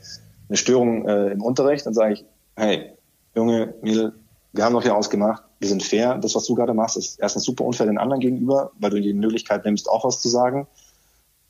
eine 0.51 0.57
Störung 0.57 1.07
äh, 1.07 1.31
im 1.31 1.41
Unterricht, 1.41 1.85
dann 1.85 1.93
sage 1.93 2.13
ich, 2.13 2.25
hey, 2.57 2.91
Junge, 3.35 3.73
Mädel, 3.81 4.13
wir 4.51 4.65
haben 4.65 4.73
doch 4.73 4.83
hier 4.83 4.97
ausgemacht, 4.97 5.43
wir 5.59 5.69
sind 5.69 5.81
fair. 5.81 6.17
Das, 6.17 6.35
was 6.35 6.45
du 6.45 6.55
gerade 6.55 6.73
machst, 6.73 6.97
ist 6.97 7.21
erstens 7.21 7.45
super 7.45 7.63
unfair 7.63 7.85
den 7.85 7.97
anderen 7.97 8.19
gegenüber, 8.19 8.71
weil 8.77 8.89
du 8.89 8.99
die 8.99 9.13
Möglichkeit 9.13 9.63
nimmst, 9.63 9.89
auch 9.89 10.03
was 10.03 10.19
zu 10.19 10.27
sagen. 10.27 10.67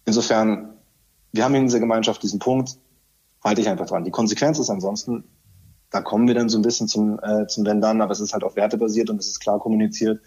Insofern, 0.06 0.76
wir 1.32 1.44
haben 1.44 1.56
in 1.56 1.66
dieser 1.66 1.80
Gemeinschaft 1.80 2.22
diesen 2.22 2.38
Punkt, 2.38 2.78
halte 3.44 3.62
ich 3.62 3.70
einfach 3.70 3.88
dran. 3.88 4.04
Die 4.04 4.12
Konsequenz 4.12 4.60
ist 4.60 4.70
ansonsten, 4.70 5.24
da 5.90 6.02
kommen 6.02 6.28
wir 6.28 6.36
dann 6.36 6.50
so 6.50 6.60
ein 6.60 6.62
bisschen 6.62 6.88
zum, 6.88 7.20
äh, 7.24 7.48
zum 7.48 7.66
Wenn 7.66 7.82
dann, 7.82 8.02
aber 8.02 8.12
es 8.12 8.20
ist 8.20 8.34
halt 8.34 8.44
auch 8.44 8.56
wertebasiert 8.56 9.10
und 9.10 9.20
es 9.20 9.30
ist 9.30 9.40
klar 9.40 9.58
kommuniziert. 9.58 10.22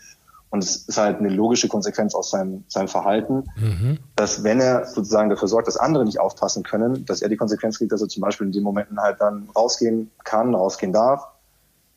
Und 0.55 0.63
es 0.63 0.77
ist 0.77 0.99
halt 0.99 1.19
eine 1.19 1.31
logische 1.31 1.67
Konsequenz 1.67 2.15
aus 2.15 2.31
seinem, 2.31 2.63
seinem 2.69 2.87
Verhalten, 2.87 3.43
mhm. 3.57 3.99
dass 4.15 4.45
wenn 4.45 4.61
er 4.61 4.87
sozusagen 4.87 5.29
dafür 5.29 5.49
sorgt, 5.49 5.67
dass 5.67 5.77
andere 5.77 6.05
nicht 6.05 6.21
aufpassen 6.21 6.63
können, 6.63 7.05
dass 7.07 7.23
er 7.23 7.29
die 7.29 7.37
Konsequenz 7.37 7.79
kriegt, 7.79 7.91
dass 7.91 8.01
er 8.01 8.07
zum 8.07 8.21
Beispiel 8.21 8.47
in 8.47 8.53
den 8.53 8.63
Momenten 8.63 9.01
halt 9.01 9.21
dann 9.21 9.49
rausgehen 9.57 10.13
kann, 10.23 10.55
rausgehen 10.55 10.93
darf. 10.93 11.27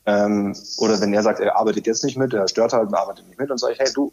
Ähm, 0.07 0.55
oder 0.79 0.99
wenn 0.99 1.13
er 1.13 1.21
sagt, 1.21 1.39
er 1.39 1.55
arbeitet 1.55 1.85
jetzt 1.85 2.03
nicht 2.03 2.17
mit, 2.17 2.33
er 2.33 2.47
stört 2.47 2.73
halt 2.73 2.87
und 2.87 2.95
arbeitet 2.95 3.27
nicht 3.27 3.39
mit, 3.39 3.51
und 3.51 3.59
sage 3.59 3.73
ich, 3.73 3.79
hey 3.79 3.91
du, 3.93 4.11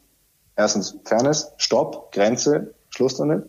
erstens 0.56 0.94
Fairness, 1.06 1.54
Stopp, 1.56 2.12
Grenze, 2.12 2.74
Schluss 2.90 3.16
damit. 3.16 3.48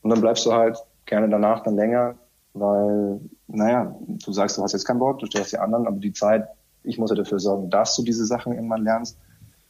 Und 0.00 0.08
dann 0.08 0.22
bleibst 0.22 0.46
du 0.46 0.52
halt 0.54 0.78
gerne 1.04 1.28
danach 1.28 1.62
dann 1.62 1.76
länger, 1.76 2.14
weil, 2.54 3.20
naja, 3.48 3.94
du 4.08 4.32
sagst, 4.32 4.56
du 4.56 4.62
hast 4.62 4.72
jetzt 4.72 4.86
keinen 4.86 4.98
Bock, 4.98 5.18
du 5.18 5.26
störst 5.26 5.52
die 5.52 5.58
anderen, 5.58 5.86
aber 5.86 5.98
die 5.98 6.14
Zeit, 6.14 6.48
ich 6.84 6.96
muss 6.96 7.10
ja 7.10 7.16
dafür 7.16 7.38
sorgen, 7.38 7.68
dass 7.68 7.94
du 7.96 8.02
diese 8.02 8.24
Sachen 8.24 8.54
irgendwann 8.54 8.82
lernst. 8.82 9.18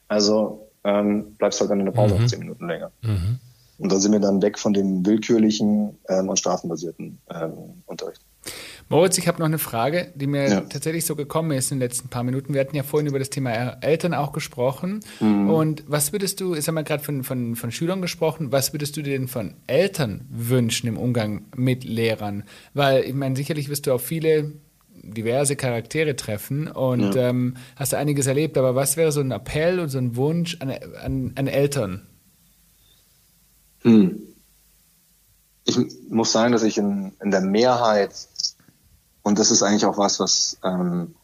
Also 0.09 0.69
ähm, 0.85 1.35
bleibst 1.37 1.61
halt 1.61 1.71
dann 1.71 1.81
in 1.81 1.87
der 1.87 1.93
Pause 1.93 2.17
mhm. 2.17 2.29
zehn 2.29 2.41
Minuten 2.41 2.67
länger. 2.67 2.91
Mhm. 3.03 3.39
Und 3.79 3.91
da 3.91 3.99
sind 3.99 4.13
wir 4.13 4.21
dann 4.21 4.41
weg 4.43 4.59
von 4.59 4.73
dem 4.73 5.05
willkürlichen 5.05 5.99
ähm, 6.09 6.29
und 6.29 6.39
strafenbasierten 6.39 7.19
ähm, 7.35 7.53
Unterricht. 7.87 8.21
Moritz, 8.89 9.17
ich 9.19 9.27
habe 9.27 9.39
noch 9.39 9.47
eine 9.47 9.59
Frage, 9.59 10.13
die 10.15 10.27
mir 10.27 10.49
ja. 10.49 10.61
tatsächlich 10.61 11.07
so 11.07 11.17
gekommen 11.17 11.53
ist 11.53 11.73
in 11.73 11.79
den 11.79 11.89
letzten 11.89 12.09
paar 12.09 12.23
Minuten. 12.23 12.53
Wir 12.53 12.61
hatten 12.61 12.77
ja 12.77 12.83
vorhin 12.83 13.09
über 13.09 13.19
das 13.19 13.31
Thema 13.31 13.51
Eltern 13.81 14.15
auch 14.15 14.33
gesprochen. 14.33 15.01
Mhm. 15.21 15.51
Und 15.51 15.85
was 15.87 16.13
würdest 16.13 16.41
du, 16.41 16.55
jetzt 16.55 16.69
haben 16.69 16.75
wir 16.75 16.83
gerade 16.83 17.03
von, 17.03 17.25
von, 17.25 17.57
von 17.57 17.73
Schülern 17.73 18.03
gesprochen, 18.03 18.53
was 18.53 18.73
würdest 18.73 18.97
du 18.97 19.03
dir 19.03 19.19
denn 19.19 19.29
von 19.29 19.55
Eltern 19.67 20.27
wünschen 20.31 20.89
im 20.89 20.97
Umgang 20.97 21.47
mit 21.57 21.85
Lehrern? 21.85 22.45
Weil, 22.75 23.05
ich 23.05 23.15
meine, 23.15 23.35
sicherlich 23.35 23.69
wirst 23.69 23.87
du 23.87 23.93
auch 23.93 24.01
viele 24.01 24.53
diverse 25.03 25.57
Charaktere 25.57 26.17
treffen 26.17 26.69
und 26.69 27.15
ja. 27.15 27.29
ähm, 27.29 27.57
hast 27.77 27.93
du 27.93 27.99
einiges 27.99 28.27
erlebt, 28.27 28.57
aber 28.57 28.75
was 28.75 28.97
wäre 28.97 29.13
so 29.13 29.21
ein 29.21 29.33
Appell 29.33 29.81
und 29.81 29.89
so 29.89 29.99
ein 29.99 30.17
Wunsch 30.17 30.57
an, 30.61 30.71
an, 30.71 31.33
an 31.37 31.47
Eltern? 31.47 32.07
Hm. 33.83 34.23
Ich 35.65 35.79
muss 36.09 36.33
sagen, 36.33 36.53
dass 36.53 36.63
ich 36.63 36.79
in, 36.79 37.13
in 37.23 37.31
der 37.31 37.41
Mehrheit 37.41 38.13
und 39.23 39.39
das 39.39 39.51
ist 39.51 39.63
eigentlich 39.63 39.87
auch 39.87 39.99
was, 39.99 40.21
was, 40.21 40.59
ähm, 40.65 41.15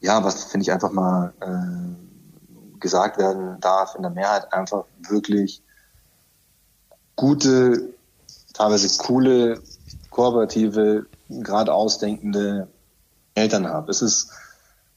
ja, 0.00 0.22
was 0.24 0.44
finde 0.44 0.62
ich 0.62 0.72
einfach 0.72 0.92
mal 0.92 1.32
äh, 1.40 2.78
gesagt 2.80 3.18
werden 3.18 3.60
darf 3.60 3.94
in 3.94 4.02
der 4.02 4.10
Mehrheit 4.10 4.52
einfach 4.52 4.84
wirklich 5.08 5.62
gute, 7.16 7.94
teilweise 8.52 8.96
coole, 9.02 9.60
kooperative, 10.10 11.06
gerade 11.28 11.72
ausdenkende 11.72 12.68
Eltern 13.38 13.68
habe. 13.68 13.90
Es 13.90 14.02
ist 14.02 14.30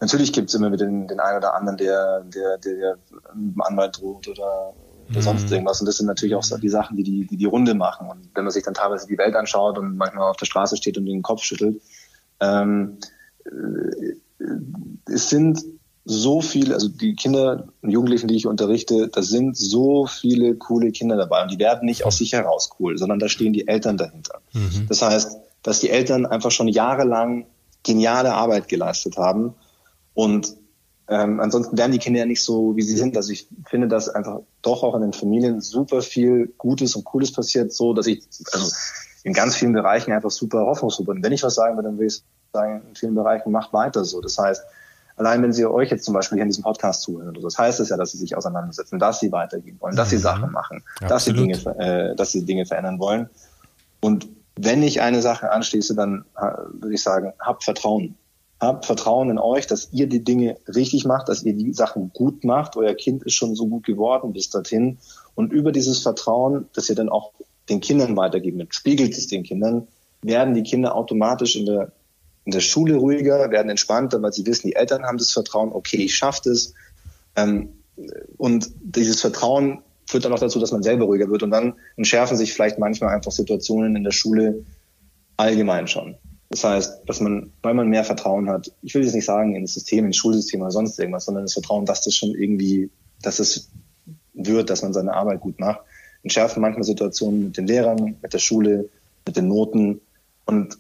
natürlich 0.02 0.34
gibt 0.34 0.50
es 0.50 0.56
immer 0.56 0.72
wieder 0.72 0.86
den, 0.86 1.08
den 1.08 1.20
einen 1.20 1.38
oder 1.38 1.54
anderen, 1.54 1.78
der, 1.78 2.22
der, 2.22 2.58
der 2.58 2.98
dem 3.34 3.62
Anwalt 3.62 4.00
droht 4.00 4.28
oder, 4.28 4.74
oder 5.10 5.20
mhm. 5.20 5.22
sonst 5.22 5.52
irgendwas. 5.52 5.80
Und 5.80 5.86
das 5.86 5.98
sind 5.98 6.08
natürlich 6.08 6.36
auch 6.36 6.44
so 6.44 6.58
die 6.58 6.70
Sachen, 6.70 6.98
die 6.98 7.04
die, 7.04 7.28
die 7.28 7.38
die 7.38 7.46
Runde 7.46 7.74
machen. 7.74 8.10
Und 8.10 8.30
wenn 8.34 8.44
man 8.44 8.52
sich 8.52 8.64
dann 8.64 8.74
teilweise 8.74 9.08
die 9.08 9.18
Welt 9.18 9.36
anschaut 9.36 9.78
und 9.78 9.96
manchmal 9.96 10.30
auf 10.30 10.38
der 10.38 10.48
Straße 10.48 10.76
steht 10.76 10.98
und 10.98 11.06
den 11.06 11.22
Kopf 11.22 11.44
schüttelt, 11.44 11.82
ähm, 12.40 12.98
äh, 13.46 14.16
es 15.06 15.30
sind 15.30 15.64
so 16.04 16.42
viele, 16.42 16.74
also 16.74 16.90
die 16.90 17.14
Kinder 17.14 17.68
und 17.82 17.92
Jugendlichen, 17.92 18.28
die 18.28 18.36
ich 18.36 18.48
unterrichte, 18.48 19.08
da 19.08 19.22
sind 19.22 19.56
so 19.56 20.08
viele 20.08 20.56
coole 20.56 20.92
Kinder 20.92 21.16
dabei 21.16 21.44
und 21.44 21.52
die 21.52 21.60
werden 21.60 21.86
nicht 21.86 22.06
aus 22.06 22.18
sich 22.18 22.34
heraus 22.34 22.72
cool, 22.80 22.98
sondern 22.98 23.20
da 23.20 23.30
stehen 23.30 23.54
die 23.54 23.68
Eltern 23.68 23.98
dahinter. 23.98 24.42
Mhm. 24.54 24.88
Das 24.90 25.04
heißt, 25.04 25.38
dass 25.62 25.80
die 25.80 25.92
Eltern 25.92 26.26
einfach 26.26 26.50
schon 26.50 26.68
jahrelang 26.68 27.46
geniale 27.84 28.34
Arbeit 28.34 28.68
geleistet 28.68 29.18
haben 29.18 29.56
und 30.14 30.56
ähm, 31.12 31.42
ansonsten 31.42 31.78
wären 31.78 31.92
die 31.92 32.00
Kinder 32.00 32.20
ja 32.20 32.26
nicht 32.26 32.42
so, 32.42 32.76
wie 32.78 32.84
sie 32.84 32.96
sind. 32.96 33.18
Also 33.18 33.34
ich 33.34 33.48
finde, 33.68 33.90
dass 33.90 34.08
einfach 34.08 34.40
doch 34.62 34.82
auch 34.82 34.96
in 34.96 35.02
den 35.02 35.12
Familien 35.12 35.60
super 35.60 36.02
viel 36.02 36.54
Gutes 36.58 36.96
und 36.96 37.04
Cooles 37.04 37.34
passiert, 37.34 37.74
so 37.74 37.94
dass 37.94 38.08
ich, 38.08 38.24
also 38.54 38.74
in 39.24 39.34
ganz 39.34 39.58
vielen 39.58 39.74
Bereichen 39.74 40.14
einfach 40.14 40.32
super 40.32 40.66
hoffnungsvoll. 40.66 41.10
Und 41.10 41.24
wenn 41.24 41.34
ich 41.34 41.44
was 41.44 41.56
sagen 41.56 41.76
würde, 41.76 41.90
dann 41.90 41.98
würde 41.98 42.08
ich 42.08 42.22
sagen, 42.54 42.82
in 42.88 42.96
vielen 42.96 43.16
Bereichen 43.16 43.52
macht 43.52 43.74
weiter 43.74 44.06
so. 44.06 44.22
Das 44.22 44.38
heißt, 44.38 44.64
allein 45.18 45.44
wenn 45.44 45.52
Sie 45.52 45.66
euch 45.66 45.92
jetzt 45.92 46.06
zum 46.06 46.14
Beispiel 46.14 46.38
hier 46.38 46.44
in 46.44 46.50
diesem 46.50 46.64
Podcast 46.64 47.02
zuhören, 47.02 47.38
das 47.42 47.58
heißt 47.58 47.82
es 47.82 47.90
ja, 47.90 47.98
dass 47.98 48.14
Sie 48.14 48.18
sich 48.18 48.38
auseinandersetzen, 48.38 48.98
dass 48.98 49.20
Sie 49.20 49.34
weitergehen 49.34 49.76
wollen, 49.82 49.98
dass 49.98 50.12
Sie 50.12 50.18
mhm. 50.18 50.22
Sachen 50.22 50.52
machen, 50.52 50.82
dass 51.02 51.26
Sie, 51.26 51.34
Dinge, 51.34 51.58
äh, 51.78 52.16
dass 52.16 52.32
Sie 52.32 52.46
Dinge 52.46 52.66
verändern 52.66 53.00
wollen. 53.00 53.30
Und 54.00 54.30
wenn 54.56 54.84
ich 54.84 55.02
eine 55.02 55.22
Sache 55.22 55.52
anschließe, 55.52 55.96
dann 55.96 56.26
äh, 56.38 56.42
würde 56.74 56.94
ich 56.94 57.04
sagen, 57.04 57.34
habt 57.40 57.64
Vertrauen. 57.64 58.16
Habt 58.60 58.86
Vertrauen 58.86 59.32
in 59.32 59.40
euch, 59.40 59.66
dass 59.66 59.90
ihr 59.92 60.08
die 60.08 60.24
Dinge 60.24 60.58
richtig 60.68 61.06
macht, 61.06 61.30
dass 61.30 61.44
ihr 61.44 61.54
die 61.54 61.74
Sachen 61.74 62.12
gut 62.14 62.44
macht. 62.44 62.76
Euer 62.76 62.94
Kind 62.94 63.24
ist 63.24 63.34
schon 63.34 63.56
so 63.56 63.66
gut 63.66 63.86
geworden 63.86 64.34
bis 64.34 64.50
dorthin. 64.50 65.00
Und 65.34 65.52
über 65.52 65.72
dieses 65.72 66.00
Vertrauen, 66.00 66.70
dass 66.74 66.90
ihr 66.90 66.96
dann 66.96 67.10
auch 67.10 67.32
den 67.70 67.80
Kindern 67.80 68.16
weitergeben, 68.18 68.68
spiegelt 68.70 69.18
es 69.18 69.28
den 69.28 69.44
Kindern, 69.44 69.88
werden 70.22 70.54
die 70.54 70.64
Kinder 70.64 70.96
automatisch 70.96 71.56
in 71.56 71.66
der, 71.66 71.92
in 72.46 72.52
der 72.52 72.60
Schule 72.60 72.98
ruhiger, 72.98 73.50
werden 73.50 73.70
entspannter, 73.70 74.22
weil 74.22 74.34
sie 74.34 74.46
wissen, 74.46 74.68
die 74.68 74.76
Eltern 74.76 75.04
haben 75.04 75.18
das 75.18 75.32
Vertrauen, 75.32 75.72
okay, 75.72 75.98
ich 75.98 76.16
schaffe 76.16 76.42
das. 76.46 76.74
Ähm, 77.36 77.70
und 78.38 78.70
dieses 78.82 79.22
Vertrauen 79.22 79.82
führt 80.12 80.26
dann 80.26 80.34
auch 80.34 80.40
dazu, 80.40 80.60
dass 80.60 80.74
man 80.74 80.84
selber 80.84 81.06
ruhiger 81.06 81.30
wird 81.30 81.42
und 81.42 81.52
dann 81.52 81.74
entschärfen 81.96 82.36
sich 82.36 82.54
vielleicht 82.54 82.78
manchmal 82.78 83.16
einfach 83.16 83.32
Situationen 83.32 83.96
in 83.96 84.04
der 84.04 84.12
Schule 84.12 84.66
allgemein 85.38 85.88
schon. 85.88 86.16
Das 86.50 86.66
heißt, 86.66 87.04
dass 87.06 87.22
man, 87.22 87.54
weil 87.62 87.74
man 87.74 87.88
mehr 87.88 88.04
Vertrauen 88.04 88.50
hat, 88.50 88.74
ich 88.82 88.94
will 88.94 89.04
jetzt 89.04 89.16
nicht 89.16 89.26
sagen 89.26 89.56
in 89.56 89.62
das 89.62 89.74
System, 89.74 90.06
ins 90.06 90.18
Schulsystem 90.18 90.62
oder 90.62 90.72
sonst 90.72 91.00
irgendwas, 91.00 91.26
sondern 91.26 91.46
das 91.46 91.54
Vertrauen, 91.54 91.86
dass 91.86 92.04
das 92.04 92.14
schon 92.14 92.32
irgendwie, 92.32 92.90
dass 93.22 93.40
es 93.40 93.70
wird, 94.34 94.70
dass 94.70 94.82
man 94.82 94.92
seine 94.92 95.14
Arbeit 95.14 95.40
gut 95.40 95.60
macht, 95.62 95.80
entschärfen 96.24 96.62
manchmal 96.62 96.84
Situationen 96.84 97.46
mit 97.46 97.58
den 97.58 97.68
Lehrern, 97.68 98.18
mit 98.22 98.34
der 98.34 98.40
Schule, 98.40 98.90
mit 99.26 99.38
den 99.38 99.48
Noten. 99.48 100.02
Und 100.46 100.78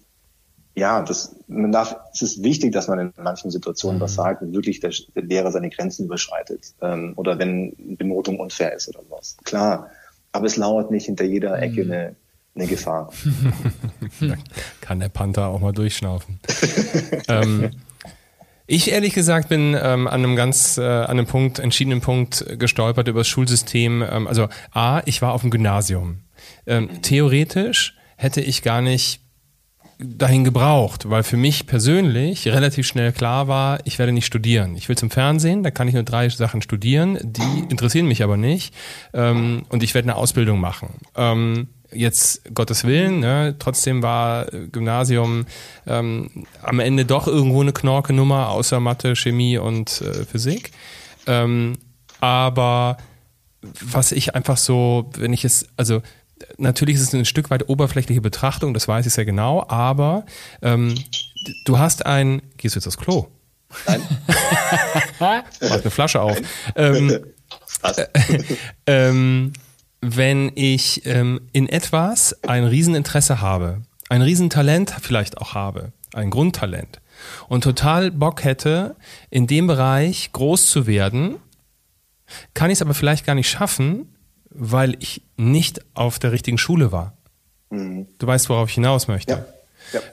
ja, 0.76 1.02
das, 1.02 1.36
man 1.48 1.72
darf, 1.72 1.98
es 2.14 2.22
ist 2.22 2.44
wichtig, 2.44 2.72
dass 2.72 2.88
man 2.88 3.00
in 3.00 3.14
manchen 3.22 3.52
Situationen 3.52 3.98
mhm. 3.98 4.04
was 4.04 4.16
sagt, 4.16 4.42
wenn 4.42 4.54
wirklich 4.54 4.80
der, 4.80 4.92
der, 5.16 5.24
Lehrer 5.24 5.52
seine 5.52 5.70
Grenzen 5.70 6.06
überschreitet 6.06 6.74
ähm, 6.82 7.14
oder 7.18 7.38
wenn 7.40 7.74
Benotung 7.98 8.40
unfair 8.40 8.74
ist 8.74 8.88
oder 8.88 9.00
was. 9.10 9.38
Klar, 9.44 9.90
aber 10.32 10.46
es 10.46 10.56
lauert 10.56 10.92
nicht 10.92 11.06
hinter 11.06 11.26
jeder 11.26 11.62
Ecke 11.62 11.84
mhm. 11.84 11.92
eine, 11.92 12.16
eine 12.56 12.68
Gefahr. 12.68 13.12
Kann 14.82 15.00
der 15.00 15.10
Panther 15.10 15.48
auch 15.48 15.60
mal 15.60 15.74
durchschnaufen. 15.74 16.40
ähm, 17.28 17.72
Ich 18.68 18.90
ehrlich 18.90 19.14
gesagt 19.14 19.50
bin 19.50 19.76
ähm, 19.78 20.08
an 20.08 20.24
einem 20.24 20.38
ganz, 20.38 20.78
äh, 20.78 20.82
an 20.82 21.12
einem 21.12 21.26
Punkt, 21.26 21.60
entschiedenen 21.60 22.00
Punkt 22.00 22.46
gestolpert 22.58 23.10
über 23.10 23.20
das 23.20 23.28
Schulsystem. 23.28 24.02
Ähm, 24.02 24.28
also 24.28 24.48
A, 24.72 25.02
ich 25.06 25.22
war 25.22 25.34
auf 25.34 25.42
dem 25.42 25.52
Gymnasium. 25.52 26.20
Ähm, 26.66 27.02
theoretisch 27.02 27.98
hätte 28.16 28.40
ich 28.40 28.62
gar 28.62 28.82
nicht 28.82 29.21
dahin 30.04 30.44
gebraucht, 30.44 31.10
weil 31.10 31.24
für 31.24 31.38
mich 31.38 31.68
persönlich 31.68 32.48
relativ 32.48 32.88
schnell 32.88 33.12
klar 33.12 33.48
war, 33.48 33.80
ich 33.86 34.00
werde 34.00 34.12
nicht 34.12 34.26
studieren. 34.26 34.76
Ich 34.76 34.90
will 34.90 34.98
zum 34.98 35.10
Fernsehen, 35.10 35.64
da 35.64 35.72
kann 35.72 35.88
ich 35.88 35.94
nur 35.94 36.04
drei 36.04 36.30
Sachen 36.30 36.62
studieren, 36.62 37.18
die 37.22 37.66
interessieren 37.70 38.08
mich 38.08 38.24
aber 38.24 38.38
nicht 38.38 38.74
ähm, 39.14 39.64
und 39.70 39.84
ich 39.84 39.94
werde 39.94 40.10
eine 40.10 40.16
Ausbildung 40.16 40.60
machen. 40.60 40.90
Ähm, 41.16 41.68
jetzt 41.92 42.54
Gottes 42.54 42.84
Willen, 42.84 43.20
ne, 43.20 43.56
trotzdem 43.60 44.02
war 44.02 44.46
Gymnasium 44.72 45.46
ähm, 45.86 46.46
am 46.62 46.80
Ende 46.80 47.06
doch 47.06 47.28
irgendwo 47.28 47.62
eine 47.62 47.74
Knorke-Nummer, 47.74 48.50
außer 48.50 48.80
Mathe, 48.80 49.16
Chemie 49.16 49.58
und 49.58 50.02
äh, 50.02 50.26
Physik. 50.26 50.72
Ähm, 51.28 51.78
aber 52.20 52.98
was 53.62 54.12
ich 54.12 54.36
einfach 54.36 54.58
so, 54.58 55.10
wenn 55.18 55.34
ich 55.34 55.46
es, 55.46 55.68
also 55.78 56.02
natürlich 56.58 56.96
ist 56.96 57.02
es 57.02 57.14
ein 57.14 57.26
Stück 57.26 57.50
weit 57.50 57.70
oberflächliche 57.70 58.22
Betrachtung, 58.22 58.74
das 58.74 58.88
weiß 58.88 59.06
ich 59.06 59.14
sehr 59.14 59.26
genau, 59.26 59.66
aber 59.68 60.26
ähm, 60.62 60.96
du 61.66 61.80
hast 61.80 62.06
ein, 62.06 62.42
gehst 62.58 62.76
du 62.76 62.80
jetzt 62.80 62.88
aufs 62.88 62.98
Klo? 62.98 63.28
Nein. 63.88 64.02
Mach 65.20 65.44
eine 65.62 65.92
Flasche 65.92 66.22
auf. 66.22 66.38
Ähm, 66.76 67.10
äh, 67.84 68.06
ähm, 68.88 69.54
wenn 70.02 70.52
ich 70.56 71.06
ähm, 71.06 71.42
in 71.54 71.70
etwas 71.70 72.44
ein 72.44 72.64
Rieseninteresse 72.64 73.42
habe, 73.42 73.82
ein 74.10 74.22
Riesentalent 74.22 74.96
vielleicht 75.02 75.38
auch 75.38 75.54
habe, 75.54 75.94
ein 76.14 76.30
Grundtalent 76.30 77.00
und 77.48 77.64
total 77.64 78.12
Bock 78.12 78.44
hätte, 78.44 78.96
in 79.30 79.48
dem 79.48 79.68
Bereich 79.68 80.32
groß 80.34 80.68
zu 80.68 80.88
werden, 80.88 81.38
kann 82.54 82.70
ich 82.70 82.78
es 82.78 82.82
aber 82.82 82.94
vielleicht 82.94 83.26
gar 83.26 83.36
nicht 83.36 83.50
schaffen, 83.50 84.16
weil 84.54 84.96
ich 85.00 85.22
nicht 85.38 85.82
auf 85.96 86.20
der 86.20 86.32
richtigen 86.32 86.58
Schule 86.58 86.92
war. 86.92 87.14
Mhm. 87.70 88.08
Du 88.20 88.28
weißt, 88.28 88.50
worauf 88.50 88.70
ich 88.70 88.76
hinaus 88.76 89.08
möchte. 89.08 89.32
Ja. 89.32 89.46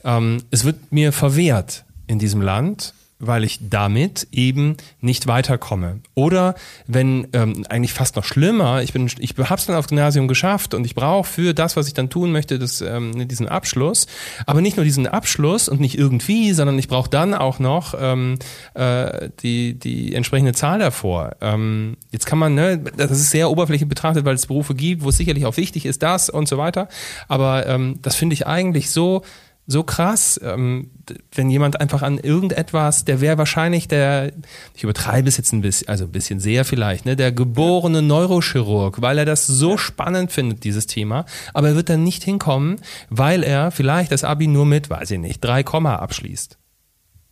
Ja. 0.05 0.17
Ähm, 0.17 0.43
es 0.51 0.65
wird 0.65 0.93
mir 0.93 1.13
verwehrt 1.13 1.85
in 2.07 2.19
diesem 2.19 2.41
Land, 2.41 2.95
weil 3.19 3.45
ich 3.45 3.59
damit 3.69 4.29
eben 4.31 4.77
nicht 5.01 5.27
weiterkomme. 5.27 6.01
Oder 6.15 6.55
wenn 6.87 7.27
ähm, 7.33 7.65
eigentlich 7.69 7.93
fast 7.93 8.17
noch 8.17 8.25
schlimmer, 8.25 8.83
ich 8.83 8.93
bin, 8.93 9.11
ich 9.19 9.35
habe 9.37 9.55
es 9.55 9.67
dann 9.67 9.77
aufs 9.77 9.89
Gymnasium 9.89 10.29
geschafft 10.29 10.75
und 10.75 10.85
ich 10.85 10.95
brauche 10.95 11.29
für 11.29 11.55
das, 11.55 11.77
was 11.77 11.89
ich 11.89 11.95
dann 11.95 12.11
tun 12.11 12.31
möchte, 12.31 12.59
das, 12.59 12.81
ähm, 12.81 13.27
diesen 13.29 13.49
Abschluss. 13.49 14.07
Aber 14.47 14.61
nicht 14.61 14.77
nur 14.77 14.85
diesen 14.85 15.07
Abschluss 15.07 15.69
und 15.69 15.81
nicht 15.81 15.99
irgendwie, 15.99 16.53
sondern 16.53 16.79
ich 16.79 16.89
brauche 16.89 17.11
dann 17.11 17.35
auch 17.35 17.59
noch 17.59 17.95
ähm, 17.99 18.39
äh, 18.75 19.31
die 19.43 19.75
die 19.75 20.15
entsprechende 20.15 20.53
Zahl 20.53 20.79
davor. 20.79 21.37
Ähm, 21.41 21.97
jetzt 22.13 22.27
kann 22.27 22.39
man, 22.39 22.55
ne, 22.55 22.79
das 22.79 23.11
ist 23.11 23.31
sehr 23.31 23.51
oberflächlich 23.51 23.89
betrachtet, 23.89 24.25
weil 24.25 24.35
es 24.35 24.47
Berufe 24.47 24.75
gibt, 24.75 25.03
wo 25.03 25.09
es 25.09 25.17
sicherlich 25.17 25.45
auch 25.47 25.57
wichtig 25.57 25.87
ist, 25.87 26.03
das 26.03 26.31
und 26.31 26.49
so 26.49 26.59
weiter. 26.59 26.89
Aber 27.27 27.67
ähm, 27.67 27.99
das 28.03 28.15
finde 28.15 28.35
ich 28.35 28.47
eigentlich 28.47 28.91
so 28.91 29.23
so 29.71 29.83
krass, 29.83 30.41
ähm, 30.43 30.91
wenn 31.31 31.51
jemand 31.51 31.79
einfach 31.79 32.01
an 32.01 32.17
irgendetwas, 32.17 33.05
der 33.05 33.21
wäre 33.21 33.37
wahrscheinlich 33.37 33.87
der, 33.87 34.33
ich 34.75 34.83
übertreibe 34.83 35.29
es 35.29 35.37
jetzt 35.37 35.53
ein 35.53 35.61
bisschen, 35.61 35.89
also 35.89 36.05
ein 36.05 36.11
bisschen 36.11 36.41
sehr 36.41 36.65
vielleicht, 36.65 37.05
ne, 37.05 37.17
der 37.17 37.33
geborene 37.33 38.01
Neurochirurg, 38.01 39.03
weil 39.03 39.19
er 39.19 39.27
das 39.27 39.47
so 39.47 39.77
spannend 39.77 40.33
findet, 40.33 40.65
dieses 40.65 40.87
Thema, 40.87 41.27
aber 41.53 41.69
er 41.69 41.77
wird 41.77 41.91
dann 41.91 42.03
nicht 42.03 42.25
hinkommen, 42.25 42.81
weil 43.11 43.43
er 43.43 43.71
vielleicht 43.71 44.11
das 44.11 44.25
Abi 44.25 44.47
nur 44.47 44.65
mit, 44.65 44.89
weiß 44.89 45.11
ich 45.11 45.19
nicht, 45.19 45.45
drei 45.45 45.63
Komma 45.63 45.97
abschließt. 45.97 46.57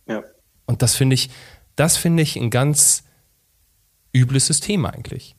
Ja. 0.07 0.21
Und 0.67 0.83
das 0.83 0.93
finde 0.93 1.15
ich, 1.15 1.31
das 1.75 1.97
finde 1.97 2.21
ich 2.21 2.35
ein 2.35 2.51
ganz 2.51 3.03
übles 4.15 4.45
System 4.45 4.85
eigentlich. 4.85 5.35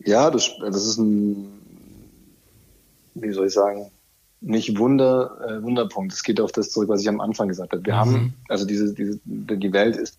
Ja, 0.00 0.28
das, 0.32 0.50
das 0.60 0.84
ist 0.84 0.98
ein, 0.98 1.52
wie 3.14 3.32
soll 3.32 3.46
ich 3.46 3.52
sagen, 3.52 3.92
nicht 4.44 4.78
Wunder, 4.78 5.38
äh, 5.48 5.62
Wunderpunkt. 5.62 6.12
Es 6.12 6.22
geht 6.22 6.40
auf 6.40 6.52
das 6.52 6.70
zurück, 6.70 6.88
was 6.88 7.00
ich 7.00 7.08
am 7.08 7.20
Anfang 7.20 7.48
gesagt 7.48 7.72
habe. 7.72 7.84
Wir 7.84 7.94
mhm. 7.94 7.98
haben, 7.98 8.34
also 8.48 8.66
diese, 8.66 8.92
diese, 8.92 9.18
die 9.24 9.72
Welt 9.72 9.96
ist 9.96 10.18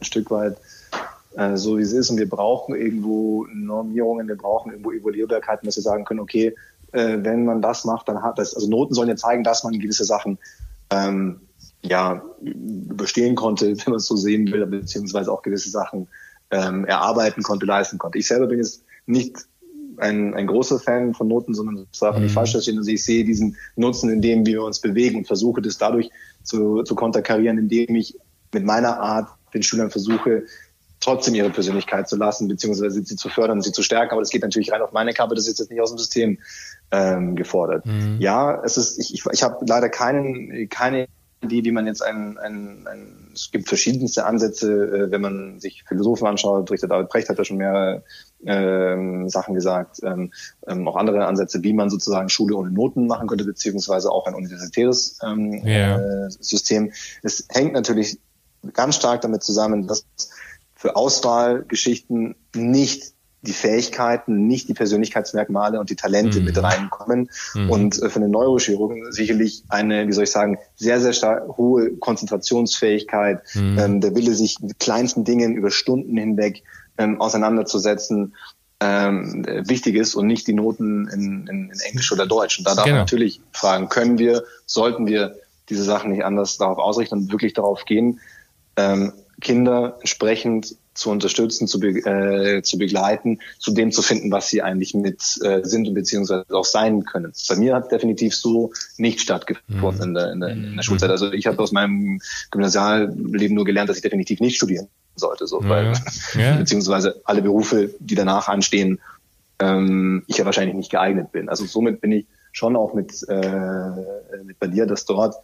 ein 0.00 0.04
Stück 0.04 0.30
weit 0.30 0.56
äh, 1.36 1.56
so, 1.56 1.78
wie 1.78 1.84
sie 1.84 1.98
ist 1.98 2.10
und 2.10 2.18
wir 2.18 2.28
brauchen 2.28 2.74
irgendwo 2.74 3.46
Normierungen, 3.52 4.28
wir 4.28 4.36
brauchen 4.36 4.70
irgendwo 4.70 4.92
Evaluierbarkeiten, 4.92 5.66
dass 5.66 5.76
wir 5.76 5.82
sagen 5.82 6.04
können, 6.04 6.20
okay, 6.20 6.54
äh, 6.92 7.18
wenn 7.20 7.44
man 7.44 7.62
das 7.62 7.84
macht, 7.84 8.08
dann 8.08 8.22
hat 8.22 8.38
das, 8.38 8.54
also 8.54 8.68
Noten 8.68 8.94
sollen 8.94 9.08
ja 9.08 9.16
zeigen, 9.16 9.44
dass 9.44 9.64
man 9.64 9.78
gewisse 9.78 10.04
Sachen 10.04 10.38
ähm, 10.90 11.40
ja 11.82 12.22
überstehen 12.40 13.34
konnte, 13.34 13.66
wenn 13.76 13.90
man 13.92 13.96
es 13.96 14.06
so 14.06 14.16
sehen 14.16 14.50
will, 14.50 14.64
beziehungsweise 14.66 15.30
auch 15.30 15.42
gewisse 15.42 15.70
Sachen 15.70 16.08
ähm, 16.50 16.84
erarbeiten 16.84 17.42
konnte, 17.42 17.66
leisten 17.66 17.98
konnte. 17.98 18.18
Ich 18.18 18.28
selber 18.28 18.46
bin 18.46 18.58
jetzt 18.58 18.84
nicht 19.06 19.46
ein, 20.02 20.34
ein 20.34 20.46
großer 20.46 20.78
Fan 20.78 21.14
von 21.14 21.28
Noten, 21.28 21.54
sondern 21.54 21.86
das 21.90 22.00
darf 22.00 22.16
mhm. 22.16 22.24
nicht 22.24 22.32
falsch 22.32 22.52
verstehen. 22.52 22.78
Also 22.78 22.90
ich 22.90 23.04
sehe 23.04 23.24
diesen 23.24 23.56
Nutzen, 23.76 24.10
in 24.10 24.20
dem 24.20 24.44
wir 24.44 24.62
uns 24.62 24.80
bewegen 24.80 25.18
und 25.18 25.26
versuche 25.26 25.62
das 25.62 25.78
dadurch 25.78 26.10
zu, 26.42 26.82
zu 26.82 26.94
konterkarieren, 26.94 27.58
indem 27.58 27.94
ich 27.94 28.18
mit 28.52 28.64
meiner 28.64 29.00
Art 29.00 29.28
den 29.54 29.62
Schülern 29.62 29.90
versuche, 29.90 30.44
trotzdem 31.00 31.34
ihre 31.34 31.50
Persönlichkeit 31.50 32.08
zu 32.08 32.16
lassen, 32.16 32.48
beziehungsweise 32.48 33.02
sie 33.02 33.16
zu 33.16 33.28
fördern, 33.28 33.62
sie 33.62 33.72
zu 33.72 33.82
stärken. 33.82 34.12
Aber 34.12 34.20
das 34.20 34.30
geht 34.30 34.42
natürlich 34.42 34.72
rein 34.72 34.82
auf 34.82 34.92
meine 34.92 35.12
Kappe, 35.12 35.34
das 35.34 35.48
ist 35.48 35.58
jetzt 35.58 35.70
nicht 35.70 35.80
aus 35.80 35.90
dem 35.90 35.98
System 35.98 36.38
ähm, 36.90 37.36
gefordert. 37.36 37.86
Mhm. 37.86 38.16
Ja, 38.18 38.62
es 38.64 38.76
ist, 38.76 38.98
ich, 38.98 39.14
ich, 39.14 39.24
ich 39.32 39.42
habe 39.42 39.64
leider 39.66 39.88
keinen, 39.88 40.68
keine 40.68 41.06
Idee, 41.42 41.64
wie 41.64 41.72
man 41.72 41.86
jetzt 41.86 42.02
ein, 42.02 42.38
ein, 42.38 42.86
ein 42.86 43.30
es 43.34 43.50
gibt 43.50 43.68
verschiedenste 43.68 44.24
Ansätze, 44.24 44.70
äh, 44.70 45.10
wenn 45.10 45.20
man 45.20 45.60
sich 45.60 45.84
Philosophen 45.84 46.26
anschaut, 46.26 46.70
Richter 46.70 46.88
David 46.88 47.08
Brecht 47.08 47.28
hat 47.28 47.38
da 47.38 47.44
schon 47.44 47.56
mehrere 47.56 48.04
ähm, 48.44 49.28
Sachen 49.28 49.54
gesagt, 49.54 50.00
ähm, 50.02 50.32
ähm, 50.66 50.86
auch 50.88 50.96
andere 50.96 51.26
Ansätze, 51.26 51.62
wie 51.62 51.72
man 51.72 51.90
sozusagen 51.90 52.28
Schule 52.28 52.56
ohne 52.56 52.70
Noten 52.70 53.06
machen 53.06 53.28
könnte, 53.28 53.44
beziehungsweise 53.44 54.10
auch 54.10 54.26
ein 54.26 54.34
universitäres 54.34 55.18
ähm, 55.22 55.62
yeah. 55.64 56.26
äh, 56.26 56.30
System. 56.30 56.92
Es 57.22 57.46
hängt 57.50 57.72
natürlich 57.72 58.18
ganz 58.72 58.96
stark 58.96 59.22
damit 59.22 59.42
zusammen, 59.42 59.86
dass 59.86 60.04
für 60.74 60.96
Auswahlgeschichten 60.96 62.34
nicht 62.54 63.14
die 63.42 63.52
Fähigkeiten, 63.52 64.46
nicht 64.46 64.68
die 64.68 64.74
Persönlichkeitsmerkmale 64.74 65.80
und 65.80 65.90
die 65.90 65.96
Talente 65.96 66.38
mhm. 66.38 66.44
mit 66.46 66.62
reinkommen. 66.62 67.28
Mhm. 67.54 67.70
Und 67.70 68.02
äh, 68.02 68.08
für 68.08 68.20
einen 68.20 68.30
Neurochirurgen 68.30 69.10
sicherlich 69.12 69.64
eine, 69.68 70.06
wie 70.06 70.12
soll 70.12 70.24
ich 70.24 70.30
sagen, 70.30 70.58
sehr, 70.76 71.00
sehr 71.00 71.12
stark 71.12 71.56
hohe 71.56 71.96
Konzentrationsfähigkeit, 71.96 73.42
mhm. 73.54 73.78
ähm, 73.78 74.00
der 74.00 74.14
Wille, 74.14 74.34
sich 74.34 74.60
mit 74.60 74.78
kleinsten 74.78 75.24
Dingen 75.24 75.54
über 75.54 75.70
Stunden 75.70 76.16
hinweg 76.16 76.62
ähm, 76.98 77.20
auseinanderzusetzen, 77.20 78.34
ähm, 78.78 79.44
wichtig 79.68 79.96
ist 79.96 80.14
und 80.14 80.26
nicht 80.26 80.46
die 80.46 80.54
Noten 80.54 81.08
in, 81.08 81.46
in, 81.48 81.70
in 81.70 81.80
Englisch 81.80 82.12
oder 82.12 82.26
Deutsch. 82.26 82.58
Und 82.58 82.66
da 82.66 82.74
darf 82.74 82.84
genau. 82.84 82.96
man 82.96 83.02
natürlich 83.02 83.40
fragen, 83.52 83.88
können 83.88 84.18
wir, 84.18 84.44
sollten 84.66 85.06
wir 85.06 85.36
diese 85.68 85.82
Sachen 85.82 86.12
nicht 86.12 86.24
anders 86.24 86.58
darauf 86.58 86.78
ausrichten 86.78 87.16
und 87.16 87.32
wirklich 87.32 87.54
darauf 87.54 87.84
gehen, 87.84 88.20
ähm, 88.76 89.12
Kinder 89.40 89.96
entsprechend 90.00 90.76
zu 90.94 91.10
unterstützen, 91.10 91.66
zu, 91.66 91.80
be 91.80 91.88
äh, 91.88 92.62
zu 92.62 92.78
begleiten, 92.78 93.38
zu 93.58 93.72
dem 93.72 93.92
zu 93.92 94.02
finden, 94.02 94.30
was 94.30 94.48
sie 94.48 94.62
eigentlich 94.62 94.94
mit 94.94 95.22
äh, 95.42 95.60
sind 95.62 95.88
und 95.88 95.94
beziehungsweise 95.94 96.44
auch 96.50 96.64
sein 96.64 97.04
können. 97.04 97.32
Bei 97.48 97.56
mir 97.56 97.74
hat 97.74 97.90
definitiv 97.90 98.34
so 98.34 98.72
nicht 98.98 99.20
stattgefunden 99.20 99.78
mhm. 99.78 100.02
in, 100.02 100.14
der, 100.14 100.32
in, 100.32 100.40
der, 100.40 100.48
in 100.50 100.76
der 100.76 100.82
Schulzeit. 100.82 101.10
Also 101.10 101.32
ich 101.32 101.46
habe 101.46 101.58
aus 101.62 101.72
meinem 101.72 102.20
Gymnasialleben 102.50 103.54
nur 103.54 103.64
gelernt, 103.64 103.88
dass 103.88 103.96
ich 103.96 104.02
definitiv 104.02 104.40
nicht 104.40 104.56
studieren 104.56 104.88
sollte, 105.16 105.46
so, 105.46 105.60
weil 105.62 105.92
ja. 106.34 106.56
beziehungsweise 106.58 107.20
alle 107.24 107.42
Berufe, 107.42 107.90
die 107.98 108.14
danach 108.14 108.48
anstehen, 108.48 108.98
ähm, 109.58 110.24
ich 110.26 110.38
ja 110.38 110.44
wahrscheinlich 110.44 110.76
nicht 110.76 110.90
geeignet 110.90 111.32
bin. 111.32 111.48
Also 111.48 111.64
somit 111.66 112.00
bin 112.00 112.12
ich 112.12 112.26
schon 112.52 112.76
auch 112.76 112.94
mit, 112.94 113.12
äh, 113.28 113.90
mit 114.44 114.58
bei 114.58 114.66
dir, 114.66 114.86
dass 114.86 115.04
dort 115.04 115.36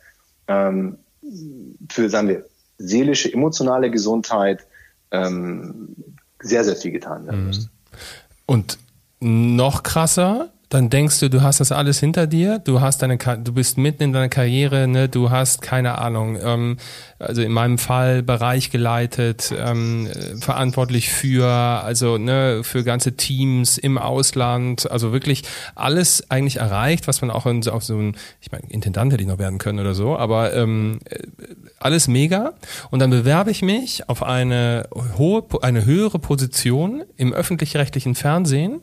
ähm, 0.46 0.98
für, 1.90 2.10
sagen 2.10 2.28
wir, 2.28 2.44
seelische, 2.78 3.32
emotionale 3.32 3.90
Gesundheit 3.90 4.66
ähm, 5.10 5.94
sehr, 6.40 6.64
sehr 6.64 6.76
viel 6.76 6.92
getan 6.92 7.26
werden 7.26 7.46
müsste. 7.46 7.66
Mhm. 7.66 7.70
Und 8.46 8.78
noch 9.20 9.82
krasser, 9.82 10.52
dann 10.68 10.90
denkst 10.90 11.20
du, 11.20 11.30
du 11.30 11.40
hast 11.42 11.60
das 11.60 11.72
alles 11.72 11.98
hinter 11.98 12.26
dir, 12.26 12.58
du 12.58 12.80
hast 12.80 13.00
deine, 13.00 13.16
du 13.16 13.52
bist 13.52 13.78
mitten 13.78 14.02
in 14.02 14.12
deiner 14.12 14.28
Karriere, 14.28 14.86
ne, 14.86 15.08
du 15.08 15.30
hast 15.30 15.62
keine 15.62 15.98
Ahnung, 15.98 16.38
ähm, 16.42 16.76
also 17.18 17.40
in 17.40 17.52
meinem 17.52 17.78
Fall 17.78 18.22
Bereich 18.22 18.70
geleitet, 18.70 19.52
ähm, 19.56 20.08
verantwortlich 20.40 21.08
für, 21.08 21.46
also 21.46 22.18
ne, 22.18 22.60
für 22.64 22.84
ganze 22.84 23.16
Teams 23.16 23.78
im 23.78 23.96
Ausland, 23.96 24.90
also 24.90 25.10
wirklich 25.10 25.44
alles 25.74 26.30
eigentlich 26.30 26.56
erreicht, 26.56 27.08
was 27.08 27.22
man 27.22 27.30
auch 27.30 27.46
in 27.46 27.66
auch 27.68 27.82
so 27.82 27.96
ein, 27.96 28.16
ich 28.40 28.52
meine, 28.52 28.64
Intendant 28.68 29.12
hätte 29.12 29.22
ich 29.22 29.28
noch 29.28 29.38
werden 29.38 29.58
können 29.58 29.80
oder 29.80 29.94
so, 29.94 30.16
aber 30.16 30.54
ähm, 30.54 31.00
alles 31.80 32.08
mega. 32.08 32.52
Und 32.90 33.00
dann 33.00 33.10
bewerbe 33.10 33.50
ich 33.50 33.62
mich 33.62 34.08
auf 34.08 34.22
eine 34.22 34.86
hohe, 35.16 35.44
eine 35.62 35.84
höhere 35.84 36.18
Position 36.18 37.02
im 37.16 37.32
öffentlich-rechtlichen 37.32 38.14
Fernsehen 38.14 38.80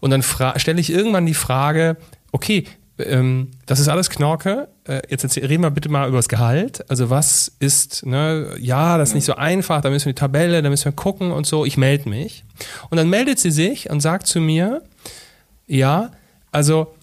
und 0.00 0.10
dann 0.10 0.22
stelle 0.22 0.80
ich 0.80 0.90
irgendwann 0.90 1.26
die 1.26 1.34
Frage, 1.34 1.96
okay, 2.32 2.64
ähm, 2.98 3.48
das 3.66 3.80
ist 3.80 3.88
alles 3.88 4.10
Knorke. 4.10 4.68
Äh, 4.84 5.02
jetzt 5.08 5.24
erzähl, 5.24 5.46
reden 5.46 5.62
wir 5.62 5.70
bitte 5.70 5.88
mal 5.88 6.08
über 6.08 6.18
das 6.18 6.28
Gehalt. 6.28 6.88
Also 6.90 7.10
was 7.10 7.52
ist, 7.58 8.04
ne, 8.04 8.54
ja, 8.58 8.98
das 8.98 9.10
ist 9.10 9.14
nicht 9.14 9.24
so 9.24 9.34
einfach, 9.36 9.80
da 9.80 9.90
müssen 9.90 10.06
wir 10.06 10.12
die 10.12 10.20
Tabelle, 10.20 10.62
da 10.62 10.70
müssen 10.70 10.86
wir 10.86 10.92
gucken 10.92 11.32
und 11.32 11.46
so. 11.46 11.64
Ich 11.64 11.76
melde 11.76 12.08
mich. 12.08 12.44
Und 12.90 12.96
dann 12.96 13.08
meldet 13.08 13.38
sie 13.38 13.50
sich 13.50 13.90
und 13.90 14.00
sagt 14.00 14.26
zu 14.26 14.40
mir, 14.40 14.82
ja, 15.66 16.10
also 16.52 16.94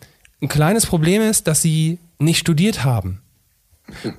ein 0.41 0.49
kleines 0.49 0.85
Problem 0.85 1.21
ist, 1.21 1.47
dass 1.47 1.61
sie 1.61 1.99
nicht 2.19 2.39
studiert 2.39 2.83
haben. 2.83 3.21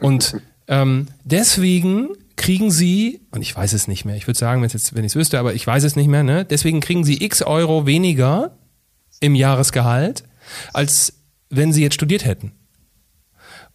Und 0.00 0.36
ähm, 0.66 1.08
deswegen 1.24 2.08
kriegen 2.36 2.70
sie, 2.70 3.20
und 3.30 3.42
ich 3.42 3.54
weiß 3.54 3.72
es 3.72 3.88
nicht 3.88 4.04
mehr, 4.04 4.16
ich 4.16 4.26
würde 4.26 4.38
sagen, 4.38 4.62
wenn 4.62 4.68
ich 5.04 5.12
es 5.12 5.16
wüsste, 5.16 5.38
aber 5.38 5.54
ich 5.54 5.66
weiß 5.66 5.84
es 5.84 5.96
nicht 5.96 6.06
mehr, 6.06 6.22
ne? 6.22 6.44
deswegen 6.44 6.80
kriegen 6.80 7.04
sie 7.04 7.22
x 7.22 7.42
Euro 7.42 7.84
weniger 7.84 8.52
im 9.20 9.34
Jahresgehalt, 9.34 10.24
als 10.72 11.14
wenn 11.50 11.72
sie 11.72 11.82
jetzt 11.82 11.94
studiert 11.94 12.24
hätten. 12.24 12.52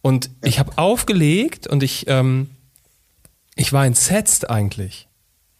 Und 0.01 0.29
ich 0.43 0.59
habe 0.59 0.77
aufgelegt 0.77 1.67
und 1.67 1.81
ich, 1.81 2.05
ähm, 2.07 2.49
ich 3.55 3.71
war 3.71 3.85
entsetzt 3.85 4.49
eigentlich. 4.49 5.07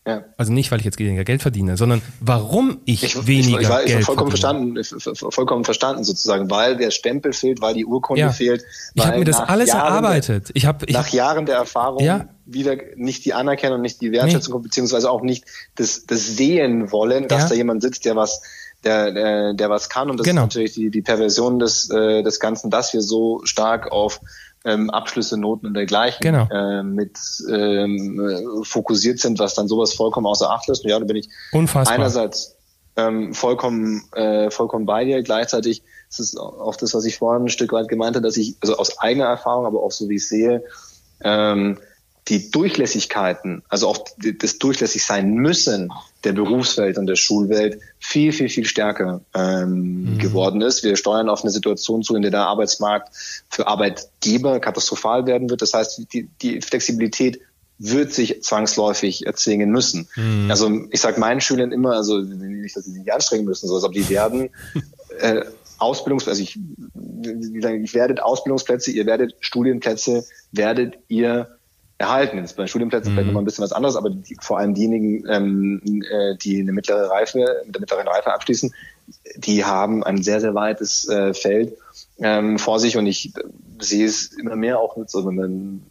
Ja. 0.05 0.25
Also 0.35 0.51
nicht, 0.51 0.69
weil 0.69 0.79
ich 0.79 0.85
jetzt 0.85 0.99
weniger 0.99 1.23
Geld 1.23 1.41
verdiene, 1.41 1.77
sondern 1.77 2.01
warum 2.19 2.79
ich, 2.83 3.03
ich 3.03 3.25
weniger 3.25 3.61
ich, 3.61 3.67
ich, 3.69 3.85
ich, 3.85 3.85
Geld 3.85 4.05
vollkommen 4.05 4.31
verdiene. 4.31 4.83
verstanden, 4.83 5.31
vollkommen 5.31 5.63
verstanden 5.63 6.03
sozusagen, 6.03 6.51
weil 6.51 6.75
der 6.75 6.91
Stempel 6.91 7.31
fehlt, 7.31 7.61
weil 7.61 7.73
die 7.73 7.85
Urkunde 7.85 8.19
ja. 8.19 8.31
fehlt. 8.31 8.65
Ich 8.95 9.05
habe 9.05 9.19
mir 9.19 9.25
das 9.25 9.39
alles 9.39 9.69
Jahren 9.69 9.93
erarbeitet. 9.93 10.51
Ich 10.55 10.65
hab, 10.65 10.83
ich, 10.83 10.93
nach 10.93 11.07
Jahren 11.07 11.45
der 11.45 11.55
Erfahrung 11.55 12.03
ja. 12.03 12.27
wieder 12.45 12.75
nicht 12.97 13.23
die 13.23 13.33
Anerkennung, 13.33 13.79
nicht 13.79 14.01
die 14.01 14.11
Wertschätzung, 14.11 14.57
nee. 14.57 14.63
beziehungsweise 14.63 15.09
auch 15.09 15.21
nicht 15.21 15.45
das, 15.75 16.05
das 16.05 16.35
Sehen 16.35 16.91
wollen, 16.91 17.29
dass 17.29 17.47
da 17.47 17.55
jemand 17.55 17.81
sitzt, 17.81 18.03
der 18.03 18.17
was 18.17 18.41
der, 18.83 19.11
der, 19.11 19.53
der 19.53 19.69
was 19.69 19.89
kann. 19.89 20.09
Und 20.09 20.19
das 20.19 20.25
genau. 20.25 20.41
ist 20.41 20.47
natürlich 20.47 20.73
die, 20.73 20.89
die 20.89 21.01
Perversion 21.01 21.59
des, 21.59 21.89
äh, 21.89 22.23
des 22.23 22.39
Ganzen, 22.39 22.69
dass 22.69 22.93
wir 22.93 23.01
so 23.01 23.41
stark 23.45 23.91
auf 23.91 24.19
ähm, 24.65 24.89
Abschlüsse, 24.89 25.37
Noten 25.37 25.67
und 25.67 25.73
dergleichen 25.73 26.21
genau. 26.21 26.47
äh, 26.49 26.83
mit 26.83 27.17
ähm, 27.49 28.63
fokussiert 28.63 29.19
sind, 29.19 29.39
was 29.39 29.55
dann 29.55 29.67
sowas 29.67 29.93
vollkommen 29.93 30.25
außer 30.25 30.49
Acht 30.49 30.67
lässt. 30.67 30.83
Und 30.83 30.89
ja, 30.89 30.99
da 30.99 31.05
bin 31.05 31.17
ich 31.17 31.29
Unfassbar. 31.51 31.95
einerseits 31.95 32.55
ähm, 32.95 33.33
vollkommen, 33.33 34.03
äh, 34.13 34.49
vollkommen 34.49 34.85
bei 34.85 35.03
dir. 35.03 35.21
Gleichzeitig 35.23 35.83
ist 36.09 36.19
es 36.19 36.37
auch 36.37 36.75
das, 36.75 36.93
was 36.93 37.05
ich 37.05 37.17
vorhin 37.17 37.45
ein 37.45 37.49
Stück 37.49 37.73
weit 37.73 37.87
gemeint 37.87 38.15
habe, 38.15 38.25
dass 38.25 38.37
ich, 38.37 38.55
also 38.61 38.77
aus 38.77 38.99
eigener 38.99 39.25
Erfahrung, 39.25 39.65
aber 39.65 39.81
auch 39.81 39.91
so 39.91 40.07
wie 40.09 40.15
ich 40.15 40.27
sehe, 40.27 40.63
ähm, 41.23 41.79
die 42.29 42.51
Durchlässigkeiten, 42.51 43.63
also 43.67 43.89
auch 43.89 44.05
das 44.39 44.57
durchlässig 44.57 45.03
sein 45.03 45.33
müssen 45.33 45.91
der 46.23 46.31
Berufswelt 46.31 46.97
und 46.97 47.07
der 47.07 47.17
Schulwelt 47.17 47.79
viel, 47.99 48.31
viel, 48.31 48.47
viel 48.47 48.65
stärker 48.65 49.21
ähm, 49.33 50.13
mhm. 50.13 50.17
geworden 50.19 50.61
ist. 50.61 50.83
Wir 50.83 50.95
steuern 50.95 51.27
auf 51.27 51.41
eine 51.41 51.51
Situation 51.51 52.01
zu, 52.01 52.15
in 52.15 52.21
der 52.21 52.31
der 52.31 52.47
Arbeitsmarkt 52.47 53.13
für 53.49 53.67
Arbeitgeber 53.67 54.59
katastrophal 54.59 55.25
werden 55.25 55.49
wird. 55.49 55.61
Das 55.61 55.73
heißt, 55.73 56.13
die, 56.13 56.29
die 56.41 56.61
Flexibilität 56.61 57.41
wird 57.77 58.13
sich 58.13 58.41
zwangsläufig 58.41 59.25
erzwingen 59.25 59.69
müssen. 59.69 60.07
Mhm. 60.15 60.49
Also 60.49 60.71
ich 60.91 61.01
sage 61.01 61.19
meinen 61.19 61.41
Schülern 61.41 61.73
immer, 61.73 61.93
also 61.93 62.19
nicht, 62.19 62.75
dass 62.75 62.85
sie 62.85 62.91
sich 62.91 63.11
anstrengen 63.11 63.43
müssen, 63.43 63.67
so, 63.67 63.75
aber 63.75 63.93
die 63.93 64.07
werden 64.07 64.49
äh, 65.19 65.41
Ausbildungs, 65.79 66.29
also 66.29 66.41
ich, 66.41 66.57
ich 66.95 67.93
werdet 67.93 68.21
Ausbildungsplätze, 68.21 68.91
ihr 68.91 69.05
werdet 69.05 69.35
Studienplätze, 69.41 70.23
werdet 70.53 70.95
ihr 71.09 71.57
erhalten. 72.03 72.37
Jetzt 72.37 72.55
bei 72.55 72.67
Studienplätzen 72.67 73.11
mhm. 73.11 73.15
vielleicht 73.15 73.27
nochmal 73.27 73.43
ein 73.43 73.45
bisschen 73.45 73.63
was 73.63 73.73
anderes, 73.73 73.95
aber 73.95 74.09
die, 74.09 74.37
vor 74.41 74.59
allem 74.59 74.73
diejenigen, 74.73 75.25
ähm, 75.29 75.81
äh, 76.09 76.35
die 76.37 76.59
eine 76.61 76.71
mittlere 76.71 77.09
Reife, 77.09 77.63
mit 77.65 77.75
der 77.75 77.81
mittleren 77.81 78.07
Reife 78.07 78.33
abschließen, 78.33 78.73
die 79.37 79.65
haben 79.65 80.03
ein 80.03 80.23
sehr, 80.23 80.39
sehr 80.39 80.55
weites 80.55 81.07
äh, 81.09 81.33
Feld 81.33 81.75
ähm, 82.19 82.59
vor 82.59 82.79
sich 82.79 82.97
und 82.97 83.05
ich 83.07 83.33
sehe 83.79 84.05
es 84.05 84.33
immer 84.33 84.55
mehr 84.55 84.79
auch 84.79 84.95
mit, 84.97 85.09
so, 85.09 85.25
wenn 85.25 85.35
man 85.35 85.81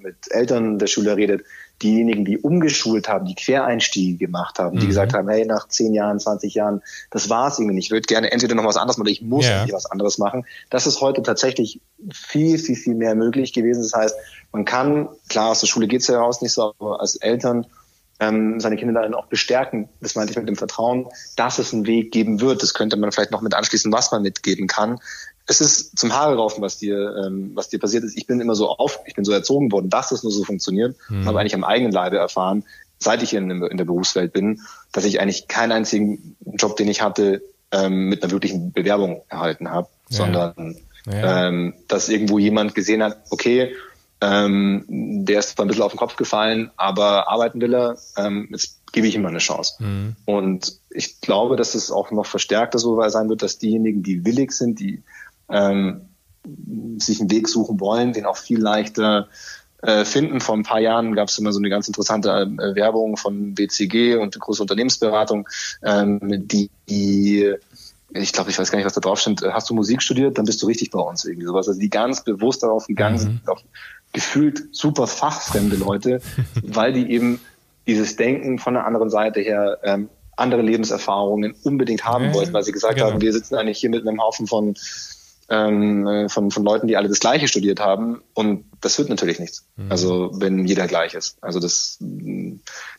mit 0.00 0.16
Eltern 0.30 0.78
der 0.78 0.86
Schüler 0.86 1.16
redet, 1.16 1.44
diejenigen, 1.82 2.24
die 2.24 2.38
umgeschult 2.38 3.08
haben, 3.08 3.26
die 3.26 3.34
Quereinstiege 3.34 4.16
gemacht 4.16 4.58
haben, 4.58 4.78
die 4.78 4.84
mhm. 4.84 4.88
gesagt 4.88 5.14
haben, 5.14 5.28
hey, 5.28 5.44
nach 5.44 5.68
10 5.68 5.92
Jahren, 5.94 6.20
20 6.20 6.54
Jahren, 6.54 6.82
das 7.10 7.28
war's 7.28 7.58
irgendwie 7.58 7.74
nicht. 7.74 7.86
Ich 7.86 7.90
würde 7.90 8.06
gerne 8.06 8.32
entweder 8.32 8.54
noch 8.54 8.64
was 8.64 8.76
anderes 8.76 8.96
machen 8.96 9.06
oder 9.06 9.10
ich 9.10 9.22
muss 9.22 9.44
yeah. 9.44 9.66
was 9.70 9.86
anderes 9.86 10.18
machen. 10.18 10.44
Das 10.70 10.86
ist 10.86 11.00
heute 11.00 11.22
tatsächlich 11.22 11.80
viel, 12.12 12.58
viel, 12.58 12.76
viel 12.76 12.94
mehr 12.94 13.14
möglich 13.14 13.52
gewesen. 13.52 13.82
Das 13.82 13.92
heißt, 13.92 14.14
man 14.52 14.64
kann, 14.64 15.08
klar, 15.28 15.50
aus 15.50 15.60
der 15.60 15.66
Schule 15.66 15.88
geht's 15.88 16.06
ja 16.06 16.14
heraus 16.14 16.42
nicht 16.42 16.52
so, 16.52 16.74
aber 16.78 17.00
als 17.00 17.16
Eltern 17.16 17.66
ähm, 18.20 18.60
seine 18.60 18.76
Kinder 18.76 19.02
dann 19.02 19.14
auch 19.14 19.26
bestärken. 19.26 19.88
Das 20.00 20.14
meinte 20.14 20.32
ich 20.32 20.38
mit 20.38 20.48
dem 20.48 20.56
Vertrauen, 20.56 21.08
dass 21.36 21.58
es 21.58 21.72
einen 21.72 21.86
Weg 21.86 22.12
geben 22.12 22.40
wird. 22.40 22.62
Das 22.62 22.72
könnte 22.72 22.96
man 22.96 23.10
vielleicht 23.10 23.32
noch 23.32 23.40
mit 23.40 23.54
anschließen, 23.54 23.92
was 23.92 24.12
man 24.12 24.22
mitgeben 24.22 24.68
kann 24.68 25.00
es 25.46 25.60
ist 25.60 25.98
zum 25.98 26.12
Haare 26.12 26.36
raufen, 26.36 26.62
was 26.62 26.78
dir, 26.78 27.24
ähm, 27.26 27.52
was 27.54 27.68
dir 27.68 27.78
passiert 27.78 28.04
ist. 28.04 28.16
Ich 28.16 28.26
bin 28.26 28.40
immer 28.40 28.54
so 28.54 28.68
auf, 28.70 29.00
ich 29.06 29.14
bin 29.14 29.24
so 29.24 29.32
erzogen 29.32 29.72
worden, 29.72 29.90
dass 29.90 30.12
es 30.12 30.22
nur 30.22 30.32
so 30.32 30.44
funktioniert, 30.44 30.96
mhm. 31.08 31.26
habe 31.26 31.40
eigentlich 31.40 31.54
am 31.54 31.64
eigenen 31.64 31.92
Leibe 31.92 32.16
erfahren, 32.16 32.64
seit 32.98 33.22
ich 33.22 33.34
in, 33.34 33.50
in, 33.50 33.76
der 33.76 33.84
Berufswelt 33.84 34.32
bin, 34.32 34.60
dass 34.92 35.04
ich 35.04 35.20
eigentlich 35.20 35.48
keinen 35.48 35.72
einzigen 35.72 36.36
Job, 36.44 36.76
den 36.76 36.88
ich 36.88 37.02
hatte, 37.02 37.42
ähm, 37.72 38.08
mit 38.08 38.22
einer 38.22 38.32
wirklichen 38.32 38.72
Bewerbung 38.72 39.22
erhalten 39.28 39.70
habe, 39.70 39.88
ja. 40.10 40.16
sondern 40.16 40.76
ja. 41.06 41.48
Ähm, 41.48 41.74
dass 41.88 42.08
irgendwo 42.08 42.38
jemand 42.38 42.76
gesehen 42.76 43.02
hat, 43.02 43.18
okay, 43.30 43.74
ähm, 44.20 44.84
der 44.88 45.40
ist 45.40 45.56
zwar 45.56 45.64
ein 45.64 45.68
bisschen 45.68 45.82
auf 45.82 45.92
den 45.92 45.98
Kopf 45.98 46.14
gefallen, 46.14 46.70
aber 46.76 47.28
arbeiten 47.28 47.60
will 47.60 47.74
er, 47.74 47.96
ähm, 48.16 48.48
jetzt 48.52 48.78
gebe 48.92 49.08
ich 49.08 49.16
ihm 49.16 49.22
mal 49.22 49.30
eine 49.30 49.38
Chance. 49.38 49.82
Mhm. 49.82 50.14
Und 50.26 50.78
ich 50.90 51.20
glaube, 51.20 51.56
dass 51.56 51.74
es 51.74 51.90
auch 51.90 52.12
noch 52.12 52.26
verstärkter 52.26 52.78
so 52.78 53.02
sein 53.08 53.28
wird, 53.28 53.42
dass 53.42 53.58
diejenigen, 53.58 54.04
die 54.04 54.24
willig 54.24 54.52
sind, 54.52 54.78
die 54.78 55.02
ähm, 55.52 56.08
sich 56.98 57.20
einen 57.20 57.30
Weg 57.30 57.48
suchen 57.48 57.78
wollen, 57.78 58.12
den 58.12 58.26
auch 58.26 58.36
viel 58.36 58.60
leichter 58.60 59.28
äh, 59.82 60.04
finden. 60.04 60.40
Vor 60.40 60.56
ein 60.56 60.64
paar 60.64 60.80
Jahren 60.80 61.14
gab 61.14 61.28
es 61.28 61.38
immer 61.38 61.52
so 61.52 61.58
eine 61.58 61.70
ganz 61.70 61.86
interessante 61.86 62.30
äh, 62.30 62.74
Werbung 62.74 63.16
von 63.16 63.54
BCG 63.54 64.16
und 64.16 64.38
große 64.38 64.62
Unternehmensberatung, 64.62 65.48
ähm, 65.82 66.20
die, 66.48 66.70
die 66.88 67.54
ich 68.14 68.32
glaube, 68.32 68.50
ich 68.50 68.58
weiß 68.58 68.70
gar 68.70 68.76
nicht, 68.76 68.86
was 68.86 68.92
da 68.92 69.00
drauf 69.00 69.18
steht. 69.18 69.42
Hast 69.42 69.70
du 69.70 69.74
Musik 69.74 70.02
studiert, 70.02 70.36
dann 70.36 70.44
bist 70.44 70.60
du 70.62 70.66
richtig 70.66 70.90
bei 70.90 71.00
uns 71.00 71.24
irgendwie 71.24 71.46
sowas. 71.46 71.66
Also 71.68 71.80
die 71.80 71.88
ganz 71.88 72.22
bewusst 72.22 72.62
darauf 72.62 72.86
gegangen 72.86 73.16
mhm. 73.16 73.20
sind, 73.20 73.48
auch 73.48 73.62
gefühlt 74.12 74.64
super 74.72 75.06
fachfremde 75.06 75.76
Leute, 75.76 76.20
weil 76.62 76.92
die 76.92 77.10
eben 77.10 77.40
dieses 77.86 78.16
Denken 78.16 78.58
von 78.58 78.74
der 78.74 78.86
anderen 78.86 79.10
Seite 79.10 79.40
her 79.40 79.78
ähm, 79.82 80.08
andere 80.36 80.62
Lebenserfahrungen 80.62 81.54
unbedingt 81.62 82.04
haben 82.04 82.26
ja, 82.26 82.34
wollten, 82.34 82.52
weil 82.52 82.62
sie 82.62 82.72
gesagt 82.72 82.96
genau. 82.96 83.10
haben, 83.10 83.20
wir 83.20 83.32
sitzen 83.32 83.54
eigentlich 83.54 83.78
hier 83.78 83.90
mit 83.90 84.06
einem 84.06 84.20
Haufen 84.20 84.46
von 84.46 84.74
ähm, 85.52 86.06
äh, 86.06 86.28
von, 86.30 86.50
von 86.50 86.64
Leuten, 86.64 86.88
die 86.88 86.96
alle 86.96 87.08
das 87.08 87.20
Gleiche 87.20 87.46
studiert 87.46 87.78
haben. 87.78 88.22
Und 88.32 88.64
das 88.80 88.98
wird 88.98 89.10
natürlich 89.10 89.38
nichts. 89.38 89.66
Mhm. 89.76 89.92
Also 89.92 90.30
wenn 90.32 90.66
jeder 90.66 90.86
gleich 90.86 91.12
ist. 91.12 91.36
Also 91.42 91.60
das, 91.60 91.98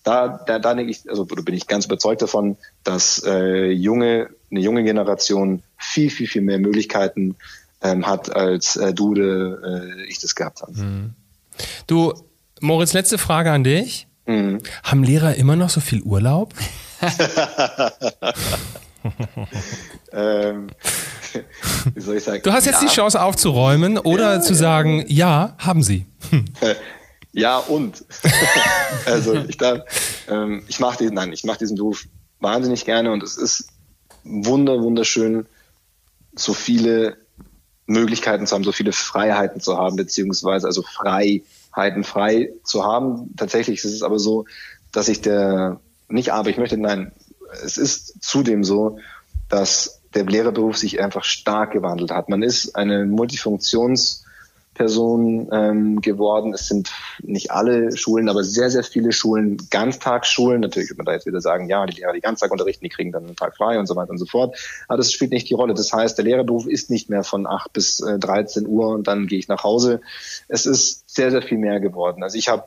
da, 0.03 0.39
da, 0.45 0.59
da 0.59 0.73
denke 0.75 0.91
ich, 0.91 1.09
also 1.09 1.25
bin 1.25 1.55
ich 1.55 1.65
ganz 1.65 1.85
überzeugt 1.85 2.21
davon, 2.21 2.57
dass 2.83 3.23
äh, 3.25 3.71
junge, 3.71 4.29
eine 4.51 4.59
junge 4.59 4.83
Generation 4.83 5.63
viel, 5.77 6.11
viel, 6.11 6.27
viel 6.27 6.43
mehr 6.43 6.59
Möglichkeiten 6.59 7.35
ähm, 7.81 8.05
hat, 8.05 8.35
als 8.35 8.75
äh, 8.75 8.93
du 8.93 9.15
äh, 9.15 10.03
ich 10.07 10.19
das 10.19 10.35
gehabt 10.35 10.61
habe. 10.61 10.73
Mhm. 10.73 11.15
Du, 11.87 12.13
Moritz, 12.61 12.93
letzte 12.93 13.17
Frage 13.17 13.51
an 13.51 13.63
dich. 13.63 14.05
Mhm. 14.27 14.59
Haben 14.83 15.03
Lehrer 15.03 15.33
immer 15.35 15.55
noch 15.55 15.71
so 15.71 15.81
viel 15.81 16.03
Urlaub? 16.03 16.53
ähm, 20.13 20.67
wie 21.93 22.01
soll 22.01 22.17
ich 22.17 22.23
sagen? 22.23 22.41
Du 22.43 22.51
hast 22.51 22.65
jetzt 22.65 22.81
ja. 22.81 22.87
die 22.87 22.93
Chance 22.93 23.21
aufzuräumen 23.21 23.97
oder 23.97 24.35
ja, 24.35 24.41
zu 24.41 24.53
sagen, 24.53 25.05
ja, 25.07 25.55
haben 25.57 25.83
sie. 25.83 26.05
Ja 27.35 27.57
und. 27.57 28.05
also 29.07 29.33
ich 29.33 29.57
darf, 29.57 29.81
ähm, 30.29 30.63
ich 30.67 30.79
mache 30.79 30.99
diesen, 30.99 31.15
nein, 31.15 31.33
ich 31.33 31.43
mache 31.43 31.57
diesen 31.57 31.75
Beruf 31.75 32.05
wahnsinnig 32.39 32.85
gerne 32.85 33.11
und 33.11 33.23
es 33.23 33.37
ist 33.37 33.69
wunder, 34.23 34.79
wunderschön, 34.81 35.47
so 36.35 36.53
viele 36.53 37.17
Möglichkeiten 37.85 38.45
zu 38.45 38.55
haben, 38.55 38.63
so 38.63 38.71
viele 38.71 38.93
Freiheiten 38.93 39.59
zu 39.59 39.77
haben, 39.77 39.95
beziehungsweise 39.95 40.67
also 40.67 40.83
Freiheiten 40.83 42.03
frei 42.03 42.51
zu 42.63 42.85
haben. 42.85 43.33
Tatsächlich 43.35 43.83
ist 43.83 43.93
es 43.93 44.03
aber 44.03 44.19
so, 44.19 44.45
dass 44.91 45.07
ich 45.09 45.21
der, 45.21 45.79
nicht 46.07 46.31
aber, 46.31 46.49
ich 46.49 46.57
möchte, 46.57 46.77
nein, 46.77 47.11
es 47.63 47.77
ist 47.77 48.23
zudem 48.23 48.63
so, 48.63 48.99
dass 49.49 50.01
der 50.15 50.25
Lehrerberuf 50.25 50.77
sich 50.77 51.01
einfach 51.01 51.23
stark 51.23 51.71
gewandelt 51.71 52.11
hat. 52.11 52.29
Man 52.29 52.43
ist 52.43 52.75
eine 52.75 53.05
Multifunktionsperson 53.05 55.49
ähm, 55.51 56.01
geworden. 56.01 56.53
Es 56.53 56.67
sind 56.67 56.91
nicht 57.21 57.51
alle 57.51 57.95
Schulen, 57.97 58.29
aber 58.29 58.43
sehr, 58.43 58.69
sehr 58.69 58.83
viele 58.83 59.11
Schulen 59.11 59.57
Ganztagsschulen. 59.69 60.61
Natürlich 60.61 60.89
wird 60.89 60.97
man 60.97 61.05
da 61.05 61.13
jetzt 61.13 61.25
wieder 61.25 61.41
sagen, 61.41 61.67
ja, 61.67 61.85
die 61.85 61.99
Lehrer, 61.99 62.13
die 62.13 62.21
Ganztag 62.21 62.51
unterrichten, 62.51 62.85
die 62.85 62.89
kriegen 62.89 63.11
dann 63.11 63.25
einen 63.25 63.35
Tag 63.35 63.57
frei 63.57 63.79
und 63.79 63.87
so 63.87 63.95
weiter 63.95 64.11
und 64.11 64.19
so 64.19 64.25
fort. 64.25 64.57
Aber 64.87 64.97
das 64.97 65.11
spielt 65.11 65.31
nicht 65.31 65.49
die 65.49 65.55
Rolle. 65.55 65.73
Das 65.73 65.91
heißt, 65.91 66.17
der 66.17 66.25
Lehrerberuf 66.25 66.67
ist 66.67 66.89
nicht 66.89 67.09
mehr 67.09 67.23
von 67.23 67.47
8 67.47 67.73
bis 67.73 67.99
äh, 67.99 68.19
13 68.19 68.67
Uhr 68.67 68.89
und 68.89 69.07
dann 69.07 69.27
gehe 69.27 69.39
ich 69.39 69.47
nach 69.47 69.63
Hause. 69.63 70.01
Es 70.47 70.65
ist 70.65 71.09
sehr, 71.09 71.31
sehr 71.31 71.41
viel 71.41 71.57
mehr 71.57 71.79
geworden. 71.79 72.23
Also 72.23 72.37
ich 72.37 72.49
habe, 72.49 72.65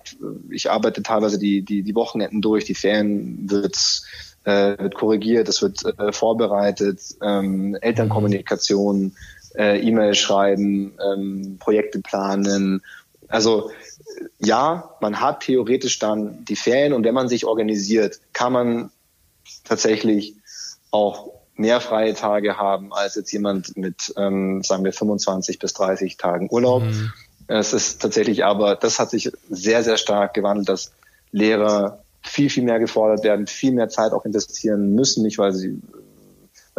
ich 0.50 0.70
arbeite 0.70 1.02
teilweise 1.02 1.38
die, 1.38 1.62
die, 1.62 1.82
die 1.82 1.94
Wochenenden 1.94 2.42
durch, 2.42 2.64
die 2.64 2.74
Ferien 2.74 3.50
wird's 3.50 4.04
äh, 4.46 4.78
wird 4.78 4.94
korrigiert, 4.94 5.48
es 5.48 5.60
wird 5.60 5.84
äh, 5.98 6.12
vorbereitet, 6.12 7.00
ähm, 7.20 7.76
Elternkommunikation, 7.80 9.16
äh, 9.56 9.80
E-Mail 9.80 10.14
schreiben, 10.14 10.96
ähm, 11.04 11.56
Projekte 11.58 12.00
planen. 12.00 12.82
Also 13.28 13.70
ja, 14.38 14.96
man 15.00 15.20
hat 15.20 15.40
theoretisch 15.40 15.98
dann 15.98 16.44
die 16.44 16.56
Ferien 16.56 16.92
und 16.92 17.04
wenn 17.04 17.14
man 17.14 17.28
sich 17.28 17.44
organisiert, 17.44 18.20
kann 18.32 18.52
man 18.52 18.90
tatsächlich 19.64 20.34
auch 20.92 21.32
mehr 21.56 21.80
freie 21.80 22.14
Tage 22.14 22.56
haben 22.56 22.92
als 22.92 23.16
jetzt 23.16 23.32
jemand 23.32 23.76
mit, 23.76 24.14
ähm, 24.16 24.62
sagen 24.62 24.84
wir, 24.84 24.92
25 24.92 25.58
bis 25.58 25.72
30 25.72 26.18
Tagen 26.18 26.48
Urlaub. 26.50 26.84
Mhm. 26.84 27.12
Es 27.48 27.72
ist 27.72 28.00
tatsächlich 28.00 28.44
aber, 28.44 28.76
das 28.76 28.98
hat 28.98 29.10
sich 29.10 29.32
sehr, 29.50 29.82
sehr 29.82 29.96
stark 29.96 30.34
gewandelt, 30.34 30.68
dass 30.68 30.92
Lehrer 31.32 32.04
viel, 32.26 32.50
viel 32.50 32.64
mehr 32.64 32.78
gefordert 32.78 33.24
werden, 33.24 33.46
viel 33.46 33.72
mehr 33.72 33.88
Zeit 33.88 34.12
auch 34.12 34.24
investieren 34.24 34.94
müssen, 34.94 35.22
nicht 35.22 35.38
weil 35.38 35.52
sie 35.52 35.80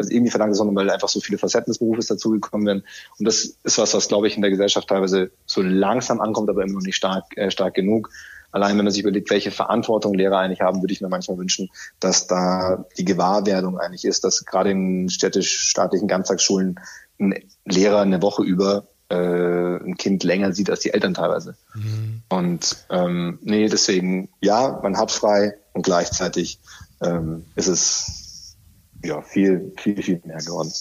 sie 0.03 0.13
irgendwie 0.13 0.31
verlangt, 0.31 0.55
sondern 0.55 0.75
weil 0.75 0.89
einfach 0.89 1.09
so 1.09 1.19
viele 1.19 1.37
Facetten 1.37 1.71
des 1.71 1.79
Berufes 1.79 2.07
dazugekommen 2.07 2.67
werden. 2.67 2.83
Und 3.17 3.25
das 3.25 3.57
ist 3.63 3.77
was, 3.77 3.93
was, 3.93 4.07
glaube 4.07 4.27
ich, 4.27 4.35
in 4.35 4.41
der 4.41 4.51
Gesellschaft 4.51 4.87
teilweise 4.87 5.31
so 5.45 5.61
langsam 5.61 6.21
ankommt, 6.21 6.49
aber 6.49 6.63
immer 6.63 6.73
noch 6.73 6.81
nicht 6.81 6.95
stark, 6.95 7.25
äh, 7.35 7.49
stark 7.49 7.73
genug. 7.73 8.09
Allein 8.51 8.77
wenn 8.77 8.85
man 8.85 8.93
sich 8.93 9.01
überlegt, 9.01 9.29
welche 9.29 9.51
Verantwortung 9.51 10.13
Lehrer 10.13 10.37
eigentlich 10.37 10.61
haben, 10.61 10.81
würde 10.81 10.93
ich 10.93 11.01
mir 11.01 11.09
manchmal 11.09 11.37
wünschen, 11.37 11.69
dass 11.99 12.27
da 12.27 12.85
die 12.97 13.05
Gewahrwerdung 13.05 13.77
eigentlich 13.77 14.05
ist, 14.05 14.23
dass 14.23 14.45
gerade 14.45 14.71
in 14.71 15.09
städtisch-staatlichen 15.09 16.07
Ganztagsschulen 16.07 16.79
ein 17.19 17.43
Lehrer 17.65 18.01
eine 18.01 18.21
Woche 18.21 18.43
über 18.43 18.87
äh, 19.09 19.15
ein 19.15 19.95
Kind 19.97 20.23
länger 20.23 20.53
sieht 20.53 20.69
als 20.69 20.81
die 20.81 20.93
Eltern 20.93 21.13
teilweise. 21.13 21.55
Mhm. 21.73 22.21
Und 22.29 22.85
ähm, 22.89 23.39
nee, 23.41 23.67
deswegen, 23.67 24.29
ja, 24.41 24.79
man 24.83 24.97
hat 24.97 25.11
frei 25.11 25.53
und 25.73 25.83
gleichzeitig 25.83 26.59
ähm, 27.01 27.45
ist 27.55 27.67
es 27.67 28.55
ja 29.03 29.21
viel, 29.21 29.73
viel, 29.77 30.01
viel 30.01 30.21
mehr 30.25 30.39
geworden. 30.39 30.71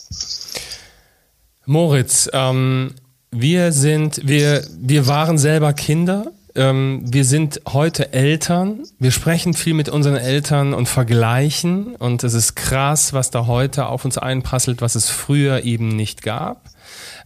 Moritz, 1.67 2.29
ähm, 2.33 2.95
wir 3.31 3.73
sind, 3.73 4.27
wir, 4.27 4.65
wir 4.79 5.07
waren 5.07 5.39
selber 5.39 5.73
Kinder 5.73 6.33
ähm, 6.57 7.03
wir 7.05 7.25
sind 7.25 7.61
heute 7.69 8.15
Eltern. 8.15 8.83
Wir 8.99 9.11
sprechen 9.11 9.53
viel 9.53 9.75
mit 9.75 9.91
unseren 9.91 10.17
Eltern 10.17 10.73
und 10.73 10.89
vergleichen. 10.89 11.95
Und 11.97 12.25
es 12.25 12.33
ist 12.33 12.57
krass, 12.57 13.13
was 13.13 13.31
da 13.31 13.47
heute 13.47 13.87
auf 13.87 14.05
uns 14.05 14.17
einprasselt, 14.17 14.81
was 14.81 14.95
es 14.95 15.11
früher 15.11 15.65
eben 15.65 15.89
nicht 15.89 16.23
gab. 16.23 16.71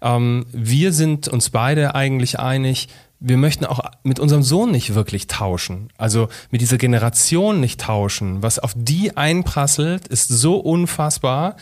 Ähm, 0.03 0.47
wir 0.53 0.93
sind 0.93 1.29
uns 1.29 1.51
beide 1.51 1.95
eigentlich 1.95 2.39
einig, 2.39 2.89
wir 3.23 3.37
möchten 3.37 3.67
auch 3.67 3.81
mit 4.03 4.19
unserem 4.19 4.43
Sohn 4.43 4.71
nicht 4.71 4.95
wirklich 4.95 5.27
tauschen. 5.27 5.93
Also 5.99 6.29
mit 6.51 6.63
dieser 6.63 6.79
Generation 6.79 7.61
nicht 7.61 7.81
tauschen. 7.81 8.43
Was 8.43 8.59
auf 8.59 8.73
die 8.75 9.17
einprasselt, 9.17 10.09
ist 10.09 10.29
so 10.29 10.57
unfassbar 10.57 11.57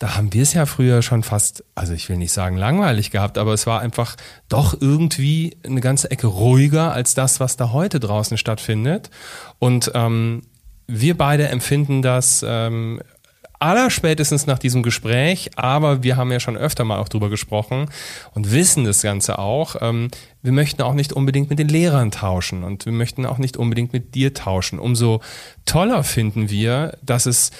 da 0.00 0.16
haben 0.16 0.32
wir 0.32 0.42
es 0.42 0.54
ja 0.54 0.64
früher 0.64 1.02
schon 1.02 1.22
fast, 1.22 1.62
also 1.74 1.92
ich 1.92 2.08
will 2.08 2.16
nicht 2.16 2.32
sagen 2.32 2.56
langweilig 2.56 3.10
gehabt, 3.10 3.36
aber 3.36 3.52
es 3.52 3.66
war 3.66 3.80
einfach 3.80 4.16
doch 4.48 4.74
irgendwie 4.80 5.58
eine 5.62 5.82
ganze 5.82 6.10
Ecke 6.10 6.26
ruhiger 6.26 6.94
als 6.94 7.12
das, 7.12 7.38
was 7.38 7.58
da 7.58 7.72
heute 7.72 8.00
draußen 8.00 8.38
stattfindet. 8.38 9.10
Und 9.58 9.92
ähm, 9.94 10.40
wir 10.86 11.18
beide 11.18 11.48
empfinden 11.48 12.00
das 12.00 12.42
ähm, 12.48 13.02
allerspätestens 13.60 14.46
nach 14.46 14.58
diesem 14.58 14.82
Gespräch, 14.82 15.50
aber 15.56 16.02
wir 16.02 16.16
haben 16.16 16.32
ja 16.32 16.40
schon 16.40 16.56
öfter 16.56 16.84
mal 16.84 16.98
auch 16.98 17.08
drüber 17.08 17.28
gesprochen 17.28 17.88
und 18.34 18.52
wissen 18.52 18.84
das 18.84 19.02
Ganze 19.02 19.38
auch. 19.38 19.76
Ähm, 19.80 20.08
wir 20.42 20.52
möchten 20.52 20.82
auch 20.82 20.94
nicht 20.94 21.12
unbedingt 21.12 21.50
mit 21.50 21.58
den 21.58 21.68
Lehrern 21.68 22.10
tauschen 22.10 22.64
und 22.64 22.86
wir 22.86 22.92
möchten 22.92 23.26
auch 23.26 23.38
nicht 23.38 23.58
unbedingt 23.58 23.92
mit 23.92 24.14
dir 24.14 24.34
tauschen. 24.34 24.78
Umso 24.78 25.20
toller 25.66 26.02
finden 26.02 26.48
wir, 26.48 26.96
dass 27.02 27.26
es 27.26 27.50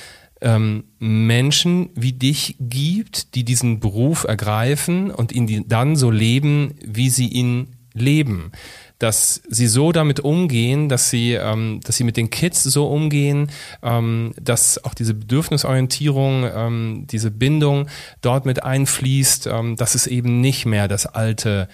ähm, 0.40 0.84
Menschen 0.98 1.90
wie 1.94 2.12
dich 2.12 2.56
gibt, 2.58 3.34
die 3.34 3.44
diesen 3.44 3.78
Beruf 3.78 4.24
ergreifen 4.24 5.10
und 5.10 5.32
ihn 5.32 5.68
dann 5.68 5.96
so 5.96 6.10
leben, 6.10 6.74
wie 6.82 7.10
sie 7.10 7.28
ihn 7.28 7.76
leben. 7.92 8.52
Dass 9.00 9.42
sie 9.48 9.66
so 9.66 9.90
damit 9.90 10.20
umgehen, 10.20 10.88
dass 10.88 11.10
sie, 11.10 11.32
ähm, 11.32 11.80
dass 11.82 11.96
sie 11.96 12.04
mit 12.04 12.16
den 12.16 12.30
Kids 12.30 12.62
so 12.62 12.86
umgehen, 12.86 13.50
ähm, 13.82 14.32
dass 14.40 14.84
auch 14.84 14.94
diese 14.94 15.14
Bedürfnisorientierung, 15.14 16.44
ähm, 16.54 17.06
diese 17.10 17.32
Bindung 17.32 17.88
dort 18.20 18.46
mit 18.46 18.62
einfließt, 18.62 19.48
ähm, 19.48 19.74
dass 19.76 19.96
es 19.96 20.06
eben 20.06 20.40
nicht 20.40 20.66
mehr 20.66 20.86
das 20.86 21.06
alte, 21.06 21.68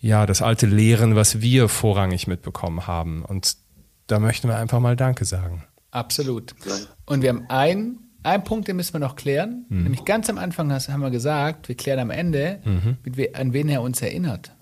ja, 0.00 0.24
das 0.24 0.40
alte 0.40 0.66
Lehren, 0.66 1.16
was 1.16 1.40
wir 1.42 1.68
vorrangig 1.68 2.28
mitbekommen 2.28 2.86
haben. 2.86 3.24
Und 3.24 3.56
da 4.06 4.18
möchten 4.18 4.48
wir 4.48 4.56
einfach 4.56 4.80
mal 4.80 4.96
Danke 4.96 5.24
sagen. 5.24 5.64
Absolut. 5.90 6.54
Und 7.06 7.22
wir 7.22 7.30
haben 7.30 7.46
einen, 7.48 7.98
einen 8.22 8.44
Punkt, 8.44 8.68
den 8.68 8.76
müssen 8.76 8.94
wir 8.94 9.00
noch 9.00 9.16
klären. 9.16 9.66
Mhm. 9.68 9.82
Nämlich 9.84 10.04
ganz 10.04 10.30
am 10.30 10.38
Anfang 10.38 10.72
haben 10.72 11.00
wir 11.00 11.10
gesagt, 11.10 11.68
wir 11.68 11.76
klären 11.76 11.98
am 11.98 12.10
Ende, 12.10 12.60
mhm. 12.64 12.98
an 13.34 13.52
wen 13.52 13.68
er 13.68 13.82
uns 13.82 14.00
erinnert. 14.00 14.52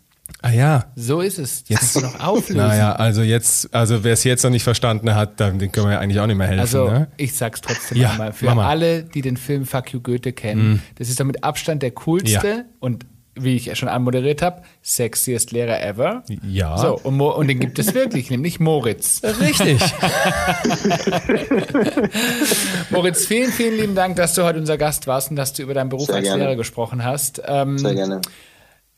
Ah 0.43 0.53
ja. 0.53 0.85
So 0.97 1.21
ist 1.21 1.39
es. 1.39 1.65
jetzt 1.69 2.01
noch 2.01 2.19
auflösen. 2.21 2.57
Naja, 2.57 2.93
also 2.93 3.23
jetzt, 3.23 3.75
also 3.75 4.05
wer 4.05 4.15
es 4.15 4.25
jetzt 4.25 4.43
noch 4.43 4.51
nicht 4.51 4.65
verstanden 4.65 5.15
hat, 5.15 5.39
dann 5.39 5.59
den 5.59 5.71
können 5.71 5.87
wir 5.87 5.93
ja 5.95 5.99
eigentlich 6.01 6.21
auch 6.21 6.27
nicht 6.27 6.37
mehr 6.37 6.47
helfen. 6.47 6.61
Also 6.61 6.89
ne? 6.89 7.09
ich 7.17 7.35
sag's 7.35 7.61
trotzdem 7.61 7.99
ja, 7.99 8.13
einmal. 8.13 8.33
Für 8.33 8.47
Mama. 8.47 8.67
alle, 8.67 9.03
die 9.03 9.21
den 9.21 9.37
Film 9.37 9.67
Fuck 9.67 9.93
You 9.93 10.01
Goethe 10.01 10.33
kennen, 10.33 10.73
mhm. 10.73 10.83
das 10.97 11.09
ist 11.09 11.21
doch 11.21 11.27
mit 11.27 11.45
Abstand 11.45 11.83
der 11.83 11.91
coolste 11.91 12.49
ja. 12.49 12.65
und 12.79 13.05
wie 13.35 13.57
ich 13.57 13.67
ja 13.67 13.75
schon 13.75 13.89
anmoderiert 13.89 14.43
habe, 14.43 14.63
sexiest 14.83 15.53
Lehrer 15.53 15.83
ever. 15.83 16.25
Ja. 16.43 16.77
So, 16.77 16.99
und, 16.99 17.17
Mo 17.17 17.31
und 17.31 17.49
den 17.49 17.61
gibt 17.61 17.79
es 17.79 17.95
wirklich, 17.95 18.31
nämlich 18.31 18.61
Moritz. 18.61 19.23
Richtig. 19.23 19.81
Moritz, 22.91 23.27
vielen, 23.27 23.53
vielen 23.53 23.77
lieben 23.77 23.95
Dank, 23.95 24.17
dass 24.17 24.35
du 24.35 24.43
heute 24.43 24.59
unser 24.59 24.77
Gast 24.77 25.07
warst 25.07 25.31
und 25.31 25.37
dass 25.37 25.53
du 25.53 25.63
über 25.63 25.75
deinen 25.75 25.91
Beruf 25.91 26.07
Sehr 26.07 26.17
als 26.17 26.25
gerne. 26.25 26.43
Lehrer 26.43 26.57
gesprochen 26.57 27.05
hast. 27.05 27.41
Ähm, 27.47 27.79
Sehr 27.79 27.95
gerne. 27.95 28.21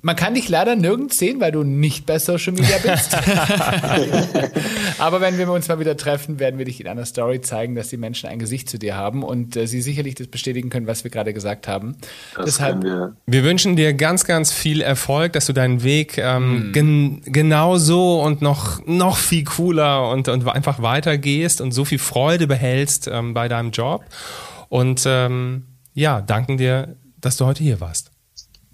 Man 0.04 0.16
kann 0.16 0.34
dich 0.34 0.48
leider 0.48 0.74
nirgends 0.74 1.16
sehen, 1.16 1.40
weil 1.40 1.52
du 1.52 1.62
nicht 1.62 2.06
bei 2.06 2.18
Social 2.18 2.52
Media 2.52 2.76
bist. 2.82 3.16
Aber 4.98 5.20
wenn 5.20 5.38
wir 5.38 5.50
uns 5.52 5.68
mal 5.68 5.78
wieder 5.78 5.96
treffen, 5.96 6.40
werden 6.40 6.58
wir 6.58 6.64
dich 6.64 6.80
in 6.80 6.88
einer 6.88 7.06
Story 7.06 7.40
zeigen, 7.40 7.76
dass 7.76 7.88
die 7.88 7.96
Menschen 7.96 8.28
ein 8.28 8.40
Gesicht 8.40 8.68
zu 8.68 8.80
dir 8.80 8.96
haben 8.96 9.22
und 9.22 9.56
äh, 9.56 9.68
sie 9.68 9.80
sicherlich 9.80 10.16
das 10.16 10.26
bestätigen 10.26 10.70
können, 10.70 10.88
was 10.88 11.04
wir 11.04 11.12
gerade 11.12 11.32
gesagt 11.32 11.68
haben. 11.68 11.96
Das 12.34 12.46
Deshalb, 12.46 12.82
wir. 12.82 13.16
wir. 13.26 13.44
wünschen 13.44 13.76
dir 13.76 13.94
ganz, 13.94 14.24
ganz 14.24 14.50
viel 14.50 14.80
Erfolg, 14.80 15.34
dass 15.34 15.46
du 15.46 15.52
deinen 15.52 15.84
Weg 15.84 16.18
ähm, 16.18 16.64
hm. 16.64 16.72
gen 16.72 17.22
genau 17.24 17.78
so 17.78 18.20
und 18.22 18.42
noch, 18.42 18.84
noch 18.86 19.16
viel 19.16 19.44
cooler 19.44 20.10
und, 20.10 20.26
und 20.26 20.48
einfach 20.48 20.82
weitergehst 20.82 21.60
und 21.60 21.70
so 21.70 21.84
viel 21.84 22.00
Freude 22.00 22.48
behältst 22.48 23.06
ähm, 23.06 23.34
bei 23.34 23.46
deinem 23.46 23.70
Job. 23.70 24.04
Und 24.68 25.04
ähm, 25.06 25.64
ja, 25.94 26.20
danken 26.20 26.56
dir, 26.56 26.96
dass 27.20 27.36
du 27.36 27.46
heute 27.46 27.62
hier 27.62 27.80
warst. 27.80 28.11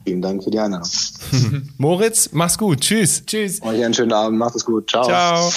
Vielen 0.09 0.23
Dank 0.23 0.43
für 0.43 0.51
die 0.51 0.59
Einladung. 0.59 0.89
Moritz, 1.77 2.31
mach's 2.33 2.57
gut. 2.57 2.81
Tschüss. 2.81 3.23
Tschüss. 3.27 3.61
Euch 3.61 3.85
einen 3.85 3.93
schönen 3.93 4.15
Abend. 4.15 4.39
Macht 4.39 4.57
es 4.57 4.65
gut. 4.65 4.89
Ciao. 4.89 5.05
Ciao. 5.05 5.51